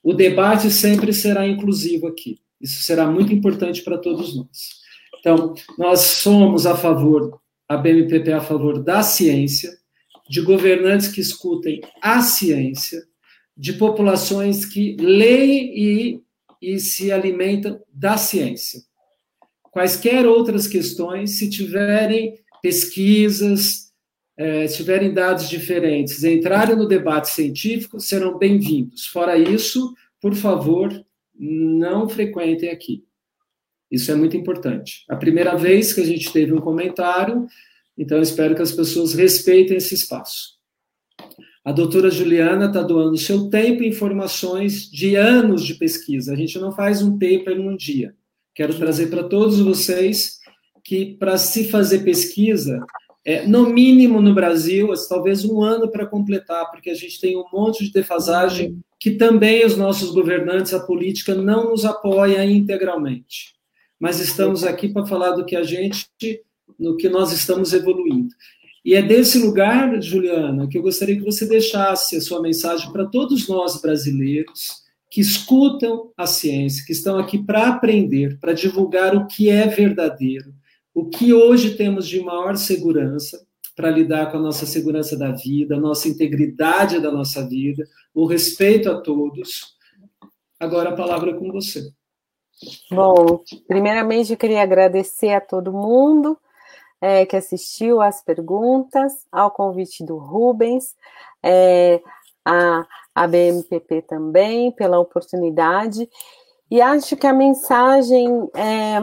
[0.02, 2.38] O debate sempre será inclusivo aqui.
[2.60, 4.84] Isso será muito importante para todos nós.
[5.20, 9.70] Então, nós somos a favor, a BMPP é a favor da ciência,
[10.28, 13.02] de governantes que escutem a ciência,
[13.56, 16.22] de populações que leem e,
[16.60, 18.80] e se alimentam da ciência.
[19.70, 23.83] Quaisquer outras questões, se tiverem pesquisas,
[24.36, 29.06] é, tiverem dados diferentes, entrarem no debate científico, serão bem-vindos.
[29.06, 30.90] Fora isso, por favor,
[31.34, 33.04] não frequentem aqui.
[33.90, 35.04] Isso é muito importante.
[35.08, 37.46] A primeira vez que a gente teve um comentário,
[37.96, 40.54] então espero que as pessoas respeitem esse espaço.
[41.64, 46.32] A doutora Juliana está doando seu tempo e informações de anos de pesquisa.
[46.32, 48.14] A gente não faz um paper num dia.
[48.54, 50.40] Quero trazer para todos vocês
[50.82, 52.84] que para se fazer pesquisa,
[53.24, 57.44] é, no mínimo no Brasil, talvez um ano para completar, porque a gente tem um
[57.52, 63.54] monte de defasagem que também os nossos governantes, a política, não nos apoia integralmente.
[63.98, 66.06] Mas estamos aqui para falar do que a gente,
[66.78, 68.34] no que nós estamos evoluindo.
[68.84, 73.06] E é desse lugar, Juliana, que eu gostaria que você deixasse a sua mensagem para
[73.06, 79.26] todos nós brasileiros que escutam a ciência, que estão aqui para aprender, para divulgar o
[79.26, 80.52] que é verdadeiro,
[80.94, 83.44] o que hoje temos de maior segurança
[83.74, 87.84] para lidar com a nossa segurança da vida, a nossa integridade da nossa vida,
[88.14, 89.74] o respeito a todos.
[90.60, 91.90] Agora a palavra é com você.
[92.90, 96.38] Bom, primeiramente eu queria agradecer a todo mundo
[97.00, 100.94] é, que assistiu às perguntas, ao convite do Rubens,
[101.42, 102.00] é,
[102.44, 106.08] a, a BMPP também, pela oportunidade.
[106.70, 109.00] E acho que a mensagem é,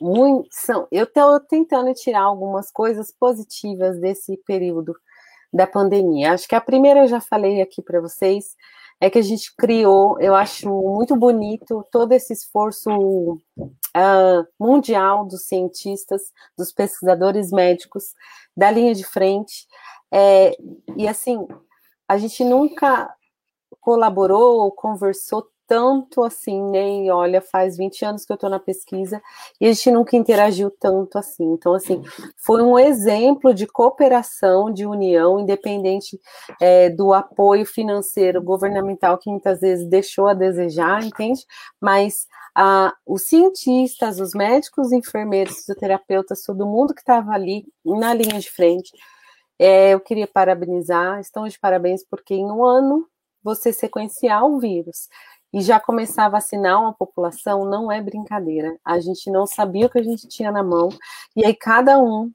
[0.00, 4.94] muito, são, eu estou tentando tirar algumas coisas positivas desse período
[5.52, 6.32] da pandemia.
[6.32, 8.54] Acho que a primeira eu já falei aqui para vocês,
[9.00, 12.90] é que a gente criou, eu acho muito bonito todo esse esforço
[13.58, 16.22] uh, mundial dos cientistas,
[16.56, 18.14] dos pesquisadores médicos,
[18.56, 19.66] da linha de frente.
[20.12, 20.56] É,
[20.96, 21.46] e assim,
[22.08, 23.14] a gente nunca
[23.80, 29.20] colaborou ou conversou tanto assim, nem olha, faz 20 anos que eu estou na pesquisa
[29.60, 31.44] e a gente nunca interagiu tanto assim.
[31.52, 32.02] Então, assim,
[32.36, 36.20] foi um exemplo de cooperação, de união, independente
[36.60, 41.44] é, do apoio financeiro governamental que muitas vezes deixou a desejar, entende?
[41.80, 48.14] Mas ah, os cientistas, os médicos, os enfermeiros, fisioterapeutas, todo mundo que estava ali na
[48.14, 48.90] linha de frente,
[49.58, 53.06] é, eu queria parabenizar, estão de parabéns porque em um ano
[53.42, 55.08] você sequenciar o vírus
[55.52, 58.76] e já começar a vacinar uma população não é brincadeira.
[58.84, 60.88] A gente não sabia o que a gente tinha na mão,
[61.34, 62.30] e aí cada um,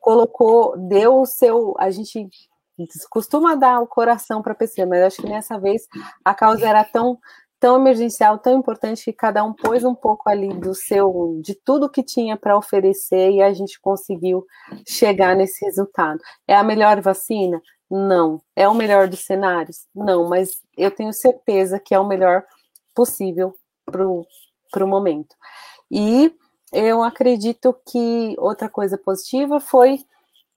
[0.00, 1.74] colocou, deu o seu.
[1.78, 2.28] A gente
[3.08, 5.86] costuma dar o coração para a pessoa, mas acho que nessa vez
[6.24, 7.18] a causa era tão
[7.64, 11.88] tão emergencial, tão importante que cada um pôs um pouco ali do seu, de tudo
[11.88, 14.44] que tinha para oferecer e a gente conseguiu
[14.86, 16.20] chegar nesse resultado.
[16.46, 17.62] É a melhor vacina?
[17.96, 18.42] Não.
[18.56, 19.86] É o melhor dos cenários?
[19.94, 22.44] Não, mas eu tenho certeza que é o melhor
[22.92, 23.54] possível
[23.86, 25.36] para o momento.
[25.88, 26.34] E
[26.72, 30.04] eu acredito que outra coisa positiva foi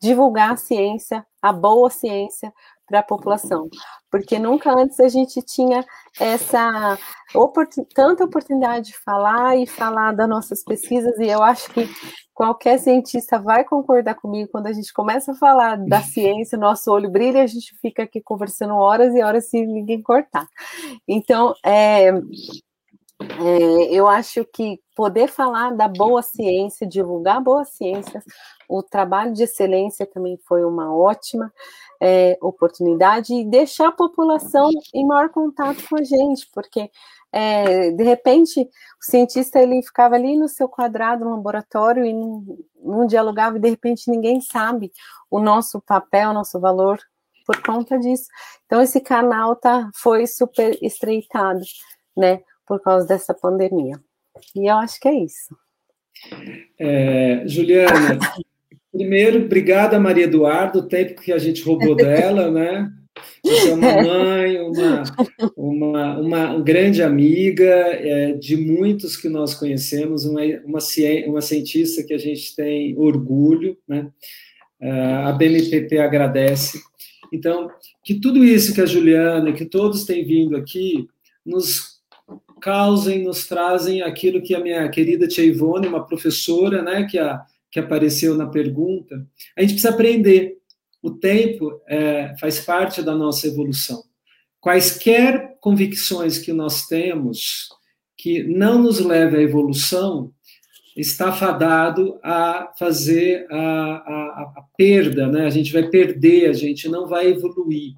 [0.02, 2.52] divulgar a ciência, a boa ciência,
[2.88, 3.70] para a população,
[4.10, 5.86] porque nunca antes a gente tinha
[6.20, 6.98] essa
[7.38, 11.88] oportun, tanta oportunidade de falar e falar das nossas pesquisas, e eu acho que
[12.34, 17.10] qualquer cientista vai concordar comigo quando a gente começa a falar da ciência, nosso olho
[17.10, 20.48] brilha, a gente fica aqui conversando horas e horas sem ninguém cortar.
[21.08, 22.12] Então, é,
[23.20, 28.24] é, eu acho que poder falar da boa ciência, divulgar boa ciência,
[28.70, 31.52] o trabalho de excelência também foi uma ótima
[32.02, 36.92] é, oportunidade e deixar a população em maior contato com a gente, porque
[37.32, 38.68] é, de repente o
[39.06, 42.44] cientista ele ficava ali no seu quadrado no laboratório e não,
[42.84, 44.92] não dialogava e de repente ninguém sabe
[45.30, 47.00] o nosso papel, o nosso valor
[47.46, 48.28] por conta disso.
[48.66, 51.62] Então esse canal tá foi super estreitado,
[52.16, 54.00] né, por causa dessa pandemia.
[54.56, 55.56] E eu acho que é isso.
[56.80, 58.20] É, Juliana,
[58.98, 62.92] Primeiro, obrigada, Maria Eduardo, o tempo que a gente roubou dela, né?
[63.44, 65.04] Você é uma mãe, uma,
[65.56, 70.80] uma, uma grande amiga é, de muitos que nós conhecemos, uma, uma,
[71.28, 74.10] uma cientista que a gente tem orgulho, né?
[74.82, 74.92] É,
[75.26, 76.80] a BNPP agradece.
[77.32, 77.70] Então,
[78.04, 81.08] que tudo isso que a Juliana, que todos têm vindo aqui,
[81.46, 81.97] nos
[82.60, 87.42] causem, nos trazem aquilo que a minha querida tia Ivone, uma professora, né, que, a,
[87.72, 89.26] que apareceu na pergunta,
[89.56, 90.58] a gente precisa aprender.
[91.02, 94.04] O tempo é, faz parte da nossa evolução.
[94.60, 97.70] Quaisquer convicções que nós temos
[98.18, 100.34] que não nos leve à evolução,
[100.96, 105.46] está fadado a fazer a, a, a, perda, né?
[105.46, 107.94] A gente vai perder, a gente não vai evoluir.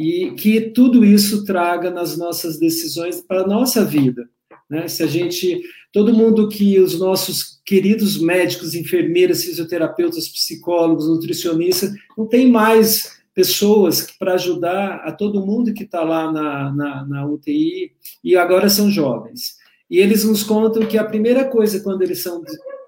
[0.00, 4.30] E que tudo isso traga nas nossas decisões para a nossa vida.
[4.70, 4.86] Né?
[4.86, 5.60] Se a gente,
[5.92, 14.06] todo mundo que os nossos queridos médicos, enfermeiras, fisioterapeutas, psicólogos, nutricionistas, não tem mais pessoas
[14.16, 17.90] para ajudar a todo mundo que está lá na, na, na UTI
[18.22, 19.56] e agora são jovens.
[19.90, 22.40] E eles nos contam que a primeira coisa, quando eles são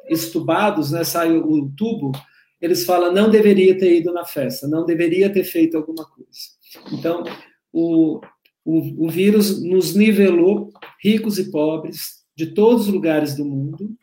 [0.08, 2.12] estubados, né, sai o tubo,
[2.60, 6.59] eles falam, não deveria ter ido na festa, não deveria ter feito alguma coisa.
[6.92, 7.24] Então,
[7.72, 8.20] o,
[8.64, 10.70] o, o vírus nos nivelou,
[11.02, 13.94] ricos e pobres, de todos os lugares do mundo,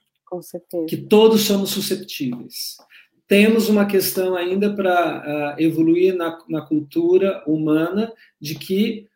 [0.87, 2.77] que todos somos susceptíveis.
[3.27, 9.07] Temos uma questão ainda para uh, evoluir na, na cultura humana de que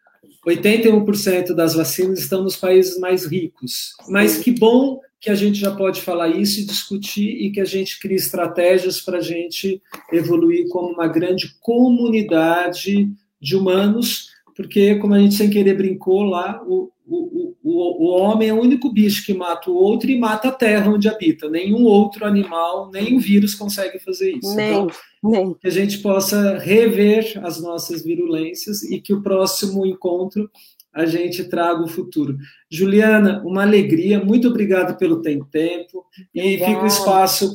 [0.46, 3.94] 81% das vacinas estão nos países mais ricos.
[4.10, 7.66] Mas que bom que a gente já pode falar isso e discutir e que a
[7.66, 13.08] gente crie estratégias para a gente evoluir como uma grande comunidade
[13.42, 18.50] de humanos, porque, como a gente sem querer brincou lá, o, o, o, o homem
[18.50, 21.50] é o único bicho que mata o outro e mata a terra onde habita.
[21.50, 24.56] Nenhum outro animal, nem o vírus consegue fazer isso.
[24.56, 24.70] Nem.
[24.70, 24.88] Então,
[25.24, 25.54] nem.
[25.54, 30.50] que a gente possa rever as nossas virulências e que o próximo encontro
[30.94, 32.38] a gente traga o futuro.
[32.70, 36.06] Juliana, uma alegria, muito obrigado pelo tempo, tempo
[36.36, 37.52] e fica o espaço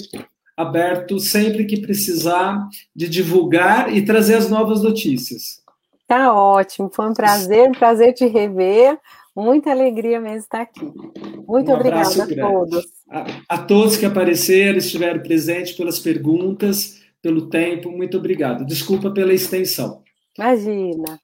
[0.56, 5.65] aberto sempre que precisar de divulgar e trazer as novas notícias.
[6.06, 8.98] Tá ótimo, foi um prazer, um prazer te rever.
[9.34, 10.90] Muita alegria mesmo estar aqui.
[11.46, 12.84] Muito um obrigada a todos.
[13.10, 17.90] A, a todos que apareceram, estiveram presentes pelas perguntas pelo tempo.
[17.90, 18.64] Muito obrigado.
[18.64, 20.02] Desculpa pela extensão.
[20.38, 21.20] Imagina.